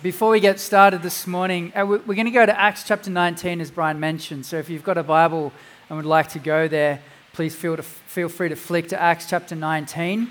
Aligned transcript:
Before 0.00 0.30
we 0.30 0.38
get 0.38 0.60
started 0.60 1.02
this 1.02 1.26
morning, 1.26 1.72
uh, 1.74 1.84
we're 1.84 1.98
going 1.98 2.26
to 2.26 2.30
go 2.30 2.46
to 2.46 2.56
Acts 2.56 2.84
chapter 2.84 3.10
19, 3.10 3.60
as 3.60 3.72
Brian 3.72 3.98
mentioned. 3.98 4.46
So 4.46 4.56
if 4.56 4.70
you've 4.70 4.84
got 4.84 4.96
a 4.96 5.02
Bible 5.02 5.52
and 5.88 5.96
would 5.96 6.06
like 6.06 6.28
to 6.28 6.38
go 6.38 6.68
there, 6.68 7.00
please 7.32 7.56
feel, 7.56 7.76
to, 7.76 7.82
feel 7.82 8.28
free 8.28 8.48
to 8.48 8.54
flick 8.54 8.90
to 8.90 9.00
Acts 9.00 9.28
chapter 9.28 9.56
19. 9.56 10.30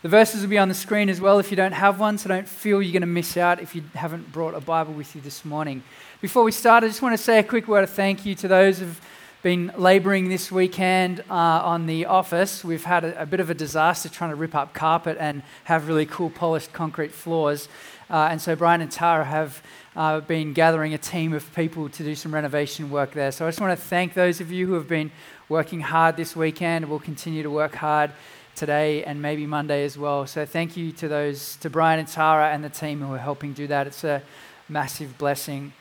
The 0.00 0.08
verses 0.08 0.40
will 0.40 0.48
be 0.48 0.56
on 0.56 0.68
the 0.68 0.74
screen 0.74 1.10
as 1.10 1.20
well 1.20 1.38
if 1.38 1.50
you 1.50 1.56
don't 1.56 1.72
have 1.72 2.00
one, 2.00 2.16
so 2.16 2.30
don't 2.30 2.48
feel 2.48 2.80
you're 2.80 2.94
going 2.94 3.02
to 3.02 3.06
miss 3.06 3.36
out 3.36 3.60
if 3.60 3.74
you 3.74 3.82
haven't 3.94 4.32
brought 4.32 4.54
a 4.54 4.60
Bible 4.60 4.94
with 4.94 5.14
you 5.14 5.20
this 5.20 5.44
morning. 5.44 5.82
Before 6.22 6.42
we 6.42 6.50
start, 6.50 6.82
I 6.82 6.86
just 6.86 7.02
want 7.02 7.14
to 7.14 7.22
say 7.22 7.38
a 7.38 7.44
quick 7.44 7.68
word 7.68 7.84
of 7.84 7.90
thank 7.90 8.24
you 8.24 8.34
to 8.36 8.48
those 8.48 8.78
who've 8.78 8.98
been 9.42 9.70
labouring 9.76 10.30
this 10.30 10.50
weekend 10.50 11.20
uh, 11.30 11.34
on 11.34 11.86
the 11.86 12.06
office. 12.06 12.64
We've 12.64 12.84
had 12.84 13.04
a, 13.04 13.22
a, 13.22 13.26
bit 13.26 13.38
of 13.38 13.50
a 13.50 13.54
disaster 13.54 14.08
trying 14.08 14.30
to 14.30 14.36
rip 14.36 14.54
up 14.54 14.74
carpet 14.74 15.16
and 15.20 15.42
have 15.64 15.86
really 15.86 16.06
cool 16.06 16.28
polished 16.28 16.72
concrete 16.72 17.12
floors. 17.12 17.68
Uh, 18.10 18.28
and 18.30 18.40
so 18.40 18.56
Brian 18.56 18.80
and 18.80 18.90
Tara 18.90 19.24
have 19.24 19.62
uh, 19.94 20.20
been 20.20 20.52
gathering 20.52 20.94
a 20.94 20.98
team 20.98 21.32
of 21.32 21.54
people 21.54 21.88
to 21.90 22.02
do 22.02 22.14
some 22.14 22.32
renovation 22.32 22.90
work 22.90 23.12
there. 23.12 23.30
So 23.32 23.46
I 23.46 23.48
just 23.48 23.60
want 23.60 23.78
to 23.78 23.84
thank 23.84 24.14
those 24.14 24.40
of 24.40 24.50
you 24.50 24.66
who 24.66 24.74
have 24.74 24.88
been 24.88 25.10
working 25.48 25.80
hard 25.80 26.16
this 26.16 26.34
weekend 26.34 26.88
will 26.88 26.98
continue 26.98 27.42
to 27.42 27.50
work 27.50 27.74
hard 27.74 28.12
today 28.54 29.04
and 29.04 29.20
maybe 29.20 29.46
Monday 29.46 29.84
as 29.84 29.98
well. 29.98 30.26
So 30.26 30.46
thank 30.46 30.76
you 30.76 30.92
to 30.92 31.08
those, 31.08 31.56
to 31.56 31.70
Brian 31.70 31.98
and 31.98 32.08
Tara 32.08 32.50
and 32.50 32.64
the 32.64 32.70
team 32.70 33.00
who 33.00 33.12
are 33.14 33.18
helping 33.18 33.52
do 33.52 33.66
that. 33.66 33.86
It's 33.86 34.04
a 34.04 34.22
massive 34.68 35.18
blessing. 35.18 35.72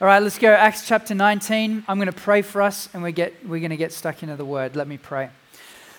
All 0.00 0.06
right, 0.06 0.22
let's 0.22 0.38
go. 0.38 0.52
Acts 0.52 0.86
chapter 0.86 1.14
19. 1.14 1.84
I'm 1.88 1.98
going 1.98 2.06
to 2.06 2.12
pray 2.12 2.42
for 2.42 2.62
us 2.62 2.88
and 2.92 3.02
we 3.02 3.12
get, 3.12 3.46
we're 3.46 3.60
going 3.60 3.70
to 3.70 3.76
get 3.76 3.92
stuck 3.92 4.22
into 4.22 4.36
the 4.36 4.44
word. 4.44 4.76
Let 4.76 4.88
me 4.88 4.98
pray. 4.98 5.30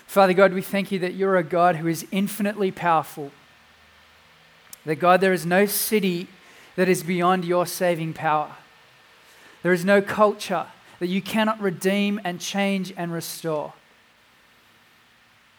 Father 0.06 0.32
God, 0.32 0.54
we 0.54 0.62
thank 0.62 0.90
you 0.90 0.98
that 1.00 1.14
you're 1.14 1.36
a 1.36 1.42
God 1.42 1.76
who 1.76 1.86
is 1.86 2.06
infinitely 2.10 2.70
powerful 2.70 3.30
that 4.88 4.96
God, 4.96 5.20
there 5.20 5.34
is 5.34 5.44
no 5.44 5.66
city 5.66 6.28
that 6.74 6.88
is 6.88 7.02
beyond 7.02 7.44
your 7.44 7.66
saving 7.66 8.14
power. 8.14 8.52
There 9.62 9.74
is 9.74 9.84
no 9.84 10.00
culture 10.00 10.64
that 10.98 11.08
you 11.08 11.20
cannot 11.20 11.60
redeem 11.60 12.18
and 12.24 12.40
change 12.40 12.94
and 12.96 13.12
restore. 13.12 13.74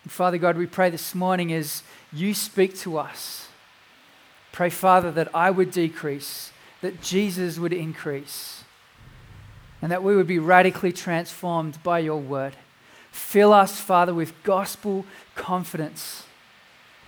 And 0.04 0.12
Father 0.12 0.40
God, 0.40 0.58
we 0.58 0.66
pray 0.66 0.90
this 0.90 1.14
morning 1.14 1.54
as 1.54 1.84
you 2.12 2.34
speak 2.34 2.76
to 2.80 2.98
us. 2.98 3.50
Pray, 4.52 4.72
Father, 4.72 5.12
that 5.12 5.30
I 5.36 5.52
would 5.52 5.70
decrease, 5.70 6.52
that 6.82 7.00
Jesus 7.00 7.60
would 7.60 7.72
increase, 7.72 8.64
and 9.80 9.92
that 9.92 10.02
we 10.02 10.16
would 10.16 10.26
be 10.26 10.40
radically 10.40 10.92
transformed 10.92 11.78
by 11.84 12.00
your 12.00 12.20
word. 12.20 12.56
Fill 13.12 13.54
us, 13.54 13.80
Father, 13.80 14.16
with 14.16 14.42
gospel 14.42 15.06
confidence. 15.36 16.24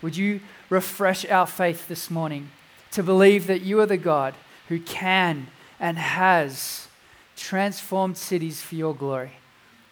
Would 0.03 0.15
you 0.15 0.41
refresh 0.71 1.25
our 1.25 1.45
faith 1.45 1.89
this 1.89 2.09
morning 2.09 2.49
to 2.91 3.03
believe 3.03 3.45
that 3.45 3.61
you 3.61 3.77
are 3.81 3.85
the 3.85 3.97
God 3.97 4.33
who 4.69 4.79
can 4.79 5.47
and 5.81 5.97
has 5.97 6.87
transformed 7.35 8.17
cities 8.17 8.61
for 8.61 8.75
your 8.75 8.95
glory. 8.95 9.33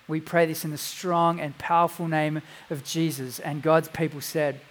We 0.07 0.22
pray 0.22 0.45
this 0.45 0.63
in 0.63 0.72
the 0.72 0.77
strong 0.77 1.41
and 1.41 1.55
powerful 1.57 2.07
name 2.07 2.41
of 2.69 2.85
Jesus. 2.85 3.39
And 3.39 3.61
God's 3.61 3.89
people 3.89 4.22
said, 4.22 4.61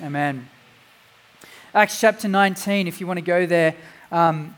Amen. 0.00 0.08
Amen. 0.08 0.48
Acts 1.72 2.00
chapter 2.00 2.26
19, 2.26 2.88
if 2.88 3.00
you 3.00 3.06
want 3.06 3.18
to 3.18 3.24
go 3.24 3.46
there. 3.46 3.76
Um, 4.10 4.56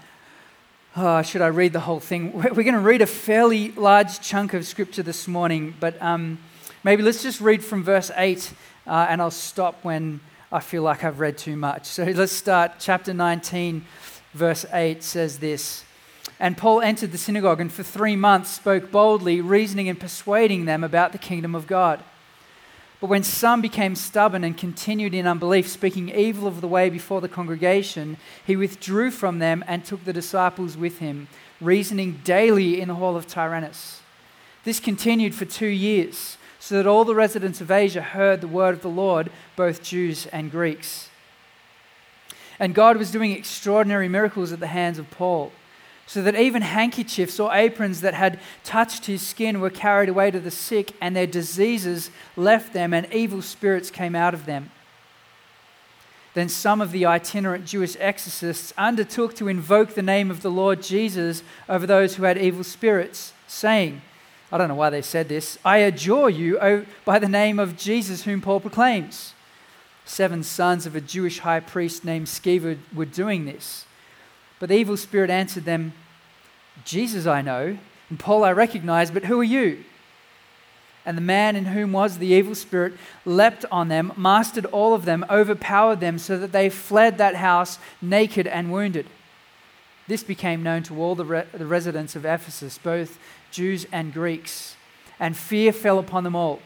oh, 0.97 1.21
should 1.21 1.43
I 1.43 1.49
read 1.49 1.75
the 1.75 1.81
whole 1.81 2.01
thing? 2.01 2.33
We're 2.37 2.51
going 2.53 2.73
to 2.73 2.81
read 2.81 3.03
a 3.03 3.07
fairly 3.07 3.71
large 3.73 4.21
chunk 4.23 4.55
of 4.55 4.67
scripture 4.67 5.03
this 5.03 5.29
morning, 5.29 5.75
but 5.79 6.01
um, 6.01 6.39
maybe 6.83 7.03
let's 7.03 7.23
just 7.23 7.43
read 7.43 7.63
from 7.63 7.85
verse 7.85 8.11
8 8.17 8.51
uh, 8.87 9.07
and 9.11 9.21
I'll 9.21 9.31
stop 9.31 9.85
when 9.85 10.21
I 10.53 10.61
feel 10.61 10.83
like 10.83 11.03
I've 11.03 11.19
read 11.19 11.39
too 11.39 11.57
much. 11.57 11.87
So 11.87 12.05
let's 12.05 12.33
start. 12.33 12.75
Chapter 12.79 13.13
19, 13.13 13.85
verse 14.33 14.65
8 14.73 15.03
says 15.03 15.41
this 15.41 15.85
And 16.39 16.57
Paul 16.57 16.83
entered 16.83 17.11
the 17.11 17.19
synagogue 17.19 17.61
and 17.61 17.73
for 17.73 17.83
three 17.83 18.15
months 18.15 18.51
spoke 18.51 18.93
boldly, 18.93 19.41
reasoning 19.41 19.89
and 19.89 19.99
persuading 19.99 20.65
them 20.65 20.85
about 20.85 21.11
the 21.13 21.19
kingdom 21.19 21.55
of 21.55 21.67
God. 21.67 22.03
But 23.01 23.11
when 23.11 23.25
some 23.25 23.61
became 23.61 23.95
stubborn 23.95 24.45
and 24.45 24.57
continued 24.57 25.15
in 25.15 25.27
unbelief, 25.27 25.69
speaking 25.69 26.09
evil 26.09 26.47
of 26.47 26.61
the 26.61 26.69
way 26.69 26.89
before 26.89 27.21
the 27.21 27.29
congregation, 27.29 28.17
he 28.47 28.57
withdrew 28.57 29.11
from 29.11 29.39
them 29.39 29.65
and 29.67 29.85
took 29.85 30.05
the 30.05 30.13
disciples 30.13 30.77
with 30.77 30.99
him, 30.99 31.29
reasoning 31.61 32.21
daily 32.25 32.81
in 32.81 32.89
the 32.89 32.95
hall 32.95 33.17
of 33.17 33.27
Tyrannus. 33.27 34.01
This 34.65 34.81
continued 34.81 35.35
for 35.35 35.45
two 35.45 35.67
years 35.67 36.39
so 36.67 36.75
that 36.75 36.87
all 36.89 37.05
the 37.05 37.15
residents 37.15 37.61
of 37.61 37.71
Asia 37.71 38.03
heard 38.03 38.41
the 38.41 38.49
word 38.49 38.75
of 38.75 38.83
the 38.83 38.89
Lord, 38.89 39.31
both 39.55 39.85
Jews 39.85 40.27
and 40.33 40.51
Greeks. 40.51 41.09
And 42.59 42.75
God 42.75 42.97
was 42.97 43.13
doing 43.13 43.31
extraordinary 43.31 44.09
miracles 44.09 44.51
at 44.51 44.59
the 44.59 44.67
hands 44.67 44.99
of 44.99 45.09
Paul, 45.13 45.53
so 46.09 46.23
that 46.23 46.35
even 46.35 46.63
handkerchiefs 46.63 47.39
or 47.39 47.55
aprons 47.55 48.01
that 48.01 48.15
had 48.15 48.41
touched 48.65 49.07
his 49.07 49.23
skin 49.23 49.61
were 49.61 49.71
carried 49.71 50.09
away 50.09 50.33
to 50.33 50.41
the 50.41 50.51
sick, 50.51 50.91
and 51.01 51.15
their 51.15 51.29
diseases 51.29 52.11
left 52.35 52.73
them, 52.73 52.93
and 52.93 53.07
evil 53.15 53.43
spirits 53.43 53.89
came 53.89 54.17
out 54.17 54.35
of 54.35 54.45
them. 54.45 54.73
Then 56.35 56.49
some 56.49 56.81
of 56.81 56.91
the 56.91 57.07
itinerant 57.07 57.65
Jewish 57.65 57.97
exorcists 58.01 58.73
undertook 58.77 59.37
to 59.37 59.47
invoke 59.47 59.95
the 59.95 60.03
name 60.03 60.33
of 60.33 60.43
the 60.43 60.51
Lord 60.51 60.83
Jesus 60.83 61.45
over 61.69 61.87
those 61.87 62.17
who 62.17 62.25
had 62.25 62.37
evil 62.37 62.65
spirits, 62.65 63.35
saying, 63.47 64.03
I 64.57 64.59
don't 64.59 64.69
know 64.69 64.75
why 64.75 64.89
they 64.89 65.03
said 65.03 65.29
this. 65.29 65.59
I 65.67 65.77
adjure 65.79 66.31
you 66.31 66.87
by 67.05 67.19
the 67.19 67.29
name 67.29 67.59
of 67.59 67.77
Jesus, 67.77 68.23
whom 68.23 68.41
Paul 68.41 68.61
proclaims. 68.61 69.35
Seven 70.07 70.43
sons 70.43 70.87
of 70.87 70.97
a 70.97 71.01
Jewish 71.03 71.41
high 71.41 71.61
priest 71.61 72.07
named 72.07 72.27
Sceva 72.27 72.79
were 72.95 73.05
doing 73.05 73.45
this. 73.45 73.85
But 74.59 74.71
the 74.71 74.77
evil 74.77 74.97
spirit 74.97 75.29
answered 75.29 75.67
them, 75.67 75.93
Jesus 76.87 77.27
I 77.27 77.43
know, 77.43 77.77
and 78.09 78.19
Paul 78.19 78.45
I 78.45 78.53
recognize, 78.53 79.11
but 79.11 79.27
who 79.27 79.39
are 79.41 79.45
you? 79.45 79.85
And 81.05 81.19
the 81.19 81.23
man 81.23 81.55
in 81.55 81.67
whom 81.67 81.93
was 81.93 82.17
the 82.17 82.29
evil 82.29 82.55
spirit 82.55 82.95
leapt 83.27 83.67
on 83.71 83.89
them, 83.89 84.11
mastered 84.17 84.65
all 84.65 84.95
of 84.95 85.05
them, 85.05 85.27
overpowered 85.29 86.01
them, 86.01 86.19
so 86.19 86.39
that 86.39 86.53
they 86.53 86.71
fled 86.71 87.19
that 87.19 87.35
house 87.35 87.79
naked 88.01 88.47
and 88.47 88.73
wounded. 88.73 89.05
This 90.09 90.23
became 90.23 90.63
known 90.63 90.83
to 90.85 90.99
all 90.99 91.15
the, 91.15 91.27
re- 91.27 91.47
the 91.53 91.67
residents 91.67 92.17
of 92.17 92.25
Ephesus, 92.25 92.79
both 92.79 93.19
Jews 93.51 93.87
and 93.93 94.13
Greeks, 94.13 94.77
and 95.19 95.37
fear 95.37 95.73
fell 95.73 95.99
upon 95.99 96.25
them 96.25 96.37
all, 96.37 96.61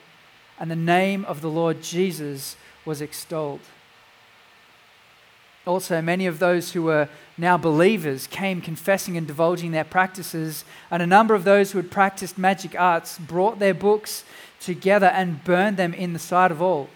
and 0.58 0.70
the 0.70 0.76
name 0.76 1.24
of 1.24 1.40
the 1.40 1.50
Lord 1.50 1.82
Jesus 1.82 2.56
was 2.84 3.00
extolled. 3.00 3.60
Also, 5.66 6.00
many 6.00 6.26
of 6.26 6.38
those 6.38 6.72
who 6.72 6.82
were 6.82 7.08
now 7.36 7.56
believers 7.56 8.26
came 8.26 8.60
confessing 8.60 9.16
and 9.16 9.26
divulging 9.26 9.72
their 9.72 9.84
practices, 9.84 10.64
and 10.90 11.02
a 11.02 11.06
number 11.06 11.34
of 11.34 11.44
those 11.44 11.72
who 11.72 11.78
had 11.78 11.90
practiced 11.90 12.38
magic 12.38 12.78
arts 12.78 13.18
brought 13.18 13.58
their 13.58 13.74
books 13.74 14.24
together 14.58 15.06
and 15.06 15.44
burned 15.44 15.76
them 15.76 15.94
in 15.94 16.12
the 16.12 16.18
sight 16.18 16.50
of 16.50 16.62
all. 16.62 16.88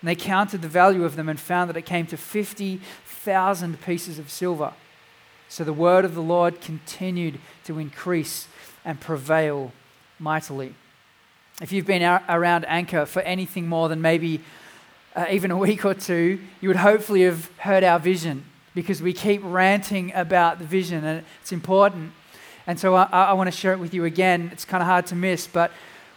And 0.00 0.08
they 0.08 0.14
counted 0.14 0.62
the 0.62 0.68
value 0.68 1.04
of 1.04 1.16
them 1.16 1.28
and 1.28 1.40
found 1.40 1.68
that 1.68 1.76
it 1.76 1.86
came 1.86 2.06
to 2.06 2.16
50,000 2.16 3.80
pieces 3.80 4.18
of 4.18 4.30
silver. 4.30 4.74
So 5.48 5.64
the 5.64 5.72
word 5.72 6.04
of 6.04 6.14
the 6.14 6.22
Lord 6.22 6.60
continued 6.60 7.40
to 7.64 7.78
increase 7.78 8.48
and 8.84 9.00
prevail 9.00 9.72
mightily. 10.18 10.74
If 11.62 11.72
you've 11.72 11.86
been 11.86 12.02
around 12.02 12.64
Anchor 12.66 13.06
for 13.06 13.22
anything 13.22 13.68
more 13.68 13.88
than 13.88 14.00
maybe 14.00 14.40
uh, 15.14 15.26
even 15.30 15.50
a 15.50 15.56
week 15.56 15.84
or 15.84 15.94
two, 15.94 16.40
you 16.60 16.68
would 16.68 16.76
hopefully 16.76 17.22
have 17.22 17.50
heard 17.58 17.84
our 17.84 17.98
vision 17.98 18.44
because 18.74 19.00
we 19.00 19.12
keep 19.12 19.40
ranting 19.44 20.12
about 20.14 20.58
the 20.58 20.64
vision 20.64 21.04
and 21.04 21.24
it's 21.40 21.52
important. 21.52 22.12
And 22.66 22.78
so 22.80 22.94
I, 22.94 23.04
I 23.04 23.32
want 23.34 23.46
to 23.46 23.56
share 23.56 23.72
it 23.72 23.78
with 23.78 23.94
you 23.94 24.04
again. 24.04 24.50
It's 24.52 24.64
kind 24.64 24.82
of 24.82 24.88
hard 24.88 25.06
to 25.06 25.14
miss, 25.14 25.46
but 25.46 25.70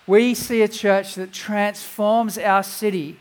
we 0.08 0.34
see 0.34 0.62
a 0.62 0.68
church 0.68 1.16
that 1.16 1.32
transforms 1.32 2.38
our 2.38 2.64
city 2.64 3.18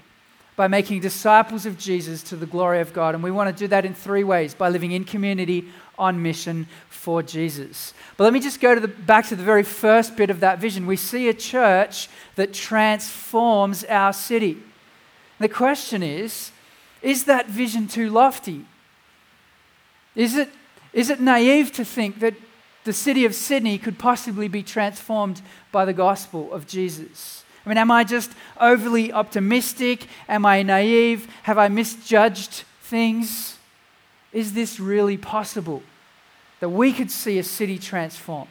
by 0.55 0.69
making 0.69 1.01
disciples 1.01 1.67
of 1.67 1.77
Jesus 1.77 2.23
to 2.23 2.37
the 2.37 2.47
glory 2.47 2.81
of 2.81 2.95
God. 2.95 3.15
And 3.15 3.23
we 3.23 3.31
want 3.31 3.55
to 3.55 3.65
do 3.65 3.69
that 3.69 3.85
in 3.85 3.93
three 3.93 4.25
ways 4.25 4.55
by 4.55 4.71
living 4.71 4.93
in 4.93 5.05
community, 5.05 5.67
on 5.99 6.23
mission 6.23 6.67
for 6.89 7.23
Jesus. 7.23 7.95
But 8.17 8.25
let 8.25 8.33
me 8.33 8.41
just 8.41 8.61
go 8.61 8.75
to 8.75 8.81
the, 8.81 8.89
back 8.89 9.27
to 9.29 9.37
the 9.37 9.43
very 9.43 9.63
first 9.63 10.17
bit 10.17 10.31
of 10.31 10.41
that 10.41 10.59
vision. 10.59 10.87
We 10.87 10.97
see 10.97 11.29
a 11.29 11.35
church 11.35 12.09
that 12.35 12.53
transforms 12.53 13.85
our 13.85 14.13
city. 14.13 14.59
The 15.39 15.49
question 15.49 16.03
is 16.03 16.51
is 17.03 17.25
that 17.25 17.49
vision 17.49 17.87
too 17.87 18.11
lofty? 18.11 18.65
Is 20.15 20.37
it, 20.37 20.49
is 20.93 21.11
it 21.11 21.21
naive 21.21 21.71
to 21.73 21.85
think 21.85 22.21
that 22.21 22.35
the 22.85 22.93
city 22.93 23.25
of 23.25 23.35
Sydney 23.35 23.79
could 23.79 23.99
possibly 23.99 24.49
be 24.49 24.63
transformed 24.63 25.43
by 25.71 25.85
the 25.85 25.93
gospel 25.93 26.53
of 26.53 26.67
Jesus? 26.67 27.45
I 27.65 27.69
mean, 27.69 27.79
am 27.79 27.91
I 27.91 28.05
just 28.05 28.31
overly 28.61 29.13
optimistic? 29.13 30.07
Am 30.29 30.47
I 30.47 30.63
naive? 30.63 31.29
Have 31.43 31.59
I 31.59 31.69
misjudged 31.69 32.65
things? 32.81 33.56
Is 34.37 34.53
this 34.53 34.79
really 34.79 35.17
possible? 35.17 35.83
That 36.61 36.69
we 36.69 36.93
could 36.93 37.11
see 37.11 37.39
a 37.39 37.43
city 37.43 37.79
transformed? 37.79 38.51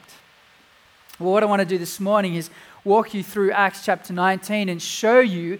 Well, 1.19 1.31
what 1.31 1.43
I 1.43 1.45
want 1.45 1.59
to 1.59 1.65
do 1.65 1.77
this 1.77 1.99
morning 1.99 2.33
is 2.33 2.49
walk 2.83 3.13
you 3.13 3.21
through 3.21 3.51
Acts 3.51 3.85
chapter 3.85 4.11
19 4.11 4.67
and 4.67 4.81
show 4.81 5.19
you 5.19 5.59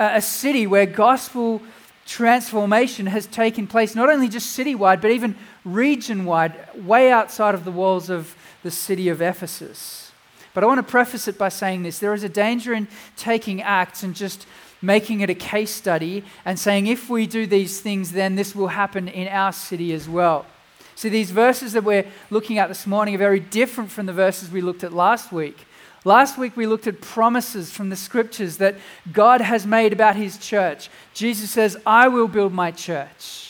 uh, 0.00 0.12
a 0.14 0.22
city 0.22 0.66
where 0.66 0.86
gospel 0.86 1.60
transformation 2.06 3.04
has 3.08 3.26
taken 3.26 3.66
place, 3.66 3.94
not 3.94 4.08
only 4.08 4.30
just 4.30 4.58
citywide, 4.58 5.02
but 5.02 5.10
even 5.10 5.36
region 5.66 6.24
wide, 6.24 6.54
way 6.86 7.12
outside 7.12 7.54
of 7.54 7.66
the 7.66 7.70
walls 7.70 8.08
of 8.08 8.34
the 8.62 8.70
city 8.70 9.10
of 9.10 9.20
Ephesus. 9.20 10.12
But 10.54 10.64
I 10.64 10.66
want 10.66 10.78
to 10.78 10.90
preface 10.90 11.28
it 11.28 11.36
by 11.36 11.50
saying 11.50 11.82
this 11.82 11.98
there 11.98 12.14
is 12.14 12.24
a 12.24 12.28
danger 12.30 12.72
in 12.72 12.88
taking 13.18 13.60
Acts 13.60 14.02
and 14.02 14.14
just 14.14 14.46
making 14.80 15.20
it 15.20 15.30
a 15.30 15.34
case 15.34 15.70
study 15.70 16.24
and 16.44 16.58
saying, 16.58 16.86
if 16.86 17.10
we 17.10 17.26
do 17.26 17.46
these 17.46 17.80
things, 17.80 18.12
then 18.12 18.34
this 18.36 18.54
will 18.54 18.68
happen 18.68 19.08
in 19.08 19.28
our 19.28 19.52
city 19.52 19.92
as 19.92 20.08
well. 20.08 20.46
See, 20.94 21.08
these 21.08 21.30
verses 21.30 21.74
that 21.74 21.84
we're 21.84 22.06
looking 22.30 22.58
at 22.58 22.68
this 22.68 22.86
morning 22.86 23.14
are 23.14 23.18
very 23.18 23.40
different 23.40 23.90
from 23.90 24.06
the 24.06 24.12
verses 24.12 24.50
we 24.50 24.60
looked 24.60 24.82
at 24.82 24.92
last 24.92 25.30
week. 25.30 25.58
Last 26.04 26.38
week 26.38 26.56
we 26.56 26.66
looked 26.66 26.86
at 26.86 27.00
promises 27.00 27.70
from 27.70 27.88
the 27.88 27.96
scriptures 27.96 28.56
that 28.56 28.76
God 29.12 29.40
has 29.40 29.66
made 29.66 29.92
about 29.92 30.16
his 30.16 30.38
church. 30.38 30.90
Jesus 31.14 31.50
says, 31.50 31.76
I 31.86 32.08
will 32.08 32.28
build 32.28 32.52
my 32.52 32.70
church. 32.70 33.47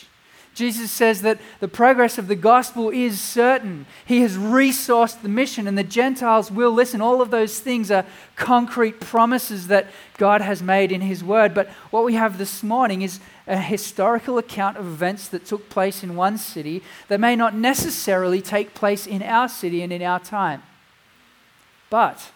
Jesus 0.55 0.91
says 0.91 1.21
that 1.21 1.39
the 1.59 1.67
progress 1.67 2.17
of 2.17 2.27
the 2.27 2.35
gospel 2.35 2.89
is 2.89 3.21
certain. 3.21 3.85
He 4.05 4.21
has 4.21 4.35
resourced 4.35 5.21
the 5.21 5.29
mission, 5.29 5.67
and 5.67 5.77
the 5.77 5.83
Gentiles 5.83 6.51
will 6.51 6.71
listen. 6.71 7.01
All 7.01 7.21
of 7.21 7.31
those 7.31 7.59
things 7.59 7.89
are 7.91 8.05
concrete 8.35 8.99
promises 8.99 9.67
that 9.67 9.87
God 10.17 10.41
has 10.41 10.61
made 10.61 10.91
in 10.91 11.01
His 11.01 11.23
word. 11.23 11.53
But 11.53 11.69
what 11.91 12.03
we 12.03 12.15
have 12.15 12.37
this 12.37 12.61
morning 12.61 13.01
is 13.01 13.19
a 13.47 13.57
historical 13.57 14.37
account 14.37 14.77
of 14.77 14.85
events 14.85 15.29
that 15.29 15.45
took 15.45 15.69
place 15.69 16.03
in 16.03 16.15
one 16.15 16.37
city 16.37 16.83
that 17.07 17.19
may 17.19 17.35
not 17.35 17.55
necessarily 17.55 18.41
take 18.41 18.73
place 18.73 19.07
in 19.07 19.23
our 19.23 19.47
city 19.47 19.81
and 19.81 19.93
in 19.93 20.01
our 20.01 20.19
time. 20.19 20.63
But 21.89 22.31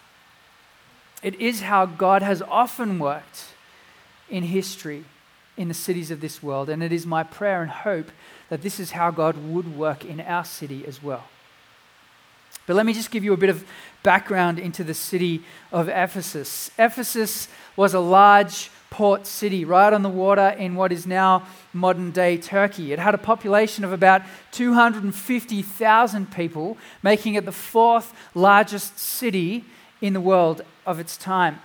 it 1.22 1.34
is 1.40 1.62
how 1.62 1.86
God 1.86 2.22
has 2.22 2.42
often 2.42 2.98
worked 2.98 3.48
in 4.30 4.44
history 4.44 5.04
in 5.56 5.68
the 5.68 5.74
cities 5.74 6.10
of 6.10 6.20
this 6.20 6.42
world. 6.42 6.68
And 6.68 6.82
it 6.82 6.92
is 6.92 7.06
my 7.06 7.22
prayer 7.22 7.62
and 7.62 7.70
hope 7.70 8.10
that 8.48 8.62
this 8.62 8.80
is 8.80 8.92
how 8.92 9.10
God 9.10 9.36
would 9.48 9.76
work 9.76 10.04
in 10.04 10.20
our 10.20 10.44
city 10.44 10.84
as 10.86 11.02
well. 11.02 11.24
But 12.66 12.76
let 12.76 12.86
me 12.86 12.94
just 12.94 13.10
give 13.10 13.24
you 13.24 13.32
a 13.32 13.36
bit 13.36 13.50
of 13.50 13.64
background 14.02 14.58
into 14.58 14.84
the 14.84 14.94
city 14.94 15.42
of 15.70 15.88
Ephesus. 15.88 16.70
Ephesus 16.78 17.48
was 17.76 17.94
a 17.94 18.00
large 18.00 18.70
port 18.88 19.26
city 19.26 19.64
right 19.64 19.92
on 19.92 20.02
the 20.02 20.08
water 20.08 20.48
in 20.50 20.76
what 20.76 20.92
is 20.92 21.06
now 21.06 21.46
modern 21.72 22.10
day 22.10 22.36
Turkey. 22.36 22.92
It 22.92 22.98
had 22.98 23.12
a 23.12 23.18
population 23.18 23.84
of 23.84 23.92
about 23.92 24.22
250,000 24.52 26.30
people, 26.30 26.78
making 27.02 27.34
it 27.34 27.44
the 27.44 27.52
fourth 27.52 28.14
largest 28.34 28.98
city 28.98 29.64
in 30.00 30.12
the 30.12 30.20
world 30.20 30.62
of 30.86 31.00
its 31.00 31.16
time. 31.16 31.58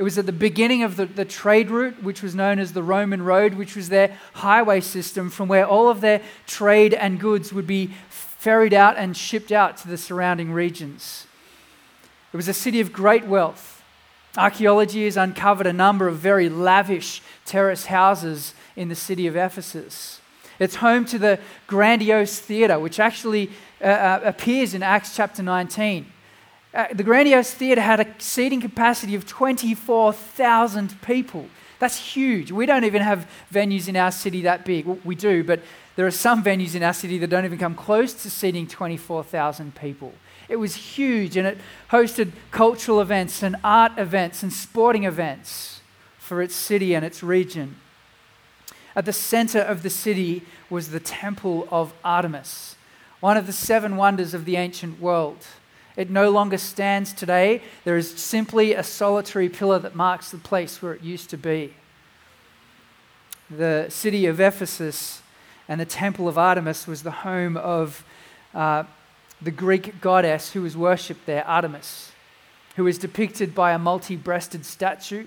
It 0.00 0.02
was 0.02 0.16
at 0.16 0.24
the 0.24 0.32
beginning 0.32 0.82
of 0.82 0.96
the, 0.96 1.04
the 1.04 1.26
trade 1.26 1.70
route, 1.70 2.02
which 2.02 2.22
was 2.22 2.34
known 2.34 2.58
as 2.58 2.72
the 2.72 2.82
Roman 2.82 3.20
Road, 3.20 3.52
which 3.52 3.76
was 3.76 3.90
their 3.90 4.16
highway 4.32 4.80
system 4.80 5.28
from 5.28 5.46
where 5.46 5.66
all 5.66 5.90
of 5.90 6.00
their 6.00 6.22
trade 6.46 6.94
and 6.94 7.20
goods 7.20 7.52
would 7.52 7.66
be 7.66 7.90
ferried 8.08 8.72
out 8.72 8.96
and 8.96 9.14
shipped 9.14 9.52
out 9.52 9.76
to 9.76 9.88
the 9.88 9.98
surrounding 9.98 10.52
regions. 10.52 11.26
It 12.32 12.38
was 12.38 12.48
a 12.48 12.54
city 12.54 12.80
of 12.80 12.94
great 12.94 13.26
wealth. 13.26 13.82
Archaeology 14.38 15.04
has 15.04 15.18
uncovered 15.18 15.66
a 15.66 15.72
number 15.74 16.08
of 16.08 16.16
very 16.16 16.48
lavish 16.48 17.20
terrace 17.44 17.84
houses 17.84 18.54
in 18.76 18.88
the 18.88 18.94
city 18.94 19.26
of 19.26 19.36
Ephesus. 19.36 20.22
It's 20.58 20.76
home 20.76 21.04
to 21.04 21.18
the 21.18 21.38
grandiose 21.66 22.38
theatre, 22.38 22.78
which 22.78 22.98
actually 22.98 23.50
uh, 23.82 23.84
uh 23.84 24.20
appears 24.24 24.72
in 24.72 24.82
Acts 24.82 25.14
chapter 25.14 25.42
19. 25.42 26.10
Uh, 26.72 26.86
the 26.92 27.02
Grandiose 27.02 27.52
Theatre 27.52 27.80
had 27.80 28.00
a 28.00 28.14
seating 28.18 28.60
capacity 28.60 29.14
of 29.14 29.26
24,000 29.26 31.02
people. 31.02 31.46
That's 31.80 31.96
huge. 31.96 32.52
We 32.52 32.66
don't 32.66 32.84
even 32.84 33.02
have 33.02 33.28
venues 33.52 33.88
in 33.88 33.96
our 33.96 34.12
city 34.12 34.42
that 34.42 34.64
big. 34.64 34.86
Well, 34.86 34.98
we 35.04 35.14
do, 35.14 35.42
but 35.42 35.60
there 35.96 36.06
are 36.06 36.12
some 36.12 36.44
venues 36.44 36.74
in 36.74 36.82
our 36.82 36.92
city 36.92 37.18
that 37.18 37.28
don't 37.28 37.44
even 37.44 37.58
come 37.58 37.74
close 37.74 38.12
to 38.22 38.30
seating 38.30 38.66
24,000 38.68 39.74
people. 39.74 40.12
It 40.48 40.56
was 40.56 40.74
huge 40.74 41.36
and 41.36 41.46
it 41.46 41.58
hosted 41.90 42.32
cultural 42.50 43.00
events 43.00 43.42
and 43.42 43.56
art 43.64 43.92
events 43.98 44.42
and 44.42 44.52
sporting 44.52 45.04
events 45.04 45.80
for 46.18 46.42
its 46.42 46.54
city 46.54 46.94
and 46.94 47.04
its 47.04 47.22
region. 47.22 47.76
At 48.94 49.04
the 49.04 49.12
center 49.12 49.60
of 49.60 49.82
the 49.82 49.90
city 49.90 50.42
was 50.68 50.90
the 50.90 51.00
Temple 51.00 51.66
of 51.70 51.92
Artemis, 52.04 52.76
one 53.20 53.36
of 53.36 53.46
the 53.46 53.52
seven 53.52 53.96
wonders 53.96 54.34
of 54.34 54.44
the 54.44 54.56
ancient 54.56 55.00
world. 55.00 55.46
It 55.96 56.10
no 56.10 56.30
longer 56.30 56.58
stands 56.58 57.12
today. 57.12 57.62
There 57.84 57.96
is 57.96 58.10
simply 58.10 58.74
a 58.74 58.82
solitary 58.82 59.48
pillar 59.48 59.78
that 59.80 59.94
marks 59.94 60.30
the 60.30 60.38
place 60.38 60.80
where 60.80 60.94
it 60.94 61.02
used 61.02 61.30
to 61.30 61.36
be. 61.36 61.74
The 63.50 63.86
city 63.88 64.26
of 64.26 64.40
Ephesus 64.40 65.22
and 65.68 65.80
the 65.80 65.84
temple 65.84 66.28
of 66.28 66.38
Artemis 66.38 66.86
was 66.86 67.02
the 67.02 67.10
home 67.10 67.56
of 67.56 68.04
uh, 68.54 68.84
the 69.42 69.50
Greek 69.50 70.00
goddess 70.00 70.52
who 70.52 70.62
was 70.62 70.76
worshipped 70.76 71.26
there, 71.26 71.46
Artemis, 71.46 72.12
who 72.76 72.86
is 72.86 72.98
depicted 72.98 73.54
by 73.54 73.72
a 73.72 73.78
multi 73.78 74.16
breasted 74.16 74.64
statue. 74.64 75.26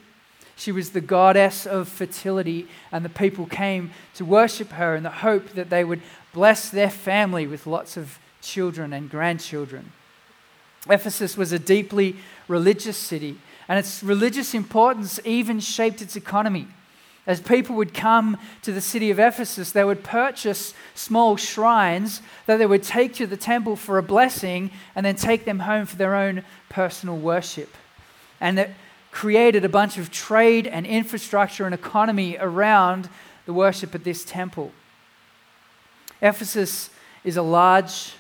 She 0.56 0.72
was 0.72 0.92
the 0.92 1.02
goddess 1.02 1.66
of 1.66 1.90
fertility, 1.90 2.68
and 2.92 3.04
the 3.04 3.10
people 3.10 3.48
came 3.48 3.92
to 4.16 4.24
worship 4.24 4.72
her 4.74 4.96
in 4.96 5.04
the 5.04 5.10
hope 5.10 5.50
that 5.50 5.70
they 5.70 5.84
would 5.84 6.02
bless 6.32 6.70
their 6.70 6.90
family 6.90 7.48
with 7.48 7.66
lots 7.66 7.98
of 7.98 8.20
children 8.42 8.94
and 8.94 9.10
grandchildren. 9.10 9.92
Ephesus 10.90 11.38
was 11.38 11.52
a 11.52 11.60
deeply 11.60 12.16
religious 12.48 12.98
city, 12.98 13.38
and 13.68 13.80
its 13.80 14.04
religious 14.04 14.54
importance 14.54 15.20
even 15.24 15.60
shaped 15.60 16.02
its 16.02 16.16
economy. 16.16 16.68
As 17.26 17.40
people 17.40 17.78
would 17.78 17.94
come 17.94 18.38
to 18.64 18.74
the 18.74 18.82
city 18.82 19.10
of 19.10 19.18
Ephesus, 19.18 19.72
they 19.72 19.86
would 19.86 20.04
purchase 20.04 20.74
small 20.94 21.38
shrines 21.38 22.22
that 22.48 22.58
they 22.58 22.66
would 22.66 22.84
take 22.84 23.14
to 23.16 23.26
the 23.26 23.38
temple 23.38 23.78
for 23.78 23.98
a 23.98 24.04
blessing 24.04 24.72
and 24.94 25.06
then 25.06 25.16
take 25.16 25.46
them 25.46 25.60
home 25.60 25.86
for 25.86 25.96
their 25.96 26.16
own 26.16 26.44
personal 26.68 27.18
worship. 27.18 27.78
And 28.42 28.58
that 28.58 28.72
created 29.12 29.64
a 29.64 29.70
bunch 29.70 29.98
of 29.98 30.12
trade 30.12 30.68
and 30.68 30.86
infrastructure 30.86 31.66
and 31.66 31.74
economy 31.74 32.36
around 32.38 33.08
the 33.46 33.54
worship 33.54 33.96
at 33.96 34.04
this 34.04 34.26
temple. 34.26 34.74
Ephesus 36.22 36.90
is 37.24 37.38
a 37.38 37.42
large, 37.42 38.14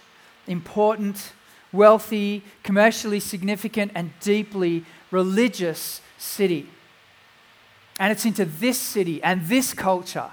important, 0.47 1.33
wealthy, 1.73 2.43
commercially 2.63 3.19
significant, 3.19 3.91
and 3.93 4.11
deeply 4.21 4.85
religious 5.11 5.99
city. 6.17 6.69
And 7.99 8.11
it's 8.11 8.25
into 8.25 8.45
this 8.45 8.79
city 8.79 9.21
and 9.21 9.47
this 9.47 9.73
culture 9.73 10.31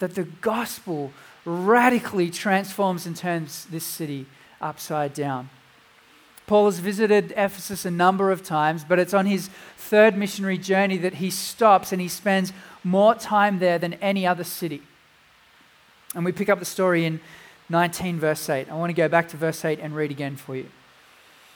that 0.00 0.14
the 0.14 0.24
gospel 0.24 1.12
radically 1.44 2.30
transforms 2.30 3.06
and 3.06 3.16
turns 3.16 3.64
this 3.66 3.84
city 3.84 4.26
upside 4.60 5.14
down. 5.14 5.48
Paul 6.46 6.66
has 6.66 6.80
visited 6.80 7.32
Ephesus 7.36 7.84
a 7.84 7.90
number 7.90 8.32
of 8.32 8.42
times, 8.42 8.84
but 8.84 8.98
it's 8.98 9.14
on 9.14 9.26
his 9.26 9.48
third 9.76 10.16
missionary 10.16 10.58
journey 10.58 10.96
that 10.98 11.14
he 11.14 11.30
stops 11.30 11.92
and 11.92 12.00
he 12.00 12.08
spends 12.08 12.52
more 12.82 13.14
time 13.14 13.60
there 13.60 13.78
than 13.78 13.94
any 13.94 14.26
other 14.26 14.42
city. 14.42 14.82
And 16.14 16.24
we 16.24 16.32
pick 16.32 16.48
up 16.48 16.58
the 16.58 16.64
story 16.64 17.04
in 17.04 17.20
19, 17.68 18.18
verse 18.18 18.48
8. 18.48 18.68
I 18.68 18.74
want 18.74 18.90
to 18.90 18.94
go 18.94 19.08
back 19.08 19.28
to 19.28 19.36
verse 19.36 19.64
8 19.64 19.78
and 19.80 19.94
read 19.94 20.10
again 20.10 20.36
for 20.36 20.56
you. 20.56 20.66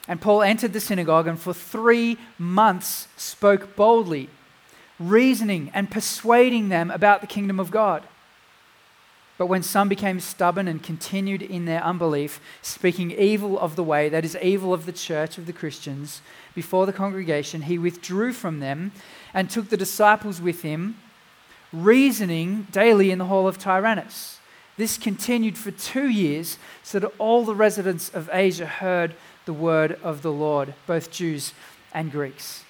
And 0.07 0.21
Paul 0.21 0.43
entered 0.43 0.73
the 0.73 0.81
synagogue 0.81 1.27
and 1.27 1.41
for 1.41 1.55
three 1.55 2.19
months 2.39 3.09
spoke 3.17 3.75
boldly, 3.75 4.29
reasoning 4.99 5.71
and 5.73 5.91
persuading 5.91 6.69
them 6.69 6.91
about 6.91 7.21
the 7.21 7.27
kingdom 7.27 7.59
of 7.59 7.71
God. 7.71 8.03
But 9.37 9.47
when 9.47 9.65
some 9.65 9.89
became 9.89 10.21
stubborn 10.21 10.69
and 10.69 10.83
continued 10.83 11.43
in 11.43 11.65
their 11.65 11.83
unbelief, 11.83 12.41
speaking 12.63 13.11
evil 13.11 13.59
of 13.59 13.75
the 13.75 13.83
way, 13.83 14.09
that 14.09 14.25
is, 14.25 14.37
evil 14.41 14.73
of 14.73 14.87
the 14.87 14.93
church 14.93 15.39
of 15.39 15.47
the 15.47 15.53
Christians, 15.53 16.21
before 16.55 16.87
the 16.87 16.93
congregation, 16.93 17.63
he 17.63 17.77
withdrew 17.77 18.33
from 18.33 18.61
them 18.61 18.93
and 19.33 19.51
took 19.51 19.71
the 19.71 19.77
disciples 19.77 20.41
with 20.41 20.63
him, 20.63 20.99
reasoning 21.73 22.69
daily 22.71 23.11
in 23.11 23.19
the 23.19 23.25
hall 23.25 23.49
of 23.49 23.59
Tyrannus. 23.59 24.39
This 24.77 24.97
continued 24.97 25.59
for 25.59 25.73
two 25.73 26.09
years, 26.09 26.59
so 26.85 27.01
that 27.01 27.13
all 27.19 27.45
the 27.45 27.57
residents 27.57 28.11
of 28.11 28.31
Asia 28.33 28.67
heard 28.67 29.15
the 29.45 29.53
word 29.53 29.99
of 30.03 30.23
the 30.23 30.33
Lord, 30.33 30.75
both 30.87 31.11
Jews 31.11 31.53
and 31.93 32.11
Greeks. 32.11 32.65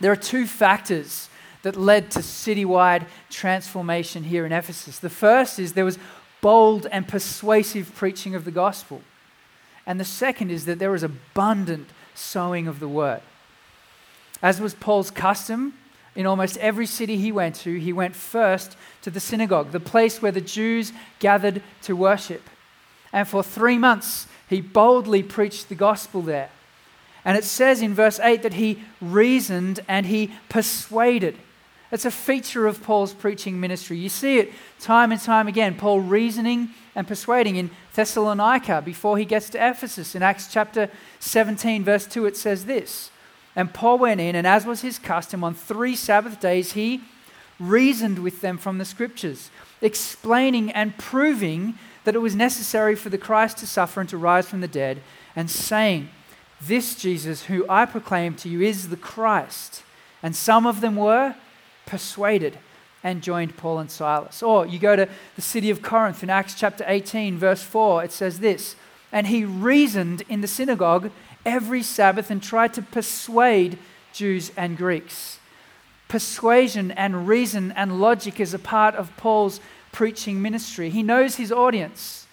There 0.00 0.12
are 0.12 0.16
two 0.16 0.46
factors 0.46 1.28
that 1.62 1.76
led 1.76 2.10
to 2.12 2.20
citywide 2.20 3.06
transformation 3.30 4.24
here 4.24 4.46
in 4.46 4.52
Ephesus. 4.52 4.98
The 4.98 5.10
first 5.10 5.58
is 5.58 5.72
there 5.72 5.84
was 5.84 5.98
bold 6.40 6.86
and 6.92 7.08
persuasive 7.08 7.94
preaching 7.94 8.34
of 8.34 8.44
the 8.44 8.50
gospel. 8.50 9.00
And 9.86 9.98
the 9.98 10.04
second 10.04 10.50
is 10.50 10.64
that 10.66 10.78
there 10.78 10.90
was 10.90 11.02
abundant 11.02 11.88
sowing 12.14 12.68
of 12.68 12.78
the 12.78 12.88
word. 12.88 13.22
As 14.42 14.60
was 14.60 14.74
Paul's 14.74 15.10
custom, 15.10 15.74
in 16.14 16.26
almost 16.26 16.56
every 16.58 16.86
city 16.86 17.18
he 17.18 17.30
went 17.30 17.54
to, 17.56 17.78
he 17.78 17.92
went 17.92 18.16
first 18.16 18.76
to 19.02 19.10
the 19.10 19.20
synagogue, 19.20 19.70
the 19.70 19.80
place 19.80 20.22
where 20.22 20.32
the 20.32 20.40
Jews 20.40 20.92
gathered 21.18 21.62
to 21.82 21.94
worship. 21.94 22.42
And 23.12 23.28
for 23.28 23.42
three 23.42 23.78
months, 23.78 24.26
he 24.48 24.60
boldly 24.60 25.22
preached 25.22 25.68
the 25.68 25.74
gospel 25.74 26.22
there. 26.22 26.50
And 27.24 27.36
it 27.36 27.44
says 27.44 27.82
in 27.82 27.94
verse 27.94 28.20
8 28.20 28.42
that 28.42 28.54
he 28.54 28.84
reasoned 29.00 29.80
and 29.88 30.06
he 30.06 30.32
persuaded. 30.48 31.36
It's 31.90 32.04
a 32.04 32.10
feature 32.10 32.66
of 32.66 32.82
Paul's 32.82 33.12
preaching 33.14 33.60
ministry. 33.60 33.96
You 33.96 34.08
see 34.08 34.38
it 34.38 34.52
time 34.80 35.12
and 35.12 35.20
time 35.20 35.48
again. 35.48 35.76
Paul 35.76 36.00
reasoning 36.00 36.70
and 36.94 37.06
persuading 37.06 37.56
in 37.56 37.70
Thessalonica 37.94 38.82
before 38.84 39.18
he 39.18 39.24
gets 39.24 39.50
to 39.50 39.68
Ephesus. 39.68 40.14
In 40.14 40.22
Acts 40.22 40.52
chapter 40.52 40.90
17, 41.20 41.84
verse 41.84 42.06
2, 42.06 42.26
it 42.26 42.36
says 42.36 42.64
this 42.64 43.10
And 43.54 43.72
Paul 43.72 43.98
went 43.98 44.20
in, 44.20 44.34
and 44.34 44.46
as 44.46 44.66
was 44.66 44.82
his 44.82 44.98
custom, 44.98 45.44
on 45.44 45.54
three 45.54 45.94
Sabbath 45.94 46.40
days, 46.40 46.72
he 46.72 47.02
reasoned 47.58 48.18
with 48.18 48.40
them 48.40 48.58
from 48.58 48.78
the 48.78 48.84
scriptures, 48.84 49.50
explaining 49.80 50.70
and 50.72 50.96
proving 50.98 51.78
that 52.06 52.14
it 52.14 52.20
was 52.20 52.36
necessary 52.36 52.94
for 52.94 53.08
the 53.08 53.18
Christ 53.18 53.58
to 53.58 53.66
suffer 53.66 54.00
and 54.00 54.08
to 54.10 54.16
rise 54.16 54.48
from 54.48 54.60
the 54.60 54.68
dead, 54.68 55.02
and 55.34 55.50
saying, 55.50 56.08
This 56.62 56.94
Jesus, 56.94 57.44
who 57.44 57.66
I 57.68 57.84
proclaim 57.84 58.36
to 58.36 58.48
you, 58.48 58.62
is 58.62 58.88
the 58.88 58.96
Christ. 58.96 59.82
And 60.22 60.34
some 60.34 60.66
of 60.66 60.80
them 60.80 60.94
were 60.94 61.34
persuaded 61.84 62.58
and 63.02 63.22
joined 63.22 63.56
Paul 63.56 63.80
and 63.80 63.90
Silas. 63.90 64.40
Or 64.40 64.66
you 64.66 64.78
go 64.78 64.94
to 64.94 65.08
the 65.34 65.42
city 65.42 65.68
of 65.68 65.82
Corinth 65.82 66.22
in 66.22 66.30
Acts 66.30 66.54
chapter 66.54 66.84
18, 66.86 67.38
verse 67.38 67.62
4, 67.64 68.04
it 68.04 68.12
says 68.12 68.38
this 68.38 68.76
And 69.10 69.26
he 69.26 69.44
reasoned 69.44 70.22
in 70.28 70.42
the 70.42 70.48
synagogue 70.48 71.10
every 71.44 71.82
Sabbath 71.82 72.30
and 72.30 72.40
tried 72.40 72.72
to 72.74 72.82
persuade 72.82 73.78
Jews 74.12 74.52
and 74.56 74.76
Greeks. 74.76 75.40
Persuasion 76.06 76.92
and 76.92 77.26
reason 77.26 77.72
and 77.72 78.00
logic 78.00 78.38
is 78.38 78.54
a 78.54 78.60
part 78.60 78.94
of 78.94 79.16
Paul's 79.16 79.60
preaching 79.96 80.42
ministry. 80.42 80.90
He 80.90 81.02
knows 81.02 81.36
his 81.36 81.50
audience. 81.50 82.26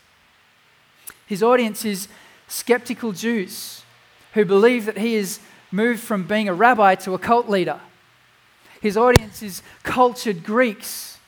His 1.25 1.41
audience 1.41 1.86
is 1.86 2.10
skeptical 2.50 3.13
Jews 3.13 3.84
who 4.34 4.43
believe 4.43 4.84
that 4.84 4.98
he 4.98 5.15
is 5.15 5.39
moved 5.72 6.01
from 6.01 6.27
being 6.27 6.50
a 6.50 6.53
rabbi 6.53 6.96
to 6.96 7.13
a 7.13 7.17
cult 7.17 7.48
leader. 7.48 7.79
His 8.82 8.98
audience 8.98 9.41
is 9.41 9.63
cultured 9.82 10.43
Greeks 10.43 11.20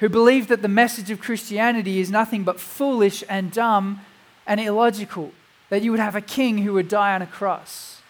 who 0.00 0.08
believe 0.08 0.48
that 0.48 0.62
the 0.62 0.68
message 0.68 1.12
of 1.12 1.20
Christianity 1.20 2.00
is 2.00 2.10
nothing 2.10 2.42
but 2.42 2.58
foolish 2.58 3.22
and 3.28 3.52
dumb 3.52 4.00
and 4.48 4.58
illogical, 4.58 5.30
that 5.70 5.80
you 5.80 5.92
would 5.92 6.00
have 6.00 6.16
a 6.16 6.20
king 6.20 6.58
who 6.58 6.72
would 6.72 6.88
die 6.88 7.14
on 7.14 7.22
a 7.22 7.26
cross. 7.26 8.02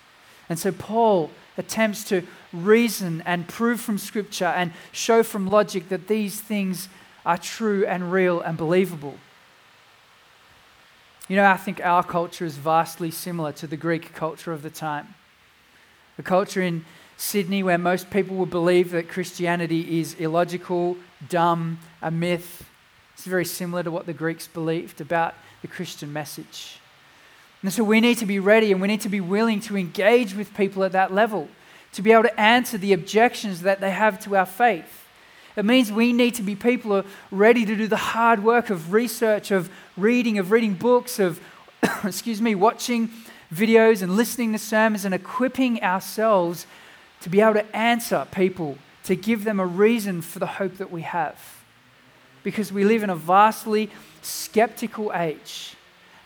And 0.49 0.59
so 0.59 0.73
Paul 0.73 1.31
attempts 1.59 2.03
to 2.05 2.23
reason 2.51 3.23
and 3.27 3.47
prove 3.47 3.79
from 3.79 3.99
Scripture 3.99 4.47
and 4.47 4.73
show 4.91 5.23
from 5.23 5.51
logic 5.51 5.91
that 5.91 6.09
these 6.09 6.41
things 6.41 6.89
are 7.27 7.37
true 7.37 7.85
and 7.85 8.13
real 8.13 8.41
and 8.41 8.57
believable. 8.57 9.17
You 11.29 11.35
know, 11.35 11.45
I 11.45 11.57
think 11.57 11.85
our 11.85 12.05
culture 12.05 12.45
is 12.45 12.57
vastly 12.57 13.11
similar 13.11 13.51
to 13.53 13.67
the 13.67 13.77
Greek 13.77 14.15
culture 14.15 14.53
of 14.53 14.63
the 14.63 14.71
time. 14.71 15.17
The 16.17 16.23
culture 16.23 16.63
in 16.63 16.85
Sydney, 17.17 17.65
where 17.65 17.79
most 17.79 18.11
people 18.11 18.37
would 18.37 18.51
believe 18.51 18.93
that 18.93 19.09
Christianity 19.09 19.99
is 19.99 20.15
illogical, 20.15 20.97
dumb, 21.29 21.81
a 22.01 22.13
myth. 22.13 22.65
It's 23.15 23.25
very 23.25 23.45
similar 23.45 23.83
to 23.83 23.91
what 23.91 24.07
the 24.07 24.13
Greeks 24.13 24.47
believed 24.47 25.01
about 25.01 25.35
the 25.63 25.69
Christian 25.69 26.13
message. 26.13 26.79
And 27.63 27.73
so 27.73 27.83
we 27.83 28.01
need 28.01 28.19
to 28.19 28.27
be 28.27 28.39
ready 28.39 28.71
and 28.71 28.81
we 28.81 28.87
need 28.87 29.01
to 29.01 29.09
be 29.09 29.21
willing 29.21 29.59
to 29.63 29.77
engage 29.77 30.35
with 30.35 30.55
people 30.55 30.85
at 30.85 30.93
that 30.93 31.13
level, 31.13 31.49
to 31.95 32.03
be 32.03 32.13
able 32.13 32.23
to 32.23 32.41
answer 32.41 32.79
the 32.79 32.93
objections 32.93 33.63
that 33.63 33.81
they 33.81 33.91
have 33.91 34.21
to 34.21 34.37
our 34.37 34.47
faith. 34.47 35.06
It 35.57 35.65
means 35.65 35.91
we 35.91 36.13
need 36.13 36.35
to 36.35 36.43
be 36.43 36.55
people 36.55 36.91
who 36.91 36.97
are 36.99 37.05
ready 37.31 37.65
to 37.65 37.75
do 37.75 37.89
the 37.89 37.97
hard 37.97 38.45
work 38.45 38.69
of 38.69 38.93
research, 38.93 39.51
of 39.51 39.71
reading, 39.97 40.39
of 40.39 40.51
reading 40.51 40.75
books, 40.75 41.19
of, 41.19 41.41
excuse 42.05 42.43
me, 42.43 42.55
watching 42.55 43.11
videos 43.53 44.03
and 44.03 44.17
listening 44.17 44.53
to 44.53 44.59
sermons 44.59 45.07
and 45.07 45.15
equipping 45.15 45.83
ourselves 45.83 46.67
to 47.23 47.31
be 47.31 47.41
able 47.41 47.55
to 47.55 47.77
answer 47.77 48.27
people, 48.33 48.77
to 49.05 49.17
give 49.17 49.45
them 49.45 49.59
a 49.59 49.67
reason 49.67 50.21
for 50.21 50.39
the 50.39 50.47
hope 50.47 50.77
that 50.77 50.93
we 50.93 51.03
have. 51.03 51.63
Because 52.43 52.71
we 52.71 52.85
live 52.85 53.03
in 53.03 53.09
a 53.09 53.17
vastly 53.17 53.91
skeptical 54.21 55.11
age. 55.15 55.75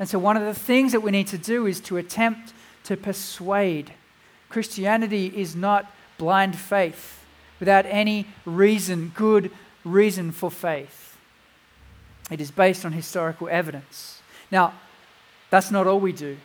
And 0.01 0.09
so, 0.09 0.19
one 0.19 0.37
of 0.37 0.43
the 0.43 0.59
things 0.59 0.91
that 0.93 1.01
we 1.01 1.13
need 1.13 1.29
to 1.29 1.39
do 1.39 1.67
is 1.67 1.81
to 1.83 1.99
attempt 1.99 2.53
to 2.85 2.97
persuade. 2.97 3.93
Christianity 4.49 5.27
is 5.27 5.55
not 5.55 5.91
blind 6.19 6.59
faith 6.59 7.20
without 7.61 7.87
any 7.87 8.26
reason, 8.45 9.12
good 9.14 9.52
reason 9.85 10.33
for 10.33 10.50
faith. 10.50 11.17
It 12.31 12.40
is 12.40 12.50
based 12.50 12.85
on 12.85 12.93
historical 12.93 13.49
evidence. 13.49 14.21
Now, 14.50 14.75
that's 15.50 15.71
not 15.71 15.87
all 15.87 16.00
we 16.00 16.12
do. 16.12 16.37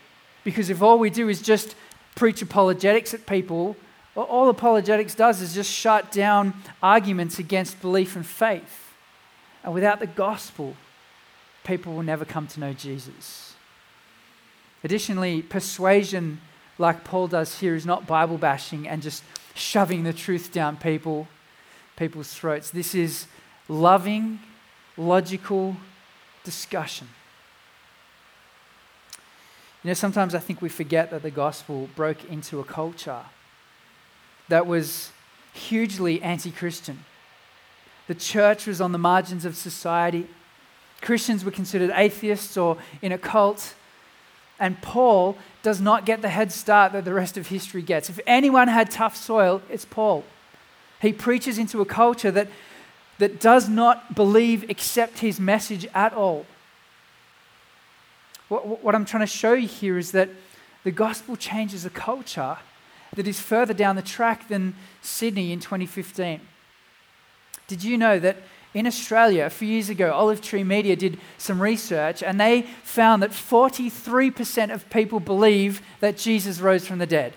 Because 0.44 0.70
if 0.70 0.82
all 0.82 1.00
we 1.00 1.10
do 1.10 1.30
is 1.30 1.42
just 1.42 1.76
preach 2.16 2.42
apologetics 2.42 3.14
at 3.14 3.26
people 3.26 3.76
all 4.16 4.50
apologetics 4.50 5.14
does 5.14 5.42
is 5.42 5.54
just 5.54 5.72
shut 5.72 6.12
down 6.12 6.54
arguments 6.82 7.38
against 7.38 7.82
belief 7.82 8.16
and 8.16 8.26
faith. 8.26 8.94
And 9.64 9.74
without 9.74 10.00
the 10.00 10.08
gospel, 10.08 10.76
people 11.64 11.94
will 11.94 12.04
never 12.04 12.24
come 12.24 12.48
to 12.48 12.60
know 12.60 12.74
Jesus. 12.74 13.56
Additionally, 14.84 15.42
persuasion, 15.42 16.40
like 16.78 17.04
Paul 17.04 17.28
does 17.28 17.60
here, 17.60 17.76
is 17.76 17.86
not 17.86 18.08
Bible 18.08 18.38
bashing 18.38 18.88
and 18.88 19.02
just 19.02 19.24
shoving 19.56 20.04
the 20.04 20.14
truth 20.14 20.52
down 20.52 20.78
people, 20.78 21.28
people's 21.98 22.32
throats. 22.32 22.70
This 22.70 22.94
is 22.94 23.26
loving, 23.68 24.40
logical 24.98 25.78
discussion. 26.44 27.08
You 29.84 29.90
know, 29.90 29.94
sometimes 29.94 30.36
I 30.36 30.40
think 30.40 30.62
we 30.62 30.70
forget 30.70 31.10
that 31.12 31.24
the 31.24 31.32
gospel 31.32 31.90
broke 31.96 32.24
into 32.26 32.60
a 32.60 32.64
culture 32.64 33.22
that 34.50 34.68
was 34.68 35.12
hugely 35.54 36.22
anti 36.22 36.52
Christian. 36.52 37.06
The 38.08 38.16
church 38.16 38.68
was 38.68 38.82
on 38.82 38.92
the 38.92 38.98
margins 38.98 39.46
of 39.46 39.56
society. 39.56 40.28
Christians 41.02 41.46
were 41.46 41.52
considered 41.52 41.92
atheists 41.96 42.58
or 42.58 42.78
in 43.02 43.12
a 43.12 43.18
cult. 43.18 43.74
And 44.60 44.82
Paul 44.82 45.38
does 45.64 45.82
not 45.82 46.06
get 46.06 46.22
the 46.22 46.30
head 46.30 46.52
start 46.52 46.94
that 46.94 47.06
the 47.06 47.14
rest 47.14 47.38
of 47.38 47.48
history 47.48 47.82
gets. 47.82 48.10
If 48.10 48.20
anyone 48.26 48.68
had 48.68 48.90
tough 48.90 49.16
soil, 49.16 49.62
it's 49.70 49.86
Paul. 49.86 50.24
He 51.02 51.12
preaches 51.12 51.58
into 51.58 51.82
a 51.82 51.86
culture 51.86 52.32
that, 52.32 52.48
that 53.20 53.40
does 53.40 53.68
not 53.68 54.16
believe, 54.16 54.70
accept 54.70 55.20
his 55.20 55.40
message 55.40 55.86
at 55.94 56.14
all. 56.14 56.46
What, 58.48 58.84
what 58.84 58.96
I'm 58.96 59.06
trying 59.06 59.24
to 59.24 59.28
show 59.28 59.54
you 59.54 59.68
here 59.68 59.98
is 59.98 60.12
that 60.12 60.30
the 60.84 60.92
gospel 60.92 61.36
changes 61.36 61.86
a 61.86 61.90
culture 61.90 62.58
that 63.16 63.28
is 63.28 63.40
further 63.40 63.74
down 63.74 63.96
the 63.96 64.02
track 64.02 64.48
than 64.48 64.76
Sydney 65.02 65.52
in 65.52 65.60
2015. 65.60 66.42
Did 67.68 67.84
you 67.84 67.98
know 67.98 68.20
that 68.20 68.38
in 68.76 68.86
Australia, 68.86 69.46
a 69.46 69.50
few 69.50 69.70
years 69.70 69.90
ago, 69.90 70.12
Olive 70.12 70.42
Tree 70.42 70.64
Media 70.64 70.98
did 70.98 71.18
some 71.38 71.62
research 71.62 72.22
and 72.22 72.40
they 72.40 72.64
found 72.84 73.24
that 73.24 73.32
43% 73.32 74.74
of 74.74 74.90
people 74.90 75.22
believe 75.22 75.82
that 76.02 76.18
Jesus 76.18 76.60
rose 76.60 76.86
from 76.86 77.00
the 77.00 77.06
dead? 77.06 77.34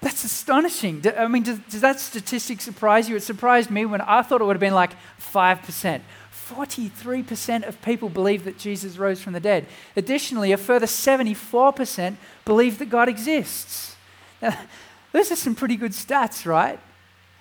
That's 0.00 0.24
astonishing. 0.24 1.04
I 1.16 1.28
mean, 1.28 1.44
does, 1.44 1.60
does, 1.70 1.80
that 1.82 2.00
statistic 2.00 2.60
surprise 2.60 3.08
you? 3.08 3.14
It 3.14 3.22
surprised 3.22 3.70
me 3.70 3.86
when 3.86 4.00
I 4.00 4.22
thought 4.22 4.40
it 4.40 4.44
would 4.44 4.56
have 4.56 4.60
been 4.60 4.74
like 4.74 4.90
5%. 5.20 6.00
43% 6.48 7.68
of 7.68 7.80
people 7.80 8.08
believe 8.08 8.42
that 8.42 8.58
Jesus 8.58 8.98
rose 8.98 9.22
from 9.22 9.34
the 9.34 9.40
dead. 9.40 9.66
Additionally, 9.94 10.50
a 10.50 10.56
further 10.56 10.86
74% 10.86 12.16
believe 12.44 12.78
that 12.78 12.90
God 12.90 13.08
exists. 13.08 13.94
Now, 14.42 14.58
those 15.12 15.30
are 15.30 15.36
some 15.36 15.54
pretty 15.54 15.76
good 15.76 15.92
stats, 15.92 16.44
right? 16.44 16.80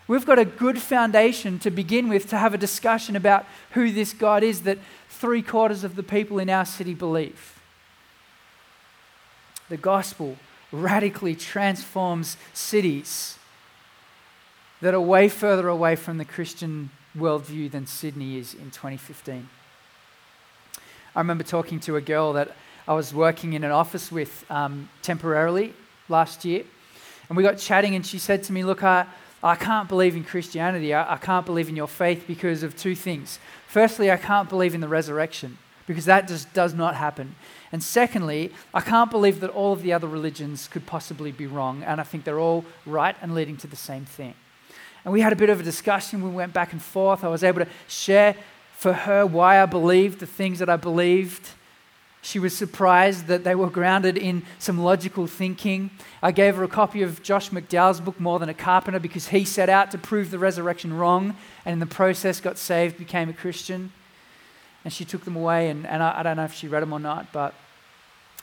We've 0.08 0.26
got 0.26 0.40
a 0.40 0.46
good 0.46 0.80
foundation 0.80 1.60
to 1.60 1.72
begin 1.72 2.10
with 2.10 2.30
to 2.30 2.38
have 2.38 2.54
a 2.54 2.58
discussion 2.58 3.16
about 3.16 3.46
who 3.72 3.92
this 3.92 4.14
God 4.14 4.44
is 4.44 4.64
that 4.64 4.80
three 5.10 5.42
quarters 5.42 5.84
of 5.84 5.96
the 5.96 6.04
people 6.04 6.40
in 6.40 6.50
our 6.50 6.66
city 6.66 6.94
believe. 6.94 7.60
The 9.70 9.78
gospel 9.78 10.38
radically 10.72 11.36
transforms 11.36 12.38
cities 12.54 13.38
that 14.82 14.94
are 14.94 15.02
way 15.02 15.30
further 15.30 15.68
away 15.68 15.96
from 15.96 16.18
the 16.18 16.26
Christian 16.26 16.90
worldview 17.16 17.70
than 17.70 17.86
Sydney 17.86 18.38
is 18.38 18.54
in 18.54 18.72
2015. 18.72 19.48
I 21.16 21.20
remember 21.20 21.44
talking 21.44 21.80
to 21.82 21.98
a 21.98 22.02
girl 22.02 22.34
that 22.34 22.56
I 22.88 22.94
was 22.94 23.14
working 23.14 23.54
in 23.54 23.64
an 23.64 23.72
office 23.72 24.12
with 24.12 24.46
um, 24.50 24.90
temporarily 25.02 25.74
last 26.10 26.46
year. 26.46 26.64
And 27.30 27.38
we 27.38 27.44
got 27.44 27.58
chatting, 27.58 27.96
and 27.96 28.06
she 28.06 28.18
said 28.18 28.44
to 28.44 28.54
me, 28.54 28.64
Look, 28.64 28.84
I, 28.84 29.06
I 29.44 29.56
can't 29.56 29.90
believe 29.90 30.16
in 30.16 30.24
Christianity. 30.24 30.94
I, 30.94 31.14
I 31.14 31.18
can't 31.18 31.46
believe 31.46 31.70
in 31.70 31.76
your 31.76 31.88
faith 31.88 32.26
because 32.28 32.64
of 32.64 32.78
two 32.78 32.96
things. 32.96 33.40
Firstly, 33.68 34.12
I 34.12 34.18
can't 34.18 34.50
believe 34.50 34.76
in 34.76 34.82
the 34.82 34.88
resurrection 34.88 35.58
because 35.88 36.06
that 36.06 36.28
just 36.28 36.54
does 36.54 36.74
not 36.74 36.96
happen. 36.96 37.36
And 37.72 37.82
secondly, 37.82 38.52
I 38.74 38.82
can't 38.82 39.10
believe 39.10 39.40
that 39.40 39.50
all 39.50 39.74
of 39.74 39.82
the 39.82 39.94
other 39.94 40.08
religions 40.08 40.68
could 40.68 40.86
possibly 40.86 41.32
be 41.32 41.48
wrong, 41.48 41.84
and 41.84 42.00
I 42.00 42.04
think 42.04 42.24
they're 42.24 42.40
all 42.40 42.66
right 42.86 43.16
and 43.22 43.34
leading 43.34 43.58
to 43.58 43.68
the 43.68 43.76
same 43.76 44.06
thing. 44.06 44.36
And 45.04 45.14
we 45.14 45.22
had 45.22 45.34
a 45.34 45.36
bit 45.36 45.50
of 45.50 45.60
a 45.60 45.64
discussion. 45.64 46.22
We 46.22 46.30
went 46.30 46.54
back 46.54 46.74
and 46.74 46.82
forth. 46.82 47.24
I 47.24 47.28
was 47.28 47.44
able 47.44 47.66
to 47.66 47.72
share 47.88 48.36
for 48.74 48.94
her 48.94 49.26
why 49.26 49.62
I 49.62 49.66
believed 49.66 50.20
the 50.20 50.28
things 50.28 50.60
that 50.60 50.70
I 50.70 50.76
believed. 50.76 51.50
She 52.22 52.38
was 52.38 52.56
surprised 52.56 53.28
that 53.28 53.44
they 53.44 53.56
were 53.56 53.70
grounded 53.70 54.16
in 54.16 54.44
some 54.60 54.78
logical 54.80 55.26
thinking. 55.26 55.90
I 56.22 56.32
gave 56.32 56.56
her 56.56 56.64
a 56.64 56.68
copy 56.68 57.02
of 57.02 57.24
Josh 57.24 57.50
McDowell's 57.50 58.00
book, 58.00 58.20
More 58.20 58.38
Than 58.38 58.50
a 58.50 58.54
Carpenter, 58.54 59.00
because 59.00 59.30
he 59.30 59.44
set 59.44 59.70
out 59.70 59.90
to 59.92 59.98
prove 59.98 60.30
the 60.30 60.38
resurrection 60.38 60.94
wrong 60.94 61.36
and 61.66 61.74
in 61.74 61.80
the 61.80 61.88
process 61.88 62.40
got 62.40 62.60
saved, 62.60 62.98
became 62.98 63.30
a 63.30 63.34
Christian. 63.34 63.92
And 64.84 64.94
she 64.94 65.04
took 65.04 65.26
them 65.26 65.36
away, 65.36 65.70
and, 65.70 65.86
and 65.88 66.04
I, 66.04 66.20
I 66.20 66.24
don't 66.24 66.38
know 66.38 66.46
if 66.46 66.54
she 66.54 66.68
read 66.68 66.82
them 66.82 66.94
or 66.94 67.00
not, 67.00 67.32
but 67.32 67.56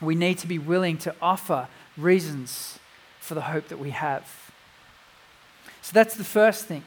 we 0.01 0.15
need 0.15 0.39
to 0.39 0.47
be 0.47 0.59
willing 0.59 0.99
to 0.99 1.15
offer 1.23 1.69
reasons 1.97 2.79
for 3.21 3.35
the 3.35 3.43
hope 3.43 3.69
that 3.69 3.79
we 3.79 3.91
have. 3.91 4.53
So 5.83 5.93
that's 5.93 6.17
the 6.17 6.25
first 6.25 6.67
thing. 6.67 6.85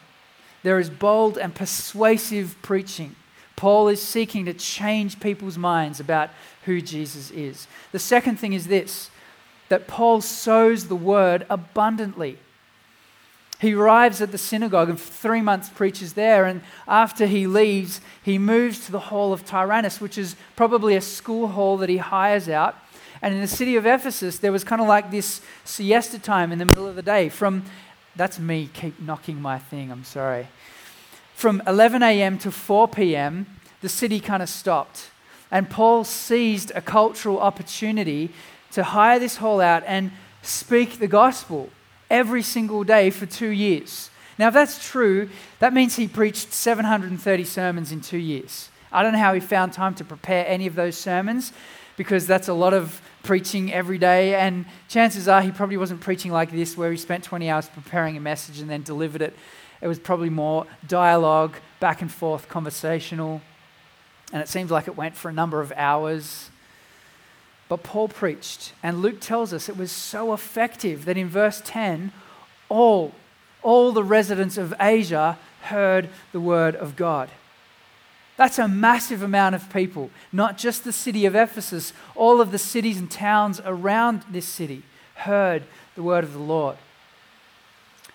There 0.64 0.80
is 0.80 0.90
bold 0.90 1.38
and 1.38 1.56
persuasive 1.56 2.56
preaching. 2.62 3.16
Paul 3.56 3.90
is 3.90 4.02
seeking 4.02 4.46
to 4.46 4.54
change 4.54 5.20
people's 5.20 5.58
minds 5.58 6.00
about 6.00 6.30
who 6.66 6.82
Jesus 6.82 7.32
is. 7.32 7.68
The 7.92 8.00
second 8.00 8.38
thing 8.38 8.54
is 8.54 8.68
this 8.68 9.10
that 9.70 9.88
Paul 9.88 10.20
sows 10.20 10.88
the 10.88 10.96
word 10.96 11.46
abundantly. 11.50 12.38
He 13.60 13.74
arrives 13.74 14.22
at 14.22 14.32
the 14.32 14.38
synagogue 14.38 14.90
and 14.90 15.00
for 15.00 15.12
three 15.12 15.40
months 15.40 15.70
preaches 15.70 16.14
there. 16.14 16.46
And 16.46 16.62
after 16.88 17.26
he 17.28 17.46
leaves, 17.48 18.02
he 18.22 18.38
moves 18.38 18.86
to 18.86 18.92
the 18.92 19.00
hall 19.00 19.32
of 19.32 19.46
Tyrannus, 19.46 20.02
which 20.02 20.18
is 20.18 20.36
probably 20.56 20.96
a 20.96 21.02
school 21.02 21.48
hall 21.50 21.78
that 21.78 21.88
he 21.88 21.98
hires 21.98 22.50
out. 22.50 22.76
And 23.22 23.36
in 23.36 23.40
the 23.40 23.48
city 23.48 23.76
of 23.76 23.86
Ephesus, 23.86 24.40
there 24.40 24.52
was 24.52 24.64
kind 24.64 24.82
of 24.82 24.88
like 24.88 25.12
this 25.12 25.42
siesta 25.64 26.18
time 26.18 26.52
in 26.52 26.58
the 26.58 26.66
middle 26.66 26.88
of 26.88 26.96
the 26.96 27.04
day. 27.04 27.30
From 27.30 27.64
that's 28.16 28.40
me 28.40 28.68
keep 28.74 29.00
knocking 29.00 29.40
my 29.40 29.60
thing, 29.60 29.92
I'm 29.92 30.04
sorry. 30.04 30.48
From 31.36 31.62
11 31.66 32.04
a.m. 32.04 32.38
to 32.40 32.52
4 32.52 32.88
p.m., 32.88 33.46
the 33.82 33.90
city 33.90 34.20
kind 34.20 34.44
of 34.44 34.50
stopped. 34.50 35.11
And 35.52 35.70
Paul 35.70 36.06
seized 36.06 36.72
a 36.74 36.82
cultural 36.82 37.40
opportunity 37.40 38.32
to 38.72 38.84
hire 38.84 39.20
this 39.20 39.38
hall 39.38 39.60
out 39.60 39.84
and 39.86 40.12
speak 40.42 41.00
the 41.00 41.08
gospel 41.08 41.70
every 42.10 42.42
single 42.42 42.84
day 42.84 43.10
for 43.10 43.26
two 43.26 43.50
years. 43.50 44.10
Now, 44.40 44.48
if 44.48 44.54
that's 44.54 44.84
true, 44.84 45.30
that 45.60 45.74
means 45.74 45.98
he 45.98 46.08
preached 46.08 46.54
730 46.54 47.44
sermons 47.44 47.92
in 47.92 48.02
two 48.02 48.18
years. 48.18 48.70
I 48.92 49.04
don't 49.04 49.14
know 49.14 49.20
how 49.20 49.34
he 49.34 49.40
found 49.40 49.74
time 49.74 49.94
to 49.96 50.04
prepare 50.04 50.46
any 50.48 50.68
of 50.68 50.76
those 50.76 50.98
sermons 50.98 51.54
because 51.98 52.26
that's 52.26 52.48
a 52.48 52.54
lot 52.54 52.74
of 52.74 53.02
preaching 53.24 53.72
every 53.72 53.98
day. 53.98 54.36
And 54.36 54.66
chances 54.88 55.28
are 55.28 55.42
he 55.42 55.52
probably 55.52 55.78
wasn't 55.78 56.02
preaching 56.02 56.32
like 56.32 56.52
this, 56.52 56.76
where 56.76 56.92
he 56.92 56.98
spent 56.98 57.24
20 57.24 57.50
hours 57.50 57.70
preparing 57.70 58.18
a 58.18 58.20
message 58.20 58.60
and 58.60 58.70
then 58.70 58.84
delivered 58.84 59.22
it. 59.22 59.36
It 59.82 59.88
was 59.88 60.00
probably 60.00 60.30
more 60.30 60.66
dialogue, 60.88 61.56
back 61.80 62.02
and 62.02 62.12
forth, 62.12 62.48
conversational 62.48 63.42
and 64.32 64.42
it 64.42 64.50
seems 64.50 64.72
like 64.72 64.88
it 64.88 64.96
went 64.96 65.16
for 65.16 65.30
a 65.30 65.34
number 65.34 65.62
of 65.62 65.74
hours. 65.76 66.50
But 67.68 67.84
Paul 67.84 68.08
preached, 68.08 68.74
and 68.84 69.02
Luke 69.02 69.20
tells 69.20 69.54
us 69.54 69.70
it 69.70 69.78
was 69.78 69.92
so 69.92 70.34
effective 70.34 71.06
that 71.06 71.18
in 71.18 71.30
verse 71.30 71.62
10, 71.64 72.12
all, 72.70 73.14
all 73.64 73.92
the 73.92 74.04
residents 74.04 74.58
of 74.58 74.74
Asia 74.80 75.38
heard 75.64 76.10
the 76.32 76.40
word 76.40 76.76
of 76.76 76.96
God. 76.96 77.30
That's 78.38 78.60
a 78.60 78.68
massive 78.68 79.22
amount 79.22 79.56
of 79.56 79.72
people, 79.72 80.10
not 80.32 80.58
just 80.58 80.84
the 80.84 80.92
city 80.92 81.26
of 81.26 81.36
Ephesus, 81.36 81.94
all 82.16 82.42
of 82.42 82.52
the 82.52 82.58
cities 82.58 82.98
and 82.98 83.10
towns 83.10 83.62
around 83.64 84.24
this 84.30 84.48
city 84.48 84.84
heard 85.16 85.64
the 85.96 86.04
word 86.04 86.24
of 86.24 86.34
the 86.34 86.40
Lord. 86.40 86.78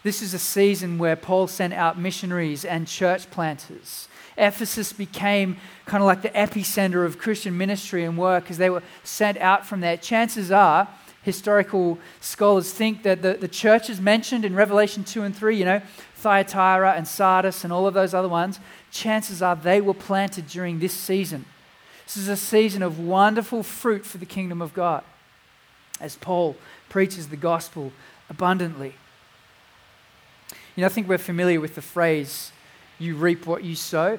This 0.03 0.23
is 0.23 0.35
a 0.35 0.39
season 0.39 0.99
where 0.99 1.17
Paul 1.17 1.47
sent 1.47 1.73
out 1.73 1.99
missionaries 1.99 2.65
and 2.65 2.87
church 2.87 3.31
planters. 3.31 4.09
Ephesus 4.37 4.93
became 4.93 5.57
kind 5.87 6.03
of 6.03 6.07
like 6.07 6.23
the 6.23 6.31
epicenter 6.31 7.05
of 7.05 7.19
Christian 7.19 7.57
ministry 7.57 8.05
and 8.05 8.19
work 8.19 8.51
as 8.51 8.59
they 8.59 8.71
were 8.71 8.83
sent 9.03 9.39
out 9.39 9.67
from 9.67 9.81
there. 9.81 9.97
Chances 9.97 10.51
are, 10.51 10.89
historical 11.23 11.99
scholars 12.21 12.73
think 12.73 13.03
that 13.03 13.23
the, 13.23 13.35
the 13.35 13.49
churches 13.49 14.01
mentioned 14.01 14.45
in 14.45 14.55
Revelation 14.55 15.05
2 15.05 15.23
and 15.23 15.35
3, 15.35 15.57
you 15.57 15.65
know, 15.65 15.83
Thyatira 16.15 16.93
and 16.93 17.09
Sardis 17.09 17.65
and 17.65 17.73
all 17.73 17.87
of 17.87 17.95
those 17.95 18.15
other 18.15 18.29
ones, 18.29 18.61
chances 18.91 19.43
are 19.43 19.57
they 19.57 19.81
were 19.81 19.95
planted 19.95 20.47
during 20.47 20.79
this 20.79 20.93
season. 20.93 21.45
This 22.07 22.17
is 22.17 22.29
a 22.29 22.37
season 22.37 22.83
of 22.83 23.01
wonderful 23.01 23.63
fruit 23.63 24.07
for 24.07 24.19
the 24.19 24.27
kingdom 24.27 24.63
of 24.63 24.73
God 24.73 25.03
as 26.01 26.17
Paul 26.17 26.57
preaches 26.89 27.29
the 27.29 27.37
gospel 27.37 27.93
abundantly. 28.31 28.95
You 30.77 30.83
know, 30.83 30.87
I 30.87 30.91
think 30.91 31.09
we're 31.09 31.19
familiar 31.19 31.61
with 31.61 31.75
the 31.75 31.83
phrase, 31.83 32.53
you 32.99 33.17
reap 33.17 33.47
what 33.47 33.65
you 33.65 33.75
sow. 33.75 34.19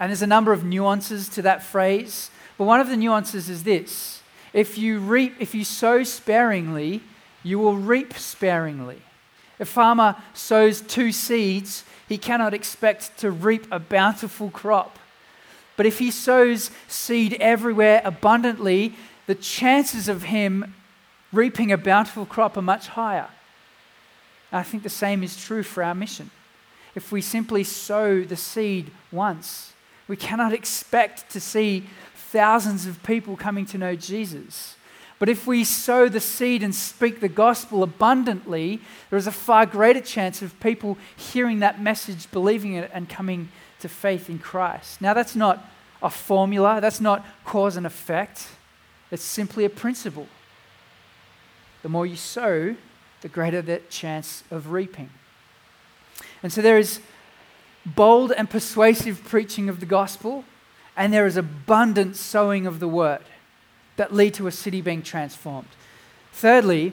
And 0.00 0.10
there's 0.10 0.22
a 0.22 0.26
number 0.26 0.52
of 0.52 0.64
nuances 0.64 1.28
to 1.30 1.42
that 1.42 1.62
phrase. 1.62 2.30
But 2.56 2.64
one 2.64 2.80
of 2.80 2.88
the 2.88 2.96
nuances 2.96 3.48
is 3.48 3.64
this 3.64 4.22
if 4.52 4.78
you 4.78 4.98
reap, 4.98 5.34
if 5.38 5.54
you 5.54 5.64
sow 5.64 6.02
sparingly, 6.02 7.02
you 7.42 7.58
will 7.58 7.76
reap 7.76 8.14
sparingly. 8.14 9.02
If 9.58 9.68
a 9.68 9.72
farmer 9.72 10.16
sows 10.34 10.80
two 10.80 11.12
seeds, 11.12 11.84
he 12.08 12.16
cannot 12.16 12.54
expect 12.54 13.18
to 13.18 13.30
reap 13.30 13.66
a 13.70 13.78
bountiful 13.78 14.50
crop. 14.50 14.98
But 15.76 15.86
if 15.86 15.98
he 15.98 16.10
sows 16.10 16.70
seed 16.86 17.36
everywhere 17.40 18.00
abundantly, 18.04 18.94
the 19.26 19.34
chances 19.34 20.08
of 20.08 20.24
him 20.24 20.74
reaping 21.32 21.70
a 21.70 21.78
bountiful 21.78 22.26
crop 22.26 22.56
are 22.56 22.62
much 22.62 22.88
higher. 22.88 23.28
I 24.50 24.62
think 24.62 24.82
the 24.82 24.88
same 24.88 25.22
is 25.22 25.36
true 25.36 25.62
for 25.62 25.82
our 25.82 25.94
mission. 25.94 26.30
If 26.98 27.12
we 27.12 27.20
simply 27.20 27.62
sow 27.62 28.24
the 28.24 28.34
seed 28.34 28.90
once, 29.12 29.72
we 30.08 30.16
cannot 30.16 30.52
expect 30.52 31.30
to 31.30 31.38
see 31.38 31.84
thousands 32.16 32.86
of 32.86 33.04
people 33.04 33.36
coming 33.36 33.66
to 33.66 33.78
know 33.78 33.94
Jesus. 33.94 34.74
But 35.20 35.28
if 35.28 35.46
we 35.46 35.62
sow 35.62 36.08
the 36.08 36.18
seed 36.18 36.64
and 36.64 36.74
speak 36.74 37.20
the 37.20 37.28
gospel 37.28 37.84
abundantly, 37.84 38.80
there 39.10 39.16
is 39.16 39.28
a 39.28 39.32
far 39.32 39.64
greater 39.64 40.00
chance 40.00 40.42
of 40.42 40.58
people 40.58 40.98
hearing 41.16 41.60
that 41.60 41.80
message, 41.80 42.28
believing 42.32 42.72
it, 42.72 42.90
and 42.92 43.08
coming 43.08 43.50
to 43.78 43.88
faith 43.88 44.28
in 44.28 44.40
Christ. 44.40 45.00
Now, 45.00 45.14
that's 45.14 45.36
not 45.36 45.64
a 46.02 46.10
formula, 46.10 46.80
that's 46.80 47.00
not 47.00 47.24
cause 47.44 47.76
and 47.76 47.86
effect, 47.86 48.48
it's 49.12 49.22
simply 49.22 49.64
a 49.64 49.70
principle. 49.70 50.26
The 51.82 51.90
more 51.90 52.06
you 52.06 52.16
sow, 52.16 52.74
the 53.20 53.28
greater 53.28 53.62
the 53.62 53.82
chance 53.88 54.42
of 54.50 54.72
reaping. 54.72 55.10
And 56.42 56.52
so 56.52 56.62
there 56.62 56.78
is 56.78 57.00
bold 57.84 58.32
and 58.32 58.48
persuasive 58.48 59.24
preaching 59.24 59.68
of 59.68 59.80
the 59.80 59.86
gospel, 59.86 60.44
and 60.96 61.12
there 61.12 61.26
is 61.26 61.36
abundant 61.36 62.16
sowing 62.16 62.66
of 62.66 62.80
the 62.80 62.88
word 62.88 63.22
that 63.96 64.14
lead 64.14 64.34
to 64.34 64.46
a 64.46 64.52
city 64.52 64.80
being 64.80 65.02
transformed. 65.02 65.68
Thirdly, 66.32 66.92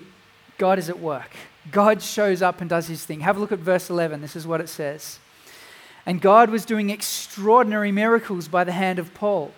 God 0.58 0.79
is 0.79 0.89
at 0.89 0.99
work. 0.99 1.31
God 1.71 2.01
shows 2.01 2.41
up 2.41 2.62
and 2.62 2.69
does 2.69 2.88
his 2.88 3.05
thing. 3.05 3.21
Have 3.21 3.38
a 3.38 3.39
look 3.39 3.51
at 3.51 3.60
verse 3.60 3.89
11. 3.89 4.21
This 4.21 4.36
is 4.36 4.47
what 4.47 4.62
it 4.62 4.69
says. 4.69 5.19
And 6.05 6.21
God 6.21 6.49
was 6.49 6.65
doing 6.65 6.89
extraordinary 6.89 7.91
miracles 7.91 8.47
by 8.47 8.63
the 8.63 8.71
hand 8.71 8.99
of 8.99 9.13
Paul, 9.13 9.51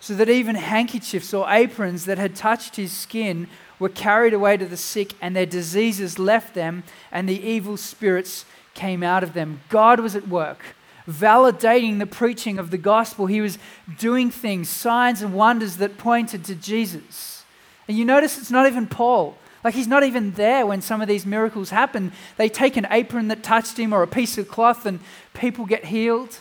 so 0.00 0.14
that 0.14 0.28
even 0.28 0.56
handkerchiefs 0.56 1.32
or 1.32 1.48
aprons 1.48 2.06
that 2.06 2.18
had 2.18 2.34
touched 2.34 2.76
his 2.76 2.92
skin 2.92 3.48
were 3.78 3.88
carried 3.88 4.34
away 4.34 4.56
to 4.56 4.66
the 4.66 4.76
sick, 4.76 5.12
and 5.20 5.34
their 5.34 5.46
diseases 5.46 6.18
left 6.18 6.54
them, 6.54 6.84
and 7.12 7.28
the 7.28 7.42
evil 7.42 7.76
spirits 7.76 8.44
came 8.74 9.02
out 9.02 9.22
of 9.22 9.32
them. 9.32 9.60
God 9.68 10.00
was 10.00 10.14
at 10.14 10.28
work, 10.28 10.60
validating 11.08 11.98
the 11.98 12.06
preaching 12.06 12.58
of 12.58 12.70
the 12.70 12.78
gospel. 12.78 13.26
He 13.26 13.40
was 13.40 13.58
doing 13.98 14.30
things, 14.30 14.68
signs 14.68 15.22
and 15.22 15.34
wonders 15.34 15.76
that 15.78 15.98
pointed 15.98 16.44
to 16.44 16.54
Jesus. 16.54 17.44
And 17.88 17.96
you 17.96 18.04
notice 18.04 18.38
it's 18.38 18.50
not 18.50 18.66
even 18.66 18.86
Paul. 18.86 19.36
Like 19.62 19.74
he's 19.74 19.86
not 19.86 20.02
even 20.02 20.32
there 20.32 20.66
when 20.66 20.82
some 20.82 21.00
of 21.00 21.08
these 21.08 21.24
miracles 21.24 21.70
happen. 21.70 22.12
They 22.36 22.50
take 22.50 22.76
an 22.76 22.86
apron 22.90 23.28
that 23.28 23.42
touched 23.42 23.78
him 23.78 23.94
or 23.94 24.02
a 24.02 24.06
piece 24.06 24.36
of 24.36 24.48
cloth 24.48 24.84
and 24.84 25.00
people 25.32 25.64
get 25.64 25.86
healed. 25.86 26.38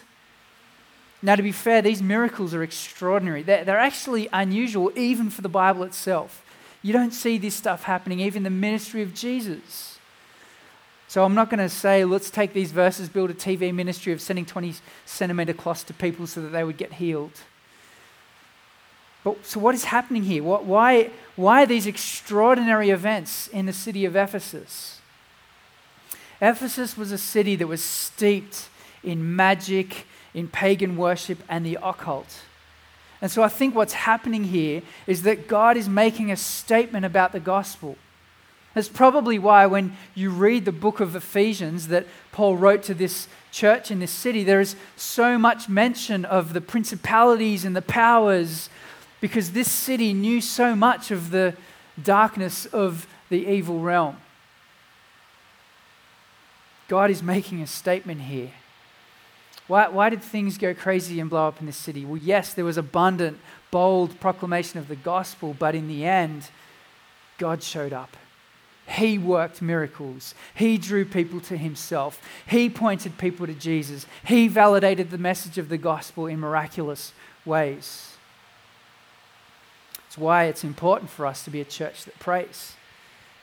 Now, 1.21 1.37
to 1.37 1.41
be 1.41 1.53
fair, 1.53 1.81
these 1.81 2.03
miracles 2.03 2.53
are 2.53 2.63
extraordinary. 2.63 3.43
They're, 3.43 3.63
they're 3.63 3.79
actually 3.79 4.27
unusual 4.33 4.91
even 4.93 5.29
for 5.29 5.41
the 5.41 5.47
Bible 5.47 5.83
itself. 5.83 6.43
You 6.81 6.91
don't 6.91 7.13
see 7.13 7.37
this 7.37 7.55
stuff 7.55 7.83
happening 7.83 8.19
even 8.19 8.43
the 8.43 8.49
ministry 8.49 9.01
of 9.01 9.13
Jesus. 9.13 9.92
So 11.13 11.23
I'm 11.23 11.35
not 11.35 11.51
going 11.51 11.59
to 11.59 11.69
say, 11.69 12.05
let's 12.05 12.31
take 12.31 12.53
these 12.53 12.71
verses, 12.71 13.07
build 13.07 13.29
a 13.29 13.35
TV 13.35 13.71
ministry 13.71 14.13
of 14.13 14.19
sending 14.19 14.47
20 14.47 14.73
centimeter 15.05 15.53
cloths 15.53 15.83
to 15.83 15.93
people 15.93 16.25
so 16.25 16.41
that 16.41 16.47
they 16.47 16.63
would 16.63 16.75
get 16.75 16.93
healed. 16.93 17.39
But 19.23 19.45
so 19.45 19.59
what 19.59 19.75
is 19.75 19.83
happening 19.83 20.23
here? 20.23 20.41
What, 20.41 20.65
why, 20.65 21.11
why 21.35 21.61
are 21.61 21.65
these 21.67 21.85
extraordinary 21.85 22.89
events 22.89 23.47
in 23.47 23.67
the 23.67 23.73
city 23.73 24.05
of 24.05 24.15
Ephesus? 24.15 25.01
Ephesus 26.41 26.97
was 26.97 27.11
a 27.11 27.19
city 27.19 27.55
that 27.57 27.67
was 27.67 27.83
steeped 27.83 28.67
in 29.03 29.35
magic, 29.35 30.07
in 30.33 30.47
pagan 30.47 30.97
worship, 30.97 31.37
and 31.47 31.63
the 31.63 31.77
occult. 31.83 32.41
And 33.21 33.29
so 33.29 33.43
I 33.43 33.49
think 33.49 33.75
what's 33.75 33.93
happening 33.93 34.45
here 34.45 34.81
is 35.05 35.21
that 35.21 35.47
God 35.47 35.77
is 35.77 35.87
making 35.87 36.31
a 36.31 36.35
statement 36.35 37.05
about 37.05 37.33
the 37.33 37.39
gospel. 37.39 37.99
That's 38.73 38.89
probably 38.89 39.37
why, 39.37 39.65
when 39.67 39.95
you 40.15 40.31
read 40.31 40.65
the 40.65 40.71
book 40.71 40.99
of 40.99 41.15
Ephesians 41.15 41.89
that 41.89 42.07
Paul 42.31 42.57
wrote 42.57 42.81
to 42.83 42.93
this 42.93 43.27
church 43.51 43.91
in 43.91 43.99
this 43.99 44.11
city, 44.11 44.43
there 44.43 44.61
is 44.61 44.75
so 44.95 45.37
much 45.37 45.69
mention 45.69 46.25
of 46.25 46.53
the 46.53 46.61
principalities 46.61 47.65
and 47.65 47.75
the 47.75 47.83
powers, 47.83 48.69
because 49.21 49.51
this 49.51 49.71
city 49.71 50.11
knew 50.11 50.41
so 50.41 50.75
much 50.75 51.11
of 51.11 51.29
the 51.29 51.55
darkness 52.01 52.65
of 52.65 53.05
the 53.29 53.45
evil 53.47 53.79
realm. 53.79 54.17
God 56.87 57.11
is 57.11 57.21
making 57.21 57.61
a 57.61 57.67
statement 57.67 58.21
here. 58.21 58.51
Why, 59.67 59.87
why 59.87 60.09
did 60.09 60.21
things 60.21 60.57
go 60.57 60.73
crazy 60.73 61.19
and 61.19 61.29
blow 61.29 61.47
up 61.47 61.59
in 61.59 61.67
this 61.67 61.77
city? 61.77 62.05
Well, 62.05 62.17
yes, 62.17 62.53
there 62.53 62.65
was 62.65 62.77
abundant, 62.77 63.39
bold 63.71 64.19
proclamation 64.19 64.79
of 64.79 64.87
the 64.87 64.95
gospel, 64.95 65.55
but 65.57 65.75
in 65.75 65.87
the 65.87 66.03
end, 66.05 66.49
God 67.37 67.63
showed 67.63 67.93
up. 67.93 68.17
He 68.87 69.17
worked 69.17 69.61
miracles. 69.61 70.35
He 70.53 70.77
drew 70.77 71.05
people 71.05 71.39
to 71.41 71.57
himself. 71.57 72.21
He 72.45 72.69
pointed 72.69 73.17
people 73.17 73.47
to 73.47 73.53
Jesus. 73.53 74.05
He 74.25 74.47
validated 74.47 75.09
the 75.09 75.17
message 75.17 75.57
of 75.57 75.69
the 75.69 75.77
gospel 75.77 76.27
in 76.27 76.39
miraculous 76.39 77.13
ways. 77.45 78.09
It's 80.07 80.17
why 80.19 80.43
it's 80.43 80.63
important 80.63 81.09
for 81.09 81.25
us 81.25 81.43
to 81.45 81.49
be 81.49 81.59
a 81.59 81.65
church 81.65 82.05
that 82.05 82.19
prays, 82.19 82.73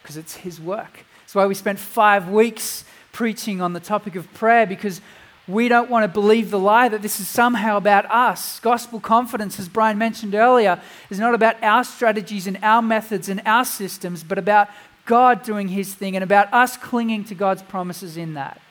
because 0.01 0.15
it's 0.15 0.37
His 0.37 0.57
work. 0.57 1.03
It's 1.25 1.35
why 1.35 1.45
we 1.45 1.53
spent 1.53 1.79
five 1.79 2.29
weeks 2.29 2.85
preaching 3.11 3.59
on 3.59 3.73
the 3.73 3.81
topic 3.81 4.15
of 4.15 4.33
prayer, 4.33 4.65
because 4.65 5.01
we 5.49 5.67
don't 5.67 5.89
want 5.89 6.05
to 6.05 6.07
believe 6.07 6.49
the 6.49 6.59
lie 6.59 6.87
that 6.87 7.01
this 7.01 7.19
is 7.19 7.27
somehow 7.27 7.75
about 7.75 8.09
us. 8.09 8.61
Gospel 8.61 9.01
confidence, 9.01 9.59
as 9.59 9.67
Brian 9.67 9.97
mentioned 9.97 10.33
earlier, 10.33 10.79
is 11.09 11.19
not 11.19 11.35
about 11.35 11.61
our 11.61 11.83
strategies 11.83 12.47
and 12.47 12.57
our 12.63 12.81
methods 12.81 13.27
and 13.27 13.41
our 13.45 13.65
systems, 13.65 14.23
but 14.23 14.37
about 14.37 14.69
God 15.11 15.43
doing 15.43 15.67
his 15.67 15.93
thing 15.93 16.15
and 16.15 16.23
about 16.23 16.53
us 16.53 16.77
clinging 16.77 17.25
to 17.25 17.35
God's 17.35 17.61
promises 17.63 18.15
in 18.15 18.35
that. 18.35 18.61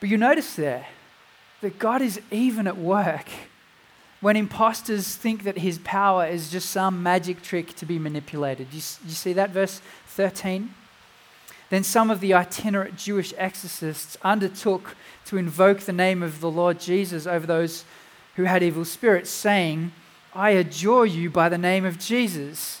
But 0.00 0.08
you 0.08 0.16
notice 0.16 0.56
there 0.56 0.86
that 1.60 1.78
God 1.78 2.00
is 2.00 2.18
even 2.30 2.66
at 2.66 2.78
work 2.78 3.26
when 4.22 4.36
imposters 4.36 5.16
think 5.16 5.42
that 5.42 5.58
his 5.58 5.78
power 5.80 6.26
is 6.26 6.50
just 6.50 6.70
some 6.70 7.02
magic 7.02 7.42
trick 7.42 7.76
to 7.76 7.84
be 7.84 7.98
manipulated. 7.98 8.68
You, 8.72 8.80
you 9.04 9.12
see 9.12 9.34
that, 9.34 9.50
verse 9.50 9.82
13? 10.06 10.72
Then 11.68 11.84
some 11.84 12.10
of 12.10 12.20
the 12.20 12.32
itinerant 12.32 12.96
Jewish 12.96 13.34
exorcists 13.36 14.16
undertook 14.22 14.96
to 15.26 15.36
invoke 15.36 15.80
the 15.80 15.92
name 15.92 16.22
of 16.22 16.40
the 16.40 16.50
Lord 16.50 16.80
Jesus 16.80 17.26
over 17.26 17.46
those 17.46 17.84
who 18.36 18.44
had 18.44 18.62
evil 18.62 18.86
spirits, 18.86 19.28
saying, 19.28 19.92
I 20.34 20.52
adjure 20.52 21.04
you 21.04 21.28
by 21.28 21.50
the 21.50 21.58
name 21.58 21.84
of 21.84 21.98
Jesus 21.98 22.80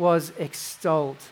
was 0.00 0.32
extolled. 0.38 1.22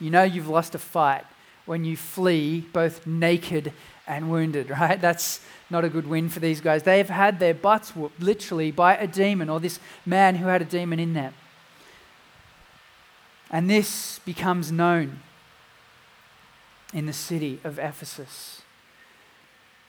You 0.00 0.10
know 0.10 0.22
you've 0.22 0.48
lost 0.48 0.74
a 0.74 0.78
fight 0.78 1.24
when 1.66 1.84
you 1.84 1.96
flee 1.96 2.60
both 2.72 3.06
naked 3.06 3.72
and 4.06 4.30
wounded, 4.30 4.70
right? 4.80 5.00
That's 5.00 5.40
not 5.68 5.84
a 5.84 5.88
good 5.90 6.06
win 6.06 6.28
for 6.30 6.40
these 6.40 6.60
guys. 6.60 6.84
They 6.84 6.98
have 6.98 7.10
had 7.10 7.38
their 7.40 7.54
butts 7.54 7.94
whooped 7.94 8.22
literally 8.22 8.70
by 8.70 8.96
a 8.96 9.06
demon 9.06 9.50
or 9.50 9.60
this 9.60 9.80
man 10.06 10.36
who 10.36 10.46
had 10.46 10.62
a 10.62 10.64
demon 10.64 11.00
in 11.00 11.12
them. 11.12 11.34
And 13.50 13.68
this 13.68 14.20
becomes 14.20 14.72
known 14.72 15.20
in 16.92 17.06
the 17.06 17.12
city 17.12 17.60
of 17.64 17.78
Ephesus. 17.78 18.62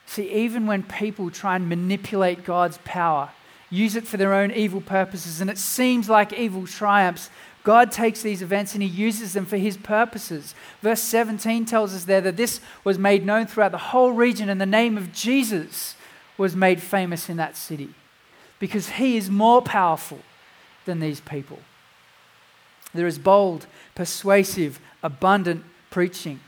See, 0.06 0.32
even 0.32 0.66
when 0.68 0.84
people 0.84 1.30
try 1.30 1.56
and 1.56 1.68
manipulate 1.68 2.44
God's 2.44 2.80
power, 2.86 3.32
use 3.70 3.96
it 3.96 4.08
for 4.08 4.18
their 4.18 4.34
own 4.34 4.52
evil 4.52 4.82
purposes, 4.82 5.42
and 5.42 5.50
it 5.50 5.58
seems 5.58 6.10
like 6.10 6.34
evil 6.34 6.66
triumphs, 6.66 7.30
God 7.68 7.92
takes 7.92 8.22
these 8.22 8.42
events 8.42 8.76
and 8.76 8.82
he 8.82 8.88
uses 8.88 9.34
them 9.34 9.46
for 9.46 9.58
his 9.58 9.76
purposes. 9.76 10.56
Verse 10.82 11.02
17 11.02 11.66
tells 11.66 11.94
us 11.94 12.06
there 12.06 12.22
that 12.22 12.38
this 12.38 12.62
was 12.86 12.98
made 12.98 13.26
known 13.26 13.46
throughout 13.46 13.74
the 13.74 13.78
whole 13.78 14.14
region, 14.14 14.48
and 14.48 14.62
the 14.62 14.66
name 14.66 14.98
of 14.98 15.12
Jesus 15.12 15.96
was 16.38 16.56
made 16.56 16.82
famous 16.82 17.28
in 17.28 17.36
that 17.36 17.58
city 17.58 17.90
because 18.58 18.92
he 18.92 19.18
is 19.18 19.30
more 19.30 19.62
powerful 19.62 20.20
than 20.86 21.02
these 21.02 21.20
people. 21.20 21.60
There 22.94 23.06
is 23.06 23.20
bold, 23.20 23.68
persuasive, 23.96 24.80
abundant 25.04 25.66
preaching. 25.90 26.40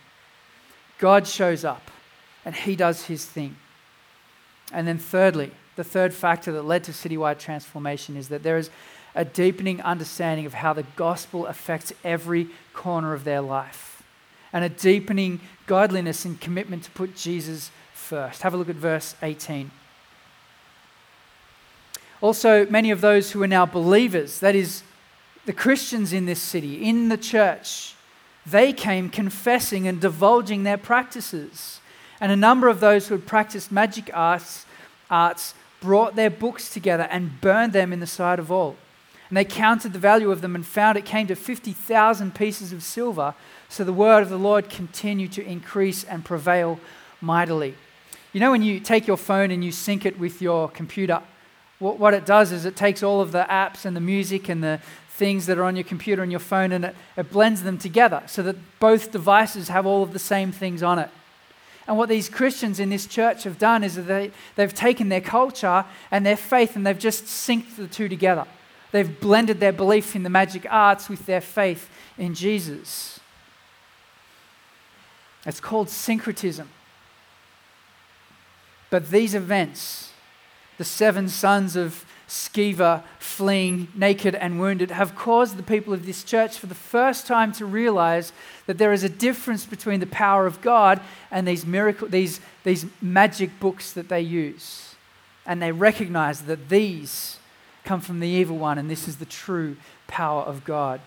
God 1.00 1.28
shows 1.28 1.66
up 1.66 1.92
and 2.46 2.56
he 2.56 2.78
does 2.78 3.08
his 3.08 3.26
thing. 3.26 3.58
And 4.72 4.88
then, 4.88 4.98
thirdly, 4.98 5.52
the 5.76 5.84
third 5.84 6.14
factor 6.14 6.54
that 6.54 6.64
led 6.64 6.86
to 6.86 6.94
citywide 6.94 7.40
transformation 7.40 8.16
is 8.16 8.30
that 8.30 8.44
there 8.44 8.58
is 8.58 8.70
a 9.16 9.26
deepening 9.26 9.82
understanding 9.82 10.46
of 10.46 10.54
how 10.54 10.74
the 10.74 10.86
gospel 10.96 11.46
affects 11.48 11.92
every 12.04 12.48
corner 12.74 13.14
of 13.14 13.24
their 13.24 13.42
life, 13.42 14.04
and 14.54 14.64
a 14.64 14.70
deepening 14.70 15.40
godliness 15.68 16.26
and 16.26 16.40
commitment 16.40 16.84
to 16.84 16.92
put 16.92 17.16
Jesus 17.16 17.72
first. 17.94 18.42
Have 18.42 18.54
a 18.54 18.58
look 18.58 18.70
at 18.70 18.76
verse 18.76 19.16
18. 19.22 19.72
Also, 22.22 22.66
many 22.68 22.92
of 22.92 23.02
those 23.02 23.32
who 23.32 23.42
are 23.42 23.48
now 23.48 23.66
believers, 23.66 24.40
that 24.40 24.56
is, 24.56 24.84
the 25.46 25.54
Christians 25.54 26.12
in 26.12 26.26
this 26.26 26.42
city, 26.42 26.84
in 26.84 27.10
the 27.10 27.18
church, 27.18 27.96
they 28.46 28.74
came 28.74 29.10
confessing 29.10 29.88
and 29.88 30.02
divulging 30.02 30.64
their 30.64 30.78
practices. 30.78 31.80
And 32.20 32.32
a 32.32 32.36
number 32.36 32.68
of 32.68 32.80
those 32.80 33.08
who 33.08 33.16
had 33.16 33.26
practiced 33.26 33.72
magic 33.72 34.10
arts, 34.14 34.66
arts 35.10 35.54
brought 35.80 36.16
their 36.16 36.30
books 36.30 36.70
together 36.70 37.08
and 37.10 37.40
burned 37.40 37.74
them 37.74 37.94
in 37.94 38.00
the 38.00 38.08
sight 38.08 38.40
of 38.40 38.52
all. 38.52 38.76
And 39.30 39.38
they 39.38 39.46
counted 39.46 39.94
the 39.94 40.00
value 40.00 40.32
of 40.32 40.42
them 40.42 40.56
and 40.56 40.66
found 40.66 40.98
it 40.98 41.06
came 41.06 41.28
to 41.28 41.36
50,000 41.36 42.34
pieces 42.34 42.74
of 42.74 42.82
silver. 42.84 43.36
So 43.70 43.84
the 43.84 43.94
word 43.94 44.24
of 44.24 44.30
the 44.30 44.40
Lord 44.40 44.70
continued 44.70 45.32
to 45.34 45.46
increase 45.46 46.04
and 46.04 46.26
prevail 46.26 46.80
mightily. 47.22 47.76
You 48.34 48.40
know, 48.40 48.52
when 48.52 48.64
you 48.64 48.80
take 48.80 49.08
your 49.08 49.18
phone 49.18 49.52
and 49.52 49.64
you 49.64 49.72
sync 49.72 50.06
it 50.06 50.20
with 50.20 50.42
your 50.42 50.70
computer, 50.70 51.22
what, 51.78 52.00
what 52.00 52.14
it 52.14 52.26
does 52.26 52.52
is 52.52 52.66
it 52.66 52.76
takes 52.76 53.04
all 53.04 53.22
of 53.22 53.32
the 53.32 53.46
apps 53.50 53.86
and 53.86 53.96
the 53.96 54.02
music 54.02 54.50
and 54.50 54.64
the 54.64 54.80
things 55.10 55.46
that 55.46 55.58
are 55.58 55.64
on 55.64 55.76
your 55.76 55.84
computer 55.84 56.24
and 56.24 56.32
your 56.32 56.40
phone 56.40 56.72
and 56.72 56.86
it, 56.86 56.96
it 57.18 57.32
blends 57.32 57.64
them 57.64 57.78
together 57.78 58.24
so 58.26 58.42
that 58.42 58.56
both 58.80 59.12
devices 59.12 59.68
have 59.68 59.86
all 59.86 60.02
of 60.02 60.14
the 60.14 60.20
same 60.20 60.52
things 60.52 60.82
on 60.82 60.98
it. 60.98 61.10
And 61.88 61.98
what 61.98 62.10
these 62.10 62.30
Christians 62.30 62.80
in 62.80 62.90
this 62.90 63.06
church 63.06 63.44
have 63.44 63.58
done 63.58 63.84
is 63.84 63.96
that 63.96 64.04
they, 64.04 64.32
they've 64.56 64.74
taken 64.74 65.10
their 65.10 65.22
culture 65.22 65.86
and 66.12 66.26
their 66.26 66.38
faith 66.38 66.76
and 66.76 66.86
they've 66.86 66.98
just 66.98 67.26
synced 67.26 67.76
the 67.78 67.88
two 67.88 68.08
together. 68.08 68.46
They've 68.92 69.20
blended 69.20 69.60
their 69.60 69.72
belief 69.72 70.16
in 70.16 70.24
the 70.24 70.30
magic 70.30 70.66
arts 70.70 71.10
with 71.10 71.26
their 71.26 71.42
faith 71.42 71.90
in 72.18 72.34
Jesus. 72.34 73.20
It's 75.46 75.60
called 75.60 75.90
syncretism. 75.90 76.70
But 78.90 79.12
these 79.12 79.36
events, 79.36 80.12
the 80.78 80.86
seven 80.86 81.30
sons 81.30 81.76
of 81.76 82.06
Sceva 82.28 83.04
fleeing 83.18 83.88
naked 83.96 84.36
and 84.36 84.60
wounded, 84.60 84.92
have 84.92 85.16
caused 85.16 85.58
the 85.58 85.64
people 85.64 85.94
of 85.94 86.06
this 86.06 86.24
church 86.24 86.58
for 86.58 86.68
the 86.68 86.76
first 86.76 87.26
time 87.26 87.52
to 87.54 87.66
realize 87.66 88.32
that 88.66 88.78
there 88.78 88.94
is 88.94 89.04
a 89.04 89.10
difference 89.10 89.66
between 89.66 90.00
the 90.00 90.08
power 90.08 90.46
of 90.46 90.62
God 90.62 91.02
and 91.32 91.48
these 91.48 91.66
miracle, 91.66 92.08
these, 92.08 92.40
these 92.64 92.86
magic 93.02 93.60
books 93.60 93.94
that 93.94 94.10
they 94.10 94.22
use. 94.22 94.96
And 95.46 95.62
they 95.62 95.72
recognize 95.72 96.42
that 96.42 96.70
these 96.70 97.39
come 97.90 98.02
from 98.02 98.20
the 98.20 98.28
evil 98.28 98.56
one, 98.56 98.78
and 98.78 98.88
this 98.88 99.08
is 99.08 99.16
the 99.18 99.26
true 99.26 99.76
power 100.06 100.44
of 100.44 100.64
God. 100.64 101.02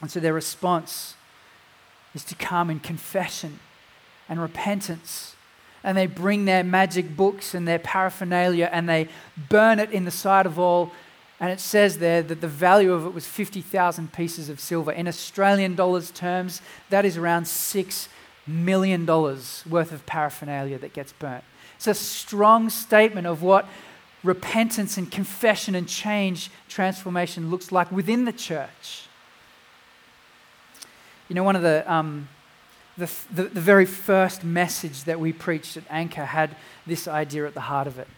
And 0.00 0.10
so 0.10 0.18
their 0.18 0.32
response 0.32 1.14
is 2.14 2.24
to 2.24 2.34
come 2.34 2.70
in 2.70 2.80
confession 2.80 3.60
and 4.26 4.40
repentance. 4.40 5.36
And 5.82 5.94
they 5.94 6.06
bring 6.06 6.46
their 6.46 6.64
magic 6.64 7.14
books 7.14 7.54
and 7.54 7.68
their 7.68 7.78
paraphernalia 7.78 8.70
and 8.72 8.88
they 8.88 9.08
burn 9.50 9.78
it 9.78 9.90
in 9.90 10.06
the 10.06 10.10
sight 10.10 10.46
of 10.46 10.58
all. 10.58 10.90
And 11.38 11.52
it 11.52 11.60
says 11.60 11.98
there 11.98 12.22
that 12.22 12.40
the 12.40 12.48
value 12.48 12.94
of 12.94 13.04
it 13.04 13.12
was 13.12 13.26
50,000 13.26 14.10
pieces 14.10 14.48
of 14.48 14.60
silver. 14.60 14.90
In 14.90 15.06
Australian 15.06 15.74
dollars 15.74 16.10
terms, 16.10 16.62
that 16.88 17.04
is 17.04 17.18
around 17.18 17.42
$6 17.42 18.08
million 18.46 19.04
worth 19.04 19.92
of 19.92 20.06
paraphernalia 20.06 20.78
that 20.78 20.94
gets 20.94 21.12
burnt. 21.12 21.44
It's 21.76 21.86
a 21.86 21.92
strong 21.92 22.70
statement 22.70 23.26
of 23.26 23.42
what 23.42 23.66
repentance 24.24 24.96
and 24.96 25.10
confession 25.10 25.74
and 25.74 25.86
change, 25.86 26.50
transformation 26.68 27.50
looks 27.50 27.70
like 27.70 27.92
within 27.92 28.24
the 28.24 28.32
church. 28.32 29.06
You 31.28 31.34
know, 31.34 31.44
one 31.44 31.56
of 31.56 31.62
the, 31.62 31.90
um, 31.90 32.28
the, 32.96 33.10
the, 33.32 33.44
the, 33.44 33.60
very 33.60 33.86
first 33.86 34.42
message 34.42 35.04
that 35.04 35.20
we 35.20 35.32
preached 35.32 35.76
at 35.76 35.84
Anchor 35.88 36.24
had 36.24 36.56
this 36.86 37.06
idea 37.06 37.46
at 37.46 37.54
the 37.54 37.60
heart 37.60 37.86
of 37.86 37.98
it. 37.98 38.08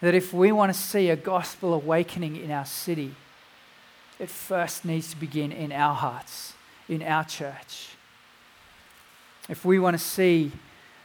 that 0.00 0.14
if 0.14 0.32
we 0.32 0.50
want 0.50 0.72
to 0.72 0.78
see 0.78 1.10
a 1.10 1.16
gospel 1.16 1.72
awakening 1.72 2.36
in 2.36 2.50
our 2.50 2.64
city, 2.64 3.14
it 4.18 4.28
first 4.28 4.84
needs 4.84 5.10
to 5.10 5.16
begin 5.16 5.52
in 5.52 5.72
our 5.72 5.94
hearts, 5.94 6.54
in 6.88 7.02
our 7.02 7.24
church. 7.24 7.88
If 9.48 9.64
we 9.64 9.78
want 9.78 9.94
to 9.98 10.02
see 10.02 10.52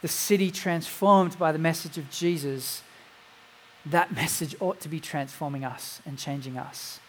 the 0.01 0.07
city 0.07 0.51
transformed 0.51 1.37
by 1.39 1.51
the 1.51 1.59
message 1.59 1.97
of 1.97 2.09
Jesus, 2.11 2.83
that 3.91 4.13
message 4.13 4.55
ought 4.59 4.79
to 4.81 4.89
be 4.89 4.99
transforming 4.99 5.63
us 5.63 6.01
and 6.05 6.17
changing 6.17 6.57
us. 6.57 6.99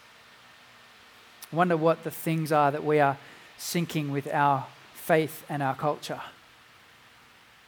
I 1.51 1.55
wonder 1.55 1.75
what 1.75 2.03
the 2.03 2.11
things 2.11 2.51
are 2.51 2.71
that 2.71 2.83
we 2.83 2.99
are 2.99 3.17
syncing 3.57 4.11
with 4.11 4.27
our 4.33 4.67
faith 4.93 5.43
and 5.49 5.63
our 5.63 5.75
culture. 5.75 6.21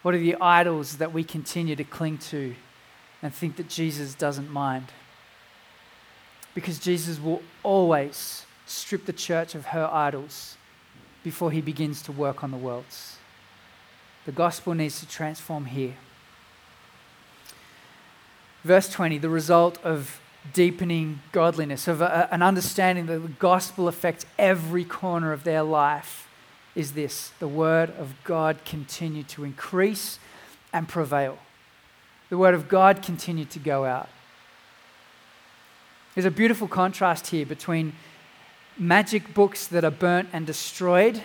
What 0.02 0.13
are 0.13 0.19
the 0.19 0.36
idols 0.39 0.97
that 0.97 1.13
we 1.13 1.24
continue 1.24 1.76
to 1.76 1.84
cling 1.84 2.17
to 2.30 2.56
and 3.21 3.34
think 3.34 3.56
that 3.58 3.69
Jesus 3.69 4.13
doesn't 4.13 4.50
mind? 4.50 4.88
Because 6.54 6.80
Jesus 6.80 7.19
will 7.19 7.41
always 7.63 8.45
strip 8.65 9.06
the 9.06 9.13
church 9.13 9.56
of 9.56 9.65
her 9.65 9.89
idols 9.91 10.58
before 11.24 11.52
he 11.52 11.62
begins 11.62 12.02
to 12.04 12.12
work 12.12 12.43
on 12.43 12.52
the 12.52 12.58
world's. 12.58 13.17
The 14.26 14.32
gospel 14.32 14.74
needs 14.74 15.00
to 15.00 15.08
transform 15.08 15.65
here. 15.65 15.95
Verse 18.63 18.89
20, 18.89 19.17
the 19.17 19.30
result 19.30 19.80
of 19.84 20.19
deepening 20.54 21.21
godliness, 21.32 21.88
of 21.88 22.02
a, 22.02 22.28
an 22.32 22.41
understanding 22.41 23.08
that 23.08 23.19
the 23.19 23.28
gospel 23.28 23.88
affects 23.88 24.26
every 24.38 24.84
corner 24.84 25.34
of 25.34 25.43
their 25.43 25.63
life, 25.63 26.28
is 26.76 26.93
this 26.93 27.32
the 27.39 27.47
word 27.47 27.89
of 27.97 28.13
God 28.24 28.63
continued 28.65 29.28
to 29.30 29.43
increase 29.43 30.19
and 30.71 30.88
prevail. 30.88 31.38
The 32.30 32.38
word 32.38 32.54
of 32.54 32.69
God 32.69 33.02
continued 33.02 33.50
to 33.52 33.60
go 33.60 33.86
out. 33.86 34.10
There's 36.15 36.26
a 36.26 36.32
beautiful 36.32 36.67
contrast 36.67 37.28
here 37.28 37.45
between 37.45 37.93
magic 38.78 39.34
books 39.34 39.67
that 39.67 39.84
are 39.84 39.91
burnt 39.91 40.30
and 40.34 40.45
destroyed 40.45 41.21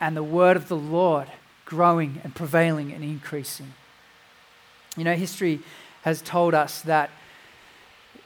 and 0.00 0.16
the 0.16 0.22
word 0.22 0.56
of 0.56 0.68
the 0.68 0.76
Lord 0.76 1.28
growing 1.64 2.20
and 2.22 2.34
prevailing 2.34 2.92
and 2.92 3.02
increasing. 3.02 3.74
You 4.96 5.04
know, 5.04 5.14
history 5.14 5.60
has 6.06 6.22
told 6.22 6.54
us 6.54 6.82
that 6.82 7.10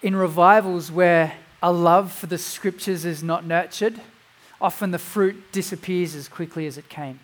in 0.02 0.14
revivals 0.14 0.92
where 0.92 1.32
a 1.62 1.72
love 1.72 2.12
for 2.12 2.26
the 2.26 2.36
scriptures 2.36 3.06
is 3.06 3.22
not 3.22 3.46
nurtured, 3.46 3.98
often 4.60 4.90
the 4.90 4.98
fruit 4.98 5.50
disappears 5.50 6.14
as 6.14 6.28
quickly 6.28 6.66
as 6.66 6.76
it 6.76 6.90
came. 6.90 7.20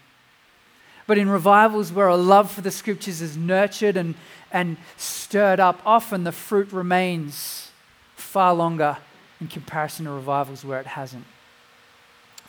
But 1.06 1.18
in 1.18 1.28
revivals 1.28 1.92
where 1.92 2.08
a 2.08 2.16
love 2.16 2.50
for 2.50 2.62
the 2.62 2.70
scriptures 2.70 3.20
is 3.20 3.36
nurtured 3.36 3.98
and, 3.98 4.14
and 4.50 4.78
stirred 4.96 5.60
up, 5.60 5.82
often 5.84 6.24
the 6.24 6.32
fruit 6.32 6.72
remains 6.72 7.70
far 8.14 8.54
longer 8.54 8.96
in 9.42 9.48
comparison 9.48 10.06
to 10.06 10.10
revivals 10.10 10.64
where 10.64 10.80
it 10.80 10.86
hasn't. 10.86 11.26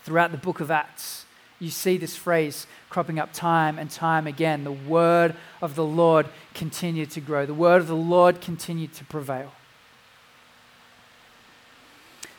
Throughout 0.04 0.32
the 0.32 0.38
book 0.38 0.62
of 0.62 0.72
Acts, 0.72 1.26
you 1.60 1.70
see 1.70 1.98
this 1.98 2.16
phrase 2.16 2.68
cropping 2.90 3.20
up 3.20 3.34
time 3.34 3.80
and 3.80 3.90
time 3.90 4.28
again. 4.28 4.64
The 4.64 4.72
word 4.72 5.36
of 5.62 5.76
the 5.76 5.84
Lord 5.84 6.28
continued 6.54 7.12
to 7.12 7.22
grow, 7.22 7.46
the 7.46 7.54
word 7.54 7.82
of 7.82 7.88
the 7.88 7.96
Lord 7.96 8.42
continued 8.42 8.94
to 8.94 9.06
prevail. 9.06 9.52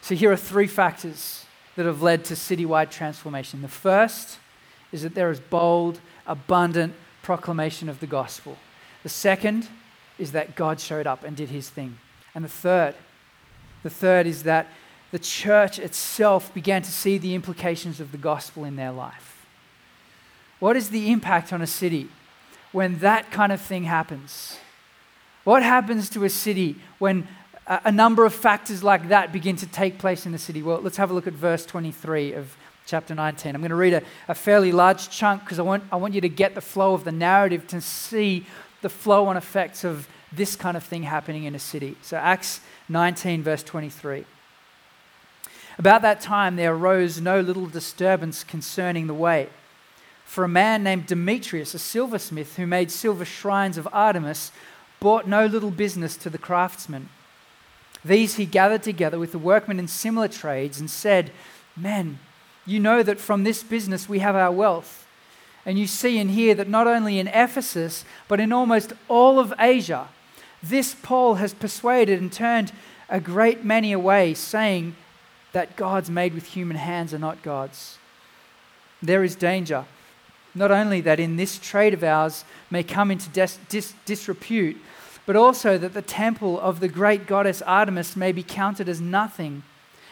So, 0.00 0.14
here 0.14 0.32
are 0.32 0.36
three 0.36 0.68
factors 0.68 1.44
that 1.76 1.84
have 1.84 2.02
led 2.02 2.24
to 2.26 2.34
citywide 2.34 2.90
transformation. 2.90 3.62
The 3.62 3.68
first 3.68 4.38
is 4.90 5.02
that 5.02 5.14
there 5.14 5.30
is 5.30 5.38
bold, 5.38 6.00
abundant 6.26 6.94
proclamation 7.22 7.88
of 7.88 8.00
the 8.00 8.06
gospel. 8.06 8.56
The 9.02 9.08
second 9.08 9.68
is 10.18 10.32
that 10.32 10.56
God 10.56 10.80
showed 10.80 11.06
up 11.06 11.24
and 11.24 11.36
did 11.36 11.50
his 11.50 11.68
thing. 11.68 11.98
And 12.34 12.44
the 12.44 12.48
third, 12.48 12.94
the 13.82 13.90
third 13.90 14.26
is 14.26 14.44
that 14.44 14.68
the 15.10 15.18
church 15.18 15.78
itself 15.78 16.52
began 16.52 16.82
to 16.82 16.92
see 16.92 17.18
the 17.18 17.34
implications 17.34 18.00
of 18.00 18.12
the 18.12 18.18
gospel 18.18 18.64
in 18.64 18.76
their 18.76 18.92
life. 18.92 19.46
What 20.58 20.76
is 20.76 20.90
the 20.90 21.10
impact 21.10 21.52
on 21.52 21.62
a 21.62 21.66
city 21.66 22.08
when 22.72 22.98
that 22.98 23.30
kind 23.30 23.52
of 23.52 23.60
thing 23.60 23.84
happens? 23.84 24.58
What 25.44 25.62
happens 25.62 26.10
to 26.10 26.24
a 26.24 26.30
city 26.30 26.76
when 26.98 27.26
a 27.66 27.92
number 27.92 28.24
of 28.24 28.34
factors 28.34 28.82
like 28.82 29.08
that 29.08 29.32
begin 29.32 29.56
to 29.56 29.66
take 29.66 29.98
place 29.98 30.26
in 30.26 30.32
the 30.32 30.38
city? 30.38 30.62
Well, 30.62 30.80
let's 30.80 30.96
have 30.96 31.10
a 31.10 31.14
look 31.14 31.26
at 31.26 31.32
verse 31.32 31.64
23 31.64 32.32
of 32.32 32.56
chapter 32.86 33.14
19. 33.14 33.54
I'm 33.54 33.60
going 33.60 33.70
to 33.70 33.76
read 33.76 33.94
a, 33.94 34.02
a 34.28 34.34
fairly 34.34 34.72
large 34.72 35.10
chunk 35.10 35.44
because 35.44 35.58
I 35.58 35.62
want, 35.62 35.84
I 35.92 35.96
want 35.96 36.14
you 36.14 36.20
to 36.22 36.28
get 36.28 36.54
the 36.54 36.60
flow 36.60 36.94
of 36.94 37.04
the 37.04 37.12
narrative 37.12 37.66
to 37.68 37.80
see 37.80 38.46
the 38.80 38.88
flow 38.88 39.26
on 39.26 39.36
effects 39.36 39.84
of 39.84 40.08
this 40.32 40.56
kind 40.56 40.76
of 40.76 40.84
thing 40.84 41.04
happening 41.04 41.44
in 41.44 41.54
a 41.54 41.58
city. 41.58 41.96
So, 42.02 42.16
Acts 42.16 42.60
19, 42.88 43.42
verse 43.42 43.62
23. 43.62 44.24
About 45.78 46.02
that 46.02 46.20
time, 46.20 46.56
there 46.56 46.74
arose 46.74 47.20
no 47.20 47.40
little 47.40 47.66
disturbance 47.66 48.42
concerning 48.42 49.06
the 49.06 49.14
way. 49.14 49.48
For 50.24 50.42
a 50.42 50.48
man 50.48 50.82
named 50.82 51.06
Demetrius, 51.06 51.72
a 51.72 51.78
silversmith 51.78 52.56
who 52.56 52.66
made 52.66 52.90
silver 52.90 53.24
shrines 53.24 53.78
of 53.78 53.88
Artemis, 53.92 54.50
brought 54.98 55.28
no 55.28 55.46
little 55.46 55.70
business 55.70 56.16
to 56.16 56.30
the 56.30 56.38
craftsmen. 56.38 57.08
These 58.04 58.34
he 58.34 58.44
gathered 58.44 58.82
together 58.82 59.18
with 59.18 59.32
the 59.32 59.38
workmen 59.38 59.78
in 59.78 59.88
similar 59.88 60.28
trades 60.28 60.80
and 60.80 60.90
said, 60.90 61.30
Men, 61.76 62.18
you 62.66 62.80
know 62.80 63.02
that 63.04 63.20
from 63.20 63.44
this 63.44 63.62
business 63.62 64.08
we 64.08 64.18
have 64.18 64.34
our 64.36 64.52
wealth. 64.52 65.06
And 65.64 65.78
you 65.78 65.86
see 65.86 66.18
and 66.18 66.30
hear 66.30 66.54
that 66.56 66.68
not 66.68 66.86
only 66.86 67.18
in 67.18 67.28
Ephesus, 67.28 68.04
but 68.26 68.40
in 68.40 68.52
almost 68.52 68.92
all 69.08 69.38
of 69.38 69.54
Asia, 69.58 70.08
this 70.62 70.94
Paul 70.94 71.36
has 71.36 71.54
persuaded 71.54 72.20
and 72.20 72.32
turned 72.32 72.72
a 73.08 73.20
great 73.20 73.64
many 73.64 73.92
away, 73.92 74.34
saying, 74.34 74.96
that 75.52 75.76
gods 75.76 76.10
made 76.10 76.34
with 76.34 76.46
human 76.46 76.76
hands 76.76 77.14
are 77.14 77.18
not 77.18 77.42
gods. 77.42 77.98
There 79.02 79.24
is 79.24 79.36
danger. 79.36 79.84
Not 80.54 80.70
only 80.70 81.00
that 81.02 81.20
in 81.20 81.36
this 81.36 81.58
trade 81.58 81.94
of 81.94 82.02
ours 82.02 82.44
may 82.70 82.82
come 82.82 83.10
into 83.10 83.28
dis- 83.30 83.58
dis- 83.68 83.94
disrepute, 84.04 84.76
but 85.26 85.36
also 85.36 85.78
that 85.78 85.94
the 85.94 86.02
temple 86.02 86.58
of 86.58 86.80
the 86.80 86.88
great 86.88 87.26
goddess 87.26 87.62
Artemis 87.62 88.16
may 88.16 88.32
be 88.32 88.42
counted 88.42 88.88
as 88.88 89.00
nothing, 89.00 89.62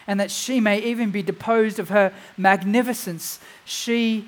and 0.05 0.19
that 0.19 0.31
she 0.31 0.59
may 0.59 0.79
even 0.79 1.11
be 1.11 1.21
deposed 1.21 1.79
of 1.79 1.89
her 1.89 2.13
magnificence, 2.37 3.39
she 3.65 4.27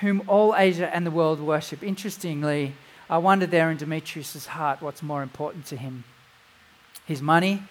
whom 0.00 0.22
all 0.26 0.54
Asia 0.56 0.92
and 0.94 1.06
the 1.06 1.10
world 1.10 1.40
worship. 1.40 1.82
Interestingly, 1.82 2.74
I 3.08 3.18
wonder 3.18 3.46
there 3.46 3.70
in 3.70 3.76
Demetrius' 3.76 4.46
heart 4.46 4.80
what's 4.80 5.02
more 5.02 5.22
important 5.22 5.66
to 5.66 5.76
him 5.76 6.04
his 7.06 7.20
money 7.20 7.62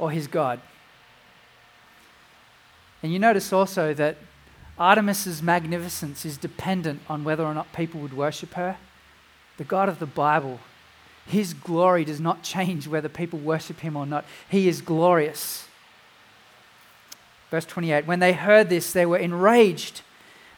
or 0.00 0.10
his 0.10 0.26
God? 0.26 0.60
And 3.02 3.12
you 3.12 3.18
notice 3.18 3.52
also 3.52 3.94
that 3.94 4.16
Artemis's 4.78 5.42
magnificence 5.42 6.24
is 6.24 6.36
dependent 6.36 7.00
on 7.08 7.24
whether 7.24 7.44
or 7.44 7.54
not 7.54 7.72
people 7.72 8.00
would 8.00 8.16
worship 8.16 8.54
her. 8.54 8.76
The 9.56 9.64
God 9.64 9.88
of 9.88 9.98
the 9.98 10.06
Bible, 10.06 10.60
his 11.26 11.52
glory 11.52 12.04
does 12.04 12.20
not 12.20 12.42
change 12.42 12.86
whether 12.86 13.08
people 13.08 13.38
worship 13.38 13.80
him 13.80 13.96
or 13.96 14.06
not. 14.06 14.24
He 14.48 14.68
is 14.68 14.80
glorious. 14.80 15.66
Verse 17.50 17.64
28 17.64 18.06
When 18.06 18.20
they 18.20 18.32
heard 18.32 18.68
this, 18.68 18.92
they 18.92 19.06
were 19.06 19.18
enraged, 19.18 20.02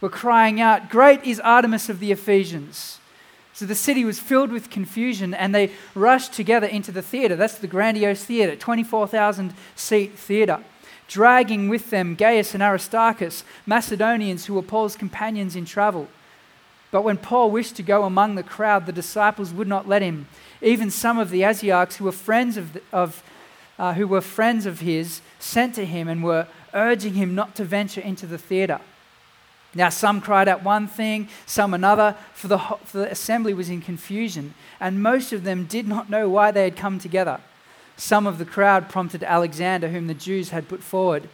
were 0.01 0.11
crying 0.11 0.61
out, 0.61 0.91
Great 0.91 1.25
is 1.25 1.41
Artemis 1.41 1.89
of 1.89 2.01
the 2.01 2.13
Ephesians. 2.13 2.99
So 3.53 3.67
the 3.67 3.75
city 3.75 4.05
was 4.05 4.19
filled 4.19 4.53
with 4.53 4.71
confusion 4.71 5.35
and 5.35 5.55
they 5.55 5.73
rushed 5.95 6.33
together 6.33 6.67
into 6.67 6.93
the 6.93 7.03
theater. 7.03 7.37
That's 7.37 7.57
the 7.57 7.67
grandiose 7.67 8.25
theater, 8.25 8.57
24,000 8.57 9.53
seat 9.77 10.13
theater 10.13 10.61
dragging 11.11 11.69
with 11.69 11.91
them 11.91 12.15
Gaius 12.15 12.55
and 12.55 12.63
Aristarchus, 12.63 13.43
Macedonians 13.67 14.47
who 14.47 14.55
were 14.55 14.63
Paul's 14.63 14.95
companions 14.95 15.57
in 15.57 15.65
travel. 15.65 16.07
But 16.93 17.03
when 17.03 17.19
Paul 17.19 17.51
wished 17.51 17.75
to 17.77 17.83
go 17.83 18.05
among 18.05 18.37
the 18.37 18.45
crowd, 18.45 18.87
the 18.87 18.93
disciples 18.93 19.53
would 19.53 19.67
not 19.67 19.89
let 19.89 20.03
him. 20.03 20.29
Even 20.63 20.89
some 20.89 21.19
of 21.19 21.31
the 21.31 21.43
Asiarchs 21.43 21.97
who 21.97 22.05
were 22.05 22.13
friends 22.13 22.57
of, 22.57 22.75
the, 22.75 22.83
of 22.93 23.25
uh, 23.77 23.95
who 23.95 24.07
were 24.07 24.21
friends 24.21 24.67
of 24.67 24.81
his 24.81 25.21
sent 25.41 25.75
to 25.75 25.85
him 25.85 26.07
and 26.07 26.23
were 26.23 26.47
urging 26.75 27.15
him 27.15 27.35
not 27.35 27.57
to 27.57 27.65
venture 27.65 28.01
into 28.01 28.27
the 28.27 28.39
theater. 28.39 28.81
Now, 29.75 29.89
some 29.89 30.21
cried 30.21 30.47
out 30.47 30.63
one 30.63 30.87
thing, 30.87 31.29
some 31.45 31.75
another, 31.75 32.17
for 32.35 32.47
the, 32.49 32.59
for 32.59 32.99
the 32.99 33.11
assembly 33.11 33.55
was 33.55 33.69
in 33.69 33.81
confusion, 33.81 34.55
and 34.79 35.03
most 35.03 35.33
of 35.33 35.43
them 35.43 35.65
did 35.65 35.89
not 35.89 36.09
know 36.09 36.29
why 36.29 36.51
they 36.53 36.65
had 36.65 36.77
come 36.77 36.99
together. 36.99 37.41
Some 38.01 38.27
of 38.27 38.39
the 38.39 38.47
crowd 38.47 38.89
prompted 38.89 39.23
Alexander, 39.23 39.91
whom 39.91 40.07
the 40.07 40.15
Jews 40.15 40.49
had 40.49 40.69
put 40.69 40.83
forward. 40.83 41.29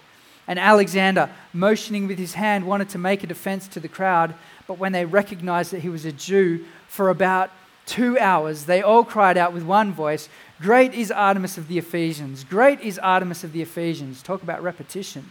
And 0.48 0.58
Alexander, 0.58 1.30
motioning 1.52 2.08
with 2.08 2.18
his 2.18 2.34
hand, 2.34 2.66
wanted 2.66 2.88
to 2.88 2.98
make 2.98 3.22
a 3.22 3.28
defense 3.28 3.68
to 3.68 3.78
the 3.78 3.86
crowd, 3.86 4.34
but 4.66 4.76
when 4.76 4.90
they 4.90 5.04
recognized 5.04 5.70
that 5.70 5.82
he 5.82 5.88
was 5.88 6.04
a 6.04 6.10
Jew, 6.10 6.64
for 6.88 7.08
about 7.08 7.52
two 7.86 8.18
hours 8.18 8.64
they 8.64 8.82
all 8.82 9.04
cried 9.04 9.36
out 9.36 9.52
with 9.52 9.62
one 9.62 9.92
voice, 9.92 10.28
Great 10.60 10.92
is 10.92 11.12
Artemis 11.12 11.56
of 11.56 11.68
the 11.68 11.78
Ephesians! 11.78 12.42
Great 12.42 12.80
is 12.80 12.98
Artemis 12.98 13.44
of 13.44 13.52
the 13.52 13.62
Ephesians! 13.62 14.20
Talk 14.20 14.42
about 14.42 14.60
repetition. 14.60 15.30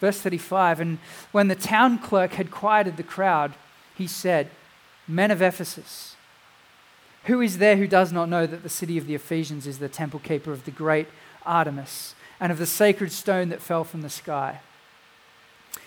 Verse 0.00 0.18
35 0.18 0.80
And 0.80 0.98
when 1.30 1.48
the 1.48 1.54
town 1.54 1.98
clerk 1.98 2.32
had 2.32 2.50
quieted 2.50 2.96
the 2.96 3.02
crowd, 3.02 3.52
he 3.94 4.06
said, 4.06 4.48
Men 5.06 5.30
of 5.30 5.42
Ephesus, 5.42 6.09
Who 7.24 7.40
is 7.40 7.58
there 7.58 7.76
who 7.76 7.86
does 7.86 8.12
not 8.12 8.28
know 8.28 8.46
that 8.46 8.62
the 8.62 8.68
city 8.68 8.96
of 8.96 9.06
the 9.06 9.14
Ephesians 9.14 9.66
is 9.66 9.78
the 9.78 9.88
temple 9.88 10.20
keeper 10.20 10.52
of 10.52 10.64
the 10.64 10.70
great 10.70 11.08
Artemis 11.44 12.14
and 12.38 12.50
of 12.50 12.58
the 12.58 12.66
sacred 12.66 13.12
stone 13.12 13.50
that 13.50 13.60
fell 13.60 13.84
from 13.84 14.02
the 14.02 14.08
sky? 14.08 14.60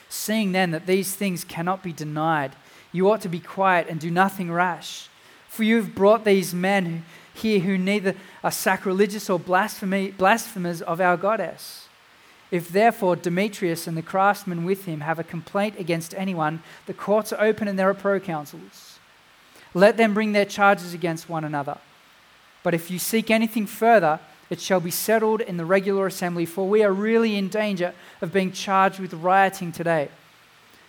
Seeing 0.09 0.51
then 0.51 0.71
that 0.71 0.85
these 0.85 1.15
things 1.15 1.43
cannot 1.43 1.81
be 1.81 1.91
denied, 1.91 2.55
you 2.91 3.09
ought 3.09 3.21
to 3.21 3.29
be 3.29 3.39
quiet 3.39 3.87
and 3.89 3.99
do 3.99 4.11
nothing 4.11 4.51
rash. 4.51 5.09
For 5.49 5.63
you 5.63 5.77
have 5.77 5.95
brought 5.95 6.23
these 6.23 6.53
men 6.53 7.03
here 7.33 7.59
who 7.59 7.77
neither 7.77 8.13
are 8.43 8.51
sacrilegious 8.51 9.29
or 9.29 9.39
blasphemers 9.39 10.81
of 10.83 11.01
our 11.01 11.17
goddess. 11.17 11.87
If 12.51 12.69
therefore 12.69 13.15
Demetrius 13.15 13.87
and 13.87 13.97
the 13.97 14.03
craftsmen 14.03 14.65
with 14.65 14.85
him 14.85 15.01
have 15.01 15.17
a 15.17 15.23
complaint 15.23 15.79
against 15.79 16.13
anyone, 16.13 16.61
the 16.85 16.93
courts 16.93 17.33
are 17.33 17.43
open 17.43 17.67
and 17.67 17.79
there 17.79 17.89
are 17.89 17.95
proconsuls. 17.95 18.92
Let 19.73 19.97
them 19.97 20.13
bring 20.13 20.31
their 20.31 20.45
charges 20.45 20.93
against 20.93 21.29
one 21.29 21.43
another. 21.43 21.77
But 22.62 22.73
if 22.73 22.89
you 22.91 22.99
seek 22.99 23.31
anything 23.31 23.65
further, 23.65 24.19
it 24.49 24.62
shall 24.62 24.79
be 24.79 24.91
settled 24.91 25.41
in 25.41 25.57
the 25.57 25.65
regular 25.65 26.05
assembly, 26.05 26.45
for 26.45 26.67
we 26.67 26.83
are 26.83 26.93
really 26.93 27.36
in 27.36 27.49
danger 27.49 27.93
of 28.21 28.31
being 28.31 28.51
charged 28.51 28.99
with 28.99 29.13
rioting 29.13 29.71
today, 29.71 30.09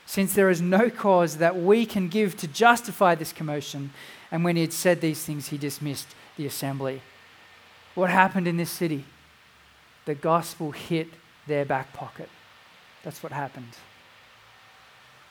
since 0.07 0.35
there 0.35 0.51
is 0.51 0.61
no 0.61 0.91
cause 0.91 1.39
that 1.39 1.57
we 1.57 1.87
can 1.87 2.09
give 2.09 2.37
to 2.37 2.47
justify 2.47 3.15
this 3.15 3.33
commotion. 3.33 3.91
And 4.31 4.45
when 4.45 4.57
he 4.57 4.63
had 4.63 4.73
said 4.73 5.01
these 5.01 5.25
things, 5.25 5.49
he 5.49 5.57
dismissed 5.57 6.09
the 6.37 6.47
assembly. 6.47 7.01
What 7.95 8.11
happened 8.11 8.47
in 8.47 8.57
this 8.57 8.71
city? 8.71 9.05
The 10.05 10.15
gospel 10.15 10.73
hit 10.73 11.09
their 11.47 11.65
back 11.65 11.93
pocket. 11.93 12.29
That's 13.03 13.23
what 13.23 13.33
happened. 13.33 13.77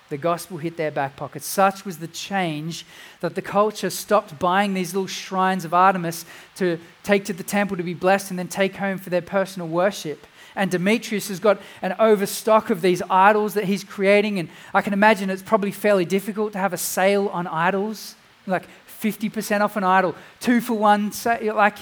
The 0.10 0.18
gospel 0.18 0.58
hit 0.58 0.78
their 0.78 0.92
back 0.92 1.16
pocket. 1.16 1.44
Such 1.44 1.86
was 1.86 1.98
the 1.98 2.08
change 2.08 2.86
that 3.22 3.36
the 3.36 3.42
culture 3.42 3.90
stopped 3.90 4.38
buying 4.38 4.74
these 4.74 4.94
little 4.94 5.08
shrines 5.08 5.66
of 5.66 5.74
Artemis 5.74 6.26
to 6.58 6.78
take 7.04 7.26
to 7.26 7.34
the 7.34 7.44
temple 7.44 7.78
to 7.78 7.84
be 7.84 7.94
blessed 7.94 8.30
and 8.30 8.38
then 8.38 8.48
take 8.48 8.76
home 8.76 8.98
for 8.98 9.10
their 9.10 9.22
personal 9.22 9.68
worship. 9.68 10.28
And 10.56 10.70
Demetrius 10.70 11.30
has 11.30 11.40
got 11.40 11.60
an 11.82 11.96
overstock 11.98 12.70
of 12.70 12.82
these 12.82 13.02
idols 13.10 13.56
that 13.56 13.64
he's 13.64 13.84
creating. 13.84 14.38
And 14.38 14.50
I 14.74 14.82
can 14.82 14.94
imagine 14.94 15.32
it's 15.32 15.42
probably 15.42 15.72
fairly 15.72 16.06
difficult 16.06 16.54
to 16.54 16.60
have 16.60 16.74
a 16.74 16.78
sale 16.78 17.28
on 17.30 17.48
idols, 17.48 18.14
like 18.46 18.68
50% 19.02 19.62
off 19.62 19.78
an 19.78 19.84
idol, 19.84 20.14
two 20.40 20.62
for 20.62 20.76
one. 20.76 21.12
Like, 21.26 21.78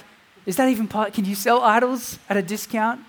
is 0.46 0.56
that 0.56 0.70
even 0.70 0.88
part? 0.88 1.14
Can 1.14 1.26
you 1.26 1.36
sell 1.36 1.62
idols 1.62 2.18
at 2.30 2.38
a 2.38 2.42
discount? 2.42 3.02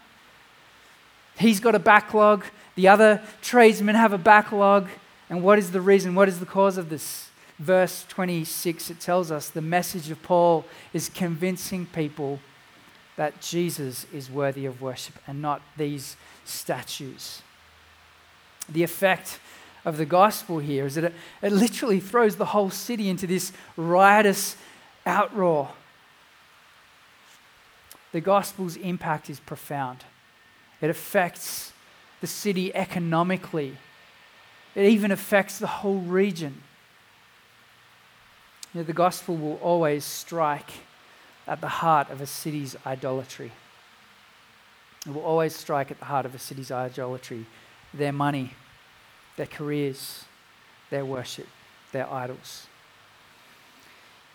He's 1.39 1.61
got 1.61 1.77
a 1.77 1.79
backlog. 1.79 2.45
The 2.75 2.89
other 2.89 3.23
tradesmen 3.41 3.95
have 3.95 4.13
a 4.13 4.19
backlog. 4.19 4.89
And 5.33 5.43
what 5.43 5.59
is 5.59 5.71
the 5.71 5.81
reason? 5.81 6.15
What 6.15 6.29
is 6.29 6.41
the 6.41 6.47
cause 6.47 6.77
of 6.77 6.91
this? 6.91 7.31
Verse 7.59 8.05
26, 8.11 8.91
it 8.91 9.01
tells 9.01 9.31
us 9.31 9.49
the 9.49 9.63
message 9.63 10.11
of 10.11 10.23
Paul 10.23 10.67
is 10.93 11.09
convincing 11.09 11.87
people 11.87 12.39
that 13.17 13.41
Jesus 13.41 14.05
is 14.13 14.31
worthy 14.31 14.67
of 14.67 14.83
worship 14.83 15.15
and 15.27 15.41
not 15.41 15.63
these 15.79 16.19
statues. 16.45 17.41
The 18.69 18.83
effect 18.83 19.41
of 19.87 19.97
the 19.97 20.05
gospel 20.05 20.59
here 20.59 20.85
is 20.85 20.97
that 20.97 21.05
it, 21.05 21.15
it 21.41 21.53
literally 21.53 21.99
throws 21.99 22.37
the 22.37 22.45
whole 22.45 22.69
city 22.69 23.09
into 23.09 23.27
this 23.27 23.53
riotous 23.75 24.59
outroar. 25.07 25.69
The 28.13 28.21
gospel's 28.21 28.77
impact 28.77 29.31
is 29.31 29.41
profound. 29.41 30.05
It 30.83 30.91
affects 30.91 31.73
the 32.21 32.27
city 32.27 32.75
economically, 32.75 33.79
it 34.75 34.89
even 34.89 35.11
affects 35.11 35.59
the 35.59 35.67
whole 35.67 35.99
region. 35.99 36.63
You 38.73 38.81
know, 38.81 38.85
the 38.85 38.93
gospel 38.93 39.37
will 39.37 39.57
always 39.57 40.05
strike 40.05 40.71
at 41.47 41.61
the 41.61 41.69
heart 41.69 42.11
of 42.11 42.21
a 42.21 42.27
city's 42.27 42.77
idolatry. 42.87 43.53
It 45.07 45.13
will 45.13 45.25
always 45.25 45.55
strike 45.55 45.91
at 45.91 45.99
the 45.99 46.07
heart 46.07 46.25
of 46.25 46.35
a 46.35 46.39
city's 46.39 46.71
idolatry 46.71 47.47
their 47.93 48.13
money, 48.13 48.55
their 49.37 49.47
careers, 49.47 50.25
their 50.89 51.05
worship, 51.05 51.47
their 51.93 52.11
idols. 52.11 52.67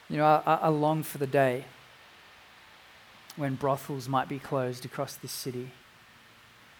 You 0.09 0.17
know, 0.17 0.25
I, 0.45 0.55
I, 0.61 0.67
long 0.69 1.01
for 1.03 1.17
the 1.17 1.27
day 1.27 1.65
when 3.35 3.55
brothels 3.55 4.07
might 4.07 4.29
be 4.29 4.39
closed 4.39 4.85
across 4.85 5.15
this 5.15 5.31
city 5.31 5.71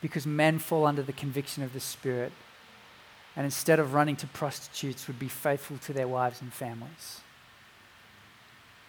because 0.02 0.28
men 0.28 0.60
fall 0.60 0.86
under 0.86 1.02
the 1.02 1.14
conviction 1.14 1.64
of 1.64 1.74
the 1.74 1.80
Spirit 1.80 2.32
and 3.38 3.46
instead 3.46 3.80
of 3.80 3.94
running 3.94 4.18
to 4.18 4.28
prostitutes 4.28 5.08
would 5.08 5.20
be 5.20 5.30
faithful 5.30 5.78
to 5.78 5.94
their 5.94 6.08
wives 6.08 6.42
and 6.42 6.52
families. 6.52 7.22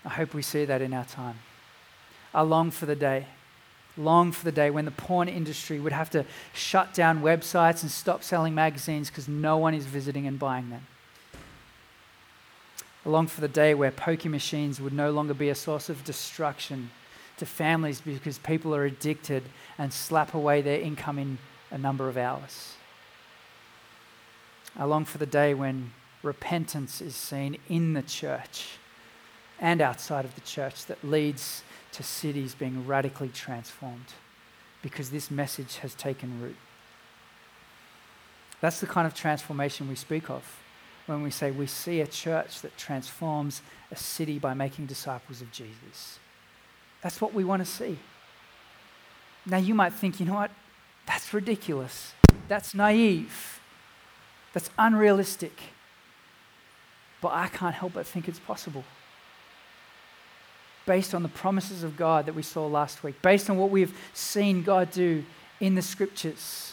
I 0.04 0.08
hope 0.08 0.34
we 0.34 0.42
see 0.42 0.64
that 0.64 0.82
in 0.82 0.92
our 0.92 1.04
time. 1.04 1.38
I 2.34 2.42
long 2.42 2.72
for 2.72 2.86
the 2.86 2.96
day 2.96 3.26
long 3.98 4.32
for 4.32 4.44
the 4.44 4.52
day 4.52 4.70
when 4.70 4.84
the 4.84 4.90
porn 4.90 5.28
industry 5.28 5.80
would 5.80 5.92
have 5.92 6.08
to 6.10 6.24
shut 6.54 6.94
down 6.94 7.20
websites 7.20 7.82
and 7.82 7.90
stop 7.90 8.22
selling 8.22 8.54
magazines 8.54 9.10
because 9.10 9.28
no 9.28 9.56
one 9.58 9.74
is 9.74 9.86
visiting 9.86 10.26
and 10.26 10.38
buying 10.38 10.70
them. 10.70 10.86
I 13.04 13.10
long 13.10 13.26
for 13.26 13.40
the 13.40 13.48
day 13.48 13.74
where 13.74 13.90
poker 13.90 14.28
machines 14.28 14.80
would 14.80 14.92
no 14.92 15.10
longer 15.10 15.34
be 15.34 15.48
a 15.48 15.54
source 15.54 15.88
of 15.88 16.04
destruction 16.04 16.90
to 17.38 17.46
families 17.46 18.00
because 18.00 18.38
people 18.38 18.74
are 18.74 18.84
addicted 18.84 19.44
and 19.76 19.92
slap 19.92 20.34
away 20.34 20.62
their 20.62 20.80
income 20.80 21.18
in 21.18 21.38
a 21.70 21.78
number 21.78 22.08
of 22.08 22.16
hours. 22.16 22.74
I 24.78 24.84
long 24.84 25.04
for 25.04 25.18
the 25.18 25.26
day 25.26 25.54
when 25.54 25.92
repentance 26.22 27.00
is 27.00 27.16
seen 27.16 27.58
in 27.68 27.94
the 27.94 28.02
church 28.02 28.78
and 29.58 29.80
outside 29.80 30.24
of 30.24 30.36
the 30.36 30.40
church 30.42 30.86
that 30.86 31.02
leads 31.02 31.64
to 31.92 32.04
cities 32.04 32.54
being 32.54 32.86
radically 32.86 33.28
transformed 33.28 34.12
because 34.80 35.10
this 35.10 35.32
message 35.32 35.78
has 35.78 35.94
taken 35.94 36.40
root. 36.40 36.56
That's 38.60 38.80
the 38.80 38.86
kind 38.86 39.06
of 39.06 39.14
transformation 39.14 39.88
we 39.88 39.96
speak 39.96 40.30
of 40.30 40.44
when 41.06 41.22
we 41.22 41.30
say 41.30 41.50
we 41.50 41.66
see 41.66 42.00
a 42.00 42.06
church 42.06 42.60
that 42.60 42.76
transforms 42.76 43.62
a 43.90 43.96
city 43.96 44.38
by 44.38 44.54
making 44.54 44.86
disciples 44.86 45.40
of 45.40 45.50
Jesus. 45.50 46.18
That's 47.02 47.20
what 47.20 47.34
we 47.34 47.44
want 47.44 47.64
to 47.64 47.70
see. 47.70 47.98
Now, 49.46 49.56
you 49.56 49.74
might 49.74 49.92
think, 49.92 50.20
you 50.20 50.26
know 50.26 50.34
what? 50.34 50.50
That's 51.06 51.32
ridiculous. 51.32 52.12
That's 52.48 52.74
naive. 52.74 53.57
That's 54.58 54.70
unrealistic. 54.76 55.52
But 57.20 57.28
I 57.28 57.46
can't 57.46 57.76
help 57.76 57.92
but 57.92 58.08
think 58.08 58.26
it's 58.26 58.40
possible 58.40 58.82
based 60.84 61.14
on 61.14 61.22
the 61.22 61.28
promises 61.28 61.84
of 61.84 61.96
God 61.96 62.26
that 62.26 62.34
we 62.34 62.42
saw 62.42 62.66
last 62.66 63.04
week, 63.04 63.22
based 63.22 63.48
on 63.48 63.56
what 63.56 63.70
we've 63.70 63.96
seen 64.14 64.64
God 64.64 64.90
do 64.90 65.24
in 65.60 65.76
the 65.76 65.82
scriptures. 65.82 66.72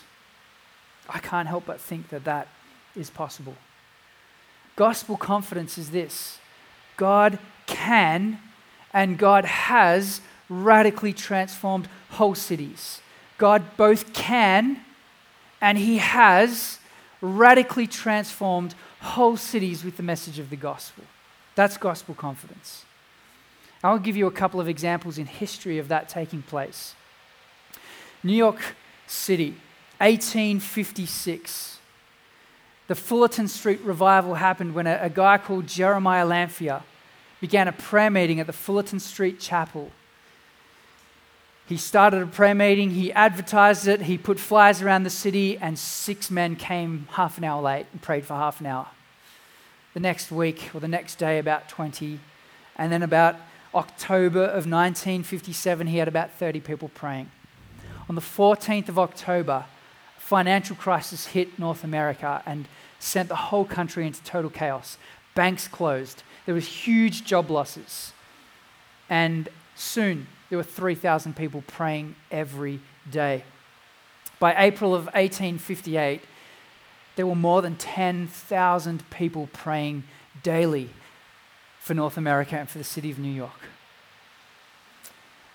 I 1.07 1.19
can't 1.19 1.47
help 1.47 1.67
but 1.67 1.79
think 1.79 2.09
that 2.09 2.23
that 2.23 2.47
is 2.95 3.11
possible. 3.11 3.53
Gospel 4.75 5.15
confidence 5.15 5.77
is 5.77 5.91
this 5.91 6.39
God 6.97 7.37
can 7.67 8.39
and 8.93 9.19
God 9.19 9.45
has 9.45 10.21
radically 10.49 11.13
transformed 11.13 11.87
whole 12.11 12.33
cities. 12.33 12.99
God 13.37 13.77
both 13.77 14.11
can 14.11 14.79
and 15.61 15.77
He 15.77 15.99
has 15.99 16.79
radically 17.25 17.87
transformed 17.87 18.75
whole 19.01 19.37
cities 19.37 19.83
with 19.83 19.97
the 19.97 20.03
message 20.03 20.39
of 20.39 20.49
the 20.49 20.55
gospel. 20.55 21.03
That's 21.55 21.77
gospel 21.77 22.15
confidence. 22.15 22.85
I'll 23.83 23.99
give 23.99 24.17
you 24.17 24.27
a 24.27 24.31
couple 24.31 24.59
of 24.59 24.67
examples 24.67 25.17
in 25.17 25.25
history 25.25 25.77
of 25.77 25.87
that 25.89 26.09
taking 26.09 26.41
place. 26.41 26.95
New 28.23 28.33
York 28.33 28.59
City, 29.05 29.55
1856. 29.99 31.79
The 32.87 32.95
Fullerton 32.95 33.47
Street 33.47 33.81
revival 33.81 34.35
happened 34.35 34.73
when 34.75 34.87
a, 34.87 34.99
a 35.01 35.09
guy 35.09 35.37
called 35.37 35.67
Jeremiah 35.67 36.25
Lanphier 36.25 36.81
began 37.39 37.67
a 37.67 37.71
prayer 37.71 38.09
meeting 38.09 38.39
at 38.39 38.47
the 38.47 38.53
Fullerton 38.53 38.99
Street 38.99 39.39
Chapel. 39.39 39.91
He 41.67 41.77
started 41.77 42.21
a 42.21 42.27
prayer 42.27 42.53
meeting, 42.53 42.91
he 42.91 43.11
advertised 43.11 43.87
it, 43.87 44.03
he 44.03 44.19
put 44.19 44.39
flyers 44.39 44.83
around 44.83 45.03
the 45.03 45.09
city, 45.09 45.57
and 45.57 45.79
six 45.79 46.29
men 46.29 46.55
came 46.55 47.07
half 47.13 47.39
an 47.39 47.43
hour 47.43 47.59
late 47.59 47.87
and 47.91 48.01
prayed 48.01 48.23
for 48.25 48.35
half 48.35 48.59
an 48.59 48.67
hour. 48.67 48.87
The 49.95 49.99
next 49.99 50.31
week, 50.31 50.69
or 50.75 50.79
the 50.79 50.87
next 50.87 51.15
day, 51.15 51.39
about 51.39 51.67
20, 51.67 52.19
and 52.75 52.91
then 52.91 53.01
about 53.01 53.37
October 53.73 54.43
of 54.43 54.67
1957, 54.67 55.87
he 55.87 55.97
had 55.97 56.07
about 56.07 56.31
30 56.33 56.59
people 56.59 56.89
praying. 56.89 57.31
On 58.07 58.13
the 58.13 58.21
14th 58.21 58.87
of 58.87 58.99
October, 58.99 59.65
a 60.17 60.21
financial 60.21 60.75
crisis 60.75 61.27
hit 61.27 61.57
North 61.57 61.83
America 61.83 62.43
and 62.45 62.67
sent 62.99 63.27
the 63.27 63.35
whole 63.35 63.65
country 63.65 64.05
into 64.05 64.21
total 64.23 64.51
chaos. 64.51 64.99
Banks 65.33 65.67
closed. 65.67 66.21
There 66.45 66.53
was 66.53 66.67
huge 66.67 67.25
job 67.25 67.49
losses. 67.49 68.13
And 69.09 69.49
soon 69.75 70.27
there 70.49 70.57
were 70.57 70.63
3,000 70.63 71.35
people 71.35 71.63
praying 71.67 72.15
every 72.31 72.79
day. 73.09 73.43
By 74.39 74.55
April 74.57 74.93
of 74.93 75.05
1858, 75.05 76.21
there 77.15 77.25
were 77.25 77.35
more 77.35 77.61
than 77.61 77.75
10,000 77.75 79.09
people 79.09 79.49
praying 79.53 80.03
daily 80.43 80.89
for 81.79 81.93
North 81.93 82.17
America 82.17 82.57
and 82.57 82.69
for 82.69 82.77
the 82.77 82.83
city 82.83 83.11
of 83.11 83.19
New 83.19 83.31
York. 83.31 83.69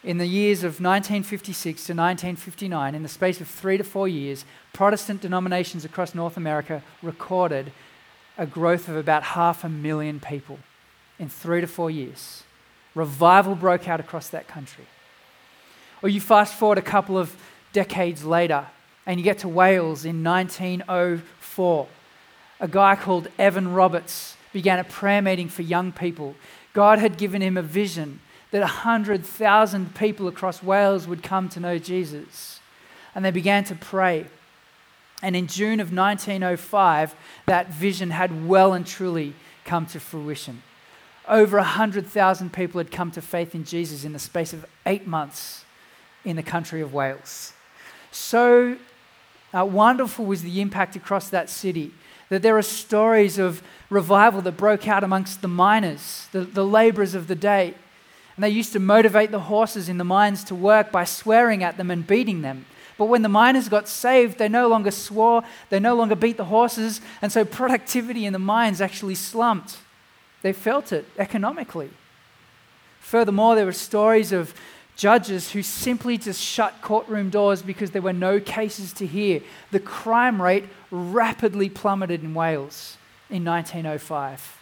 In 0.02 0.16
the 0.16 0.26
years 0.26 0.60
of 0.60 0.80
1956 0.80 1.62
to 1.84 1.92
1959, 1.92 2.94
in 2.94 3.02
the 3.02 3.08
space 3.08 3.40
of 3.40 3.48
three 3.48 3.76
to 3.76 3.84
four 3.84 4.08
years, 4.08 4.46
Protestant 4.72 5.20
denominations 5.20 5.84
across 5.84 6.14
North 6.14 6.38
America 6.38 6.82
recorded 7.02 7.70
a 8.38 8.46
growth 8.46 8.88
of 8.88 8.96
about 8.96 9.22
half 9.22 9.62
a 9.62 9.68
million 9.68 10.18
people 10.18 10.58
in 11.18 11.28
three 11.28 11.60
to 11.60 11.66
four 11.66 11.90
years. 11.90 12.44
Revival 12.94 13.54
broke 13.54 13.88
out 13.88 14.00
across 14.00 14.28
that 14.28 14.48
country. 14.48 14.84
Or 16.02 16.08
you 16.08 16.20
fast 16.20 16.54
forward 16.54 16.78
a 16.78 16.82
couple 16.82 17.18
of 17.18 17.34
decades 17.72 18.24
later 18.24 18.66
and 19.06 19.18
you 19.18 19.24
get 19.24 19.38
to 19.38 19.48
Wales 19.48 20.04
in 20.04 20.22
1904. 20.22 21.88
A 22.60 22.68
guy 22.68 22.96
called 22.96 23.28
Evan 23.38 23.72
Roberts 23.72 24.36
began 24.52 24.78
a 24.78 24.84
prayer 24.84 25.22
meeting 25.22 25.48
for 25.48 25.62
young 25.62 25.92
people. 25.92 26.34
God 26.72 26.98
had 26.98 27.16
given 27.16 27.42
him 27.42 27.56
a 27.56 27.62
vision 27.62 28.20
that 28.50 28.60
100,000 28.60 29.94
people 29.94 30.28
across 30.28 30.62
Wales 30.62 31.06
would 31.06 31.22
come 31.22 31.48
to 31.50 31.60
know 31.60 31.78
Jesus. 31.78 32.60
And 33.14 33.24
they 33.24 33.30
began 33.30 33.64
to 33.64 33.74
pray. 33.74 34.26
And 35.22 35.36
in 35.36 35.46
June 35.46 35.80
of 35.80 35.92
1905, 35.92 37.14
that 37.46 37.72
vision 37.72 38.10
had 38.10 38.48
well 38.48 38.72
and 38.72 38.86
truly 38.86 39.34
come 39.64 39.86
to 39.86 40.00
fruition. 40.00 40.62
Over 41.30 41.58
100,000 41.58 42.52
people 42.52 42.78
had 42.78 42.90
come 42.90 43.12
to 43.12 43.22
faith 43.22 43.54
in 43.54 43.64
Jesus 43.64 44.04
in 44.04 44.12
the 44.12 44.18
space 44.18 44.52
of 44.52 44.66
eight 44.84 45.06
months 45.06 45.64
in 46.24 46.34
the 46.34 46.42
country 46.42 46.80
of 46.80 46.92
Wales. 46.92 47.52
So 48.10 48.76
uh, 49.56 49.64
wonderful 49.64 50.26
was 50.26 50.42
the 50.42 50.60
impact 50.60 50.96
across 50.96 51.30
that 51.30 51.48
city 51.48 51.92
that 52.30 52.42
there 52.42 52.58
are 52.58 52.62
stories 52.62 53.38
of 53.38 53.62
revival 53.90 54.40
that 54.42 54.56
broke 54.56 54.88
out 54.88 55.04
amongst 55.04 55.40
the 55.40 55.48
miners, 55.48 56.26
the, 56.32 56.40
the 56.40 56.64
laborers 56.64 57.14
of 57.14 57.28
the 57.28 57.36
day. 57.36 57.74
And 58.36 58.42
they 58.42 58.50
used 58.50 58.72
to 58.72 58.80
motivate 58.80 59.30
the 59.30 59.40
horses 59.40 59.88
in 59.88 59.98
the 59.98 60.04
mines 60.04 60.42
to 60.44 60.54
work 60.56 60.90
by 60.90 61.04
swearing 61.04 61.62
at 61.62 61.76
them 61.76 61.92
and 61.92 62.04
beating 62.04 62.42
them. 62.42 62.66
But 62.98 63.06
when 63.06 63.22
the 63.22 63.28
miners 63.28 63.68
got 63.68 63.88
saved, 63.88 64.38
they 64.38 64.48
no 64.48 64.66
longer 64.66 64.90
swore, 64.90 65.44
they 65.68 65.78
no 65.78 65.94
longer 65.94 66.16
beat 66.16 66.36
the 66.36 66.44
horses, 66.46 67.00
and 67.22 67.30
so 67.30 67.44
productivity 67.44 68.26
in 68.26 68.32
the 68.32 68.38
mines 68.40 68.80
actually 68.80 69.14
slumped. 69.14 69.78
They 70.42 70.52
felt 70.52 70.92
it 70.92 71.06
economically. 71.18 71.90
Furthermore, 73.00 73.54
there 73.54 73.66
were 73.66 73.72
stories 73.72 74.32
of 74.32 74.54
judges 74.96 75.52
who 75.52 75.62
simply 75.62 76.18
just 76.18 76.42
shut 76.42 76.82
courtroom 76.82 77.30
doors 77.30 77.62
because 77.62 77.90
there 77.90 78.02
were 78.02 78.12
no 78.12 78.38
cases 78.38 78.92
to 78.92 79.06
hear. 79.06 79.40
The 79.70 79.80
crime 79.80 80.40
rate 80.40 80.64
rapidly 80.90 81.70
plummeted 81.70 82.22
in 82.22 82.34
Wales 82.34 82.98
in 83.30 83.44
1905, 83.44 84.58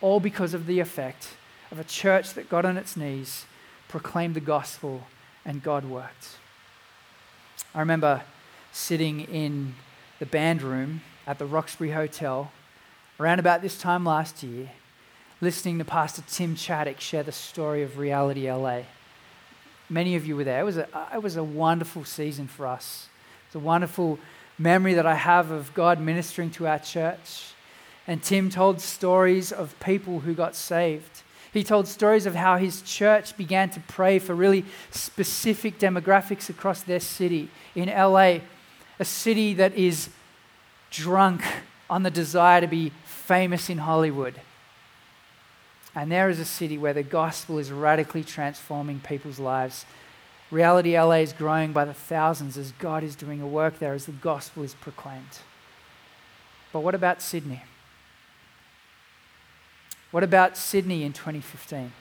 all 0.00 0.18
because 0.20 0.54
of 0.54 0.66
the 0.66 0.80
effect 0.80 1.28
of 1.70 1.78
a 1.78 1.84
church 1.84 2.34
that 2.34 2.48
got 2.48 2.64
on 2.64 2.76
its 2.76 2.96
knees, 2.96 3.44
proclaimed 3.88 4.34
the 4.34 4.40
gospel, 4.40 5.06
and 5.44 5.62
God 5.62 5.84
worked. 5.84 6.38
I 7.74 7.80
remember 7.80 8.22
sitting 8.72 9.20
in 9.20 9.74
the 10.18 10.26
band 10.26 10.62
room 10.62 11.02
at 11.26 11.38
the 11.38 11.46
Roxbury 11.46 11.92
Hotel 11.92 12.50
around 13.20 13.38
about 13.38 13.62
this 13.62 13.78
time 13.78 14.04
last 14.04 14.42
year, 14.42 14.70
listening 15.40 15.78
to 15.78 15.84
Pastor 15.84 16.22
Tim 16.26 16.56
Chaddick 16.56 16.98
share 16.98 17.22
the 17.22 17.32
story 17.32 17.82
of 17.82 17.98
Reality 17.98 18.50
LA. 18.50 18.82
Many 19.90 20.16
of 20.16 20.26
you 20.26 20.34
were 20.34 20.44
there. 20.44 20.60
It 20.60 20.64
was 20.64 20.78
a, 20.78 20.88
it 21.14 21.22
was 21.22 21.36
a 21.36 21.44
wonderful 21.44 22.04
season 22.04 22.46
for 22.46 22.66
us. 22.66 23.08
It's 23.46 23.54
a 23.54 23.58
wonderful 23.58 24.18
memory 24.58 24.94
that 24.94 25.04
I 25.04 25.14
have 25.14 25.50
of 25.50 25.74
God 25.74 26.00
ministering 26.00 26.50
to 26.52 26.66
our 26.66 26.78
church. 26.78 27.52
And 28.06 28.22
Tim 28.22 28.48
told 28.48 28.80
stories 28.80 29.52
of 29.52 29.78
people 29.78 30.20
who 30.20 30.32
got 30.32 30.56
saved. 30.56 31.22
He 31.52 31.62
told 31.62 31.86
stories 31.86 32.24
of 32.24 32.34
how 32.34 32.56
his 32.56 32.80
church 32.80 33.36
began 33.36 33.68
to 33.70 33.80
pray 33.80 34.18
for 34.18 34.34
really 34.34 34.64
specific 34.90 35.78
demographics 35.78 36.48
across 36.48 36.82
their 36.82 37.00
city 37.00 37.50
in 37.74 37.88
LA, 37.88 38.38
a 38.98 39.04
city 39.04 39.52
that 39.54 39.74
is 39.74 40.08
drunk 40.90 41.42
on 41.90 42.04
the 42.04 42.10
desire 42.10 42.62
to 42.62 42.66
be 42.66 42.92
famous 43.04 43.68
in 43.68 43.78
Hollywood. 43.78 44.40
And 45.96 46.12
there 46.12 46.28
is 46.28 46.38
a 46.38 46.44
city 46.44 46.76
where 46.76 46.92
the 46.92 47.02
gospel 47.02 47.58
is 47.58 47.72
radically 47.72 48.22
transforming 48.22 49.00
people's 49.00 49.38
lives. 49.38 49.86
Reality 50.50 50.96
LA 50.96 51.20
is 51.20 51.32
growing 51.32 51.72
by 51.72 51.86
the 51.86 51.94
thousands 51.94 52.58
as 52.58 52.72
God 52.72 53.02
is 53.02 53.16
doing 53.16 53.40
a 53.40 53.46
work 53.46 53.78
there, 53.78 53.94
as 53.94 54.04
the 54.04 54.12
gospel 54.12 54.62
is 54.62 54.74
proclaimed. 54.74 55.40
But 56.70 56.80
what 56.80 56.94
about 56.94 57.22
Sydney? 57.22 57.62
What 60.10 60.22
about 60.22 60.58
Sydney 60.58 61.02
in 61.02 61.14
2015? 61.14 61.92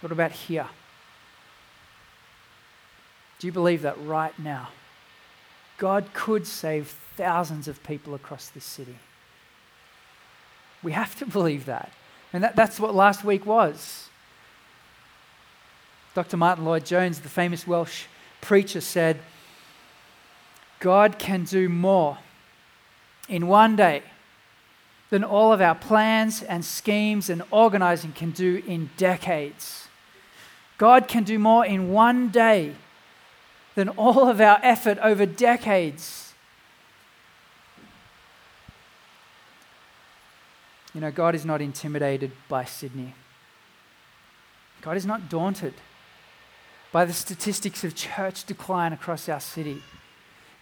What 0.00 0.10
about 0.10 0.32
here? 0.32 0.68
Do 3.38 3.46
you 3.46 3.52
believe 3.52 3.82
that 3.82 4.00
right 4.00 4.36
now? 4.38 4.70
God 5.76 6.06
could 6.14 6.46
save 6.46 6.88
thousands 7.14 7.68
of 7.68 7.82
people 7.84 8.14
across 8.14 8.48
this 8.48 8.64
city. 8.64 8.96
We 10.82 10.92
have 10.92 11.14
to 11.18 11.26
believe 11.38 11.66
that. 11.66 11.92
And 12.32 12.44
that, 12.44 12.56
that's 12.56 12.78
what 12.78 12.94
last 12.94 13.24
week 13.24 13.46
was. 13.46 14.08
Dr. 16.14 16.36
Martyn 16.36 16.64
Lloyd-Jones, 16.64 17.20
the 17.20 17.28
famous 17.28 17.66
Welsh 17.66 18.04
preacher, 18.40 18.80
said, 18.80 19.18
God 20.80 21.18
can 21.18 21.44
do 21.44 21.68
more 21.68 22.18
in 23.28 23.46
one 23.46 23.76
day 23.76 24.02
than 25.10 25.24
all 25.24 25.52
of 25.52 25.60
our 25.60 25.74
plans 25.74 26.42
and 26.42 26.64
schemes 26.64 27.30
and 27.30 27.42
organizing 27.50 28.12
can 28.12 28.30
do 28.30 28.62
in 28.66 28.90
decades. 28.96 29.88
God 30.76 31.08
can 31.08 31.24
do 31.24 31.38
more 31.38 31.64
in 31.64 31.92
one 31.92 32.28
day 32.28 32.74
than 33.74 33.88
all 33.90 34.28
of 34.28 34.40
our 34.40 34.60
effort 34.62 34.98
over 34.98 35.24
decades. 35.24 36.27
You 40.94 41.00
know, 41.00 41.10
God 41.10 41.34
is 41.34 41.44
not 41.44 41.60
intimidated 41.60 42.32
by 42.48 42.64
Sydney. 42.64 43.14
God 44.80 44.96
is 44.96 45.06
not 45.06 45.28
daunted 45.28 45.74
by 46.92 47.04
the 47.04 47.12
statistics 47.12 47.84
of 47.84 47.94
church 47.94 48.44
decline 48.44 48.92
across 48.92 49.28
our 49.28 49.40
city. 49.40 49.82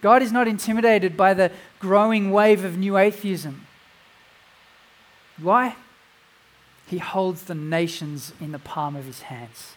God 0.00 0.22
is 0.22 0.32
not 0.32 0.48
intimidated 0.48 1.16
by 1.16 1.34
the 1.34 1.52
growing 1.78 2.30
wave 2.30 2.64
of 2.64 2.76
new 2.76 2.96
atheism. 2.96 3.66
Why? 5.40 5.76
He 6.86 6.98
holds 6.98 7.44
the 7.44 7.54
nations 7.54 8.32
in 8.40 8.52
the 8.52 8.58
palm 8.58 8.96
of 8.96 9.04
his 9.04 9.22
hands. 9.22 9.74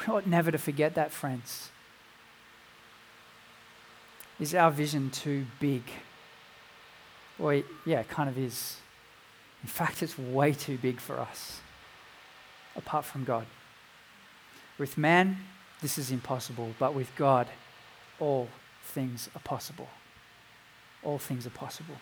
We 0.00 0.12
ought 0.12 0.26
never 0.26 0.50
to 0.50 0.58
forget 0.58 0.94
that, 0.94 1.12
friends. 1.12 1.70
Is 4.40 4.54
our 4.54 4.70
vision 4.70 5.10
too 5.10 5.46
big? 5.60 5.82
Or, 7.38 7.54
yeah, 7.86 8.00
it 8.00 8.08
kind 8.08 8.28
of 8.28 8.36
is. 8.36 8.76
In 9.64 9.68
fact, 9.68 10.02
it's 10.02 10.18
way 10.18 10.52
too 10.52 10.76
big 10.76 11.00
for 11.00 11.18
us, 11.18 11.60
apart 12.76 13.06
from 13.06 13.24
God. 13.24 13.46
With 14.76 14.98
man, 14.98 15.38
this 15.80 15.96
is 15.96 16.10
impossible, 16.10 16.74
but 16.78 16.92
with 16.92 17.10
God, 17.16 17.48
all 18.20 18.48
things 18.82 19.30
are 19.34 19.40
possible. 19.40 19.88
All 21.02 21.18
things 21.18 21.46
are 21.46 21.50
possible. 21.50 21.94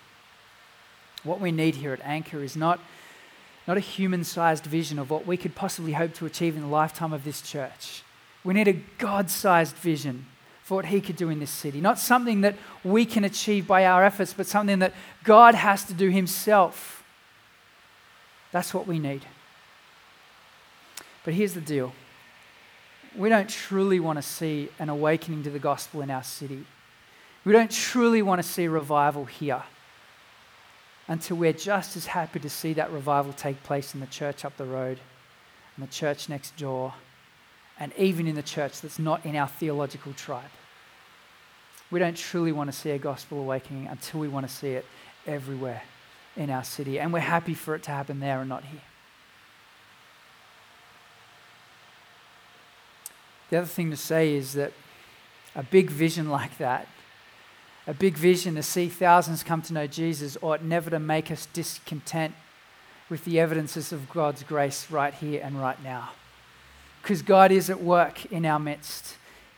What 1.22 1.40
we 1.40 1.52
need 1.52 1.76
here 1.76 1.92
at 1.92 2.00
Anchor 2.00 2.42
is 2.42 2.56
not, 2.56 2.80
not 3.68 3.76
a 3.76 3.80
human 3.80 4.24
sized 4.24 4.64
vision 4.64 4.98
of 4.98 5.08
what 5.08 5.24
we 5.24 5.36
could 5.36 5.54
possibly 5.54 5.92
hope 5.92 6.14
to 6.14 6.26
achieve 6.26 6.56
in 6.56 6.62
the 6.62 6.68
lifetime 6.68 7.12
of 7.12 7.22
this 7.22 7.40
church. 7.42 8.02
We 8.42 8.54
need 8.54 8.66
a 8.66 8.82
God 8.98 9.30
sized 9.30 9.76
vision 9.76 10.26
for 10.64 10.74
what 10.74 10.86
He 10.86 11.00
could 11.00 11.14
do 11.14 11.30
in 11.30 11.38
this 11.38 11.50
city. 11.52 11.80
Not 11.80 12.00
something 12.00 12.40
that 12.40 12.56
we 12.82 13.06
can 13.06 13.22
achieve 13.22 13.68
by 13.68 13.86
our 13.86 14.02
efforts, 14.02 14.34
but 14.34 14.48
something 14.48 14.80
that 14.80 14.94
God 15.22 15.54
has 15.54 15.84
to 15.84 15.94
do 15.94 16.10
Himself 16.10 17.01
that's 18.52 18.74
what 18.74 18.86
we 18.86 18.98
need. 18.98 19.22
But 21.24 21.34
here's 21.34 21.54
the 21.54 21.60
deal 21.60 21.92
we 23.16 23.28
don't 23.28 23.48
truly 23.48 24.00
want 24.00 24.18
to 24.18 24.22
see 24.22 24.68
an 24.78 24.88
awakening 24.88 25.42
to 25.42 25.50
the 25.50 25.58
gospel 25.58 26.00
in 26.00 26.10
our 26.10 26.22
city. 26.22 26.64
We 27.44 27.52
don't 27.52 27.70
truly 27.70 28.22
want 28.22 28.42
to 28.42 28.48
see 28.48 28.68
revival 28.68 29.24
here 29.24 29.64
until 31.08 31.36
we're 31.36 31.52
just 31.52 31.96
as 31.96 32.06
happy 32.06 32.38
to 32.38 32.48
see 32.48 32.72
that 32.74 32.90
revival 32.90 33.32
take 33.32 33.62
place 33.64 33.94
in 33.94 34.00
the 34.00 34.06
church 34.06 34.44
up 34.44 34.56
the 34.56 34.64
road, 34.64 34.98
in 35.76 35.84
the 35.84 35.90
church 35.90 36.28
next 36.28 36.56
door, 36.56 36.94
and 37.78 37.92
even 37.98 38.26
in 38.28 38.36
the 38.36 38.42
church 38.42 38.80
that's 38.80 38.98
not 38.98 39.26
in 39.26 39.34
our 39.34 39.48
theological 39.48 40.12
tribe. 40.12 40.50
We 41.90 41.98
don't 41.98 42.16
truly 42.16 42.52
want 42.52 42.72
to 42.72 42.78
see 42.78 42.90
a 42.90 42.98
gospel 42.98 43.40
awakening 43.40 43.88
until 43.88 44.20
we 44.20 44.28
want 44.28 44.48
to 44.48 44.54
see 44.54 44.70
it 44.70 44.86
everywhere 45.26 45.82
in 46.36 46.50
our 46.50 46.64
city, 46.64 46.98
and 46.98 47.12
we're 47.12 47.20
happy 47.20 47.54
for 47.54 47.74
it 47.74 47.82
to 47.84 47.90
happen 47.90 48.20
there 48.20 48.40
and 48.40 48.48
not 48.48 48.64
here. 48.64 48.80
The 53.50 53.58
other 53.58 53.66
thing 53.66 53.90
to 53.90 53.96
say 53.96 54.34
is 54.34 54.54
that 54.54 54.72
a 55.54 55.62
big 55.62 55.90
vision 55.90 56.30
like 56.30 56.56
that, 56.56 56.88
a 57.86 57.92
big 57.92 58.16
vision 58.16 58.54
to 58.54 58.62
see 58.62 58.88
thousands 58.88 59.42
come 59.42 59.60
to 59.62 59.74
know 59.74 59.86
Jesus, 59.86 60.38
ought 60.40 60.62
never 60.62 60.88
to 60.88 60.98
make 60.98 61.30
us 61.30 61.46
discontent 61.52 62.34
with 63.10 63.26
the 63.26 63.38
evidences 63.38 63.92
of 63.92 64.08
God's 64.08 64.42
grace 64.42 64.90
right 64.90 65.12
here 65.12 65.42
and 65.44 65.60
right 65.60 65.82
now. 65.82 66.12
Because 67.02 67.20
God 67.20 67.52
is 67.52 67.68
at 67.68 67.82
work 67.82 68.24
in 68.32 68.46
our 68.46 68.58
midst. 68.58 69.16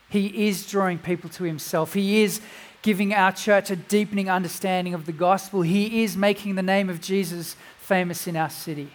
He 0.09 0.49
is 0.49 0.67
drawing 0.69 0.99
people 0.99 1.31
to 1.31 1.45
Himself. 1.45 1.95
He 1.95 2.23
is 2.25 2.41
giving 2.85 3.15
our 3.15 3.33
church 3.33 3.71
a 3.71 3.77
deepening 3.77 4.29
understanding 4.29 4.93
of 4.93 5.07
the 5.07 5.13
gospel. 5.13 5.63
He 5.63 6.05
is 6.05 6.19
making 6.19 6.55
the 6.55 6.63
name 6.63 6.91
of 6.91 7.01
Jesus 7.01 7.57
famous 7.79 8.27
in 8.27 8.37
our 8.37 8.51
city. 8.51 8.91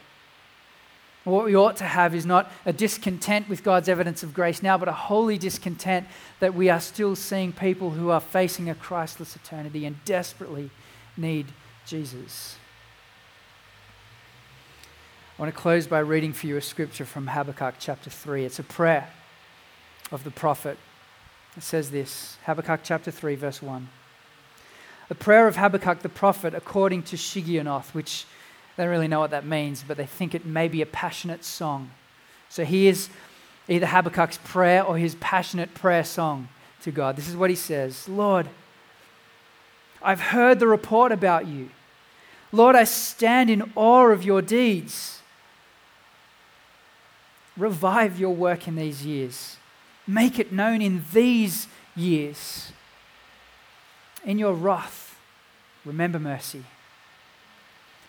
What 1.24 1.46
we 1.46 1.56
ought 1.56 1.76
to 1.78 1.86
have 1.86 2.14
is 2.14 2.24
not 2.24 2.52
a 2.68 2.72
discontent 2.72 3.50
with 3.50 3.64
God's 3.64 3.90
evidence 3.90 4.22
of 4.22 4.32
grace 4.32 4.62
now, 4.62 4.78
but 4.78 4.88
a 4.88 4.94
holy 4.94 5.40
discontent 5.40 6.08
that 6.40 6.54
we 6.54 6.70
are 6.70 6.80
still 6.80 7.16
seeing 7.16 7.52
people 7.52 7.90
who 7.90 8.12
are 8.12 8.22
facing 8.22 8.70
a 8.70 8.76
Christless 8.76 9.36
eternity 9.36 9.88
and 9.88 10.06
desperately 10.06 10.70
need 11.18 11.48
Jesus. 11.88 12.58
I 15.36 15.42
want 15.42 15.54
to 15.54 15.60
close 15.60 15.88
by 15.88 16.00
reading 16.00 16.34
for 16.34 16.46
you 16.46 16.58
a 16.58 16.62
scripture 16.62 17.06
from 17.06 17.26
Habakkuk 17.26 17.76
chapter 17.80 18.12
3. 18.12 18.46
It's 18.46 18.60
a 18.60 18.64
prayer 18.64 19.10
of 20.12 20.24
the 20.24 20.32
prophet. 20.32 20.78
It 21.60 21.64
says 21.64 21.92
this 21.92 22.38
Habakkuk 22.46 22.80
chapter 22.84 23.12
3, 23.12 23.36
verse 23.36 23.62
1. 23.62 23.90
A 25.10 25.14
prayer 25.14 25.46
of 25.46 25.58
Habakkuk 25.58 26.00
the 26.00 26.08
prophet 26.08 26.54
according 26.54 27.04
to 27.04 27.18
Shigionoth, 27.18 27.94
which 27.94 28.26
they 28.78 28.84
don't 28.86 28.92
really 28.92 29.10
know 29.10 29.20
what 29.20 29.32
that 29.32 29.46
means, 29.46 29.84
but 29.86 29.98
they 29.98 30.06
think 30.06 30.34
it 30.34 30.46
may 30.46 30.70
be 30.70 30.82
a 30.82 30.86
passionate 30.86 31.44
song. 31.44 31.92
So 32.48 32.64
here's 32.64 33.10
either 33.68 33.88
Habakkuk's 33.88 34.38
prayer 34.38 34.86
or 34.86 34.98
his 34.98 35.16
passionate 35.16 35.74
prayer 35.74 36.06
song 36.06 36.48
to 36.84 36.92
God. 36.92 37.18
This 37.18 37.28
is 37.28 37.36
what 37.36 37.50
he 37.50 37.58
says 37.58 38.08
Lord, 38.08 38.48
I've 40.02 40.22
heard 40.22 40.60
the 40.60 40.68
report 40.68 41.12
about 41.12 41.46
you. 41.46 41.72
Lord, 42.54 42.78
I 42.78 42.86
stand 42.86 43.50
in 43.50 43.70
awe 43.76 44.08
of 44.08 44.24
your 44.24 44.42
deeds. 44.42 45.20
Revive 47.58 48.18
your 48.18 48.34
work 48.34 48.66
in 48.66 48.78
these 48.78 49.06
years. 49.06 49.58
Make 50.10 50.40
it 50.40 50.52
known 50.52 50.82
in 50.82 51.06
these 51.14 51.68
years. 51.96 52.72
In 54.26 54.40
your 54.40 54.54
wrath, 54.56 55.16
remember 55.86 56.18
mercy. 56.18 56.64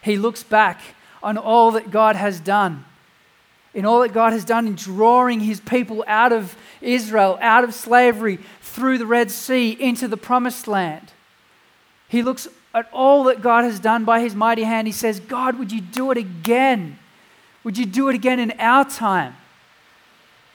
He 0.01 0.17
looks 0.17 0.43
back 0.43 0.81
on 1.23 1.37
all 1.37 1.73
that 1.73 1.91
God 1.91 2.17
has 2.17 2.41
done, 2.41 2.87
in 3.75 3.85
all 3.85 4.01
that 4.01 4.15
God 4.15 4.33
has 4.33 4.47
done 4.47 4.67
in 4.67 4.77
drawing 4.77 5.41
his 5.41 5.61
people 5.61 6.03
out 6.07 6.33
of 6.33 6.57
Israel, 6.81 7.39
out 7.43 7.65
of 7.65 7.75
slavery, 7.75 8.39
through 8.63 8.97
the 8.97 9.05
Red 9.05 9.31
Sea, 9.31 9.77
into 9.79 10.09
the 10.09 10.17
promised 10.17 10.67
land. 10.67 11.13
He 12.09 12.23
looks 12.23 12.49
at 12.75 12.89
all 12.95 13.25
that 13.25 13.43
God 13.43 13.65
has 13.65 13.79
done 13.79 14.07
by 14.07 14.21
his 14.21 14.35
mighty 14.35 14.63
hand. 14.63 14.89
He 14.89 14.93
says, 14.93 15.21
God, 15.21 15.59
would 15.59 15.71
you 15.71 15.83
do 15.83 16.11
it 16.11 16.17
again? 16.17 16.99
Would 17.63 17.77
you 17.77 17.85
do 17.85 18.09
it 18.09 18.15
again 18.15 18.41
in 18.41 18.53
our 18.59 18.89
time? 18.89 19.37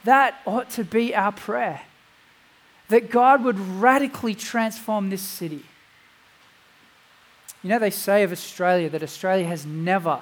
That 0.06 0.40
ought 0.46 0.70
to 0.72 0.84
be 0.84 1.14
our 1.14 1.32
prayer. 1.32 1.82
That 2.90 3.12
God 3.12 3.44
would 3.44 3.60
radically 3.60 4.34
transform 4.34 5.10
this 5.10 5.22
city 5.22 5.66
you 7.66 7.70
know, 7.70 7.80
they 7.80 7.90
say 7.90 8.22
of 8.22 8.32
Australia 8.32 8.92
that 8.92 9.02
Australia 9.02 9.48
has 9.48 9.66
never, 9.66 10.22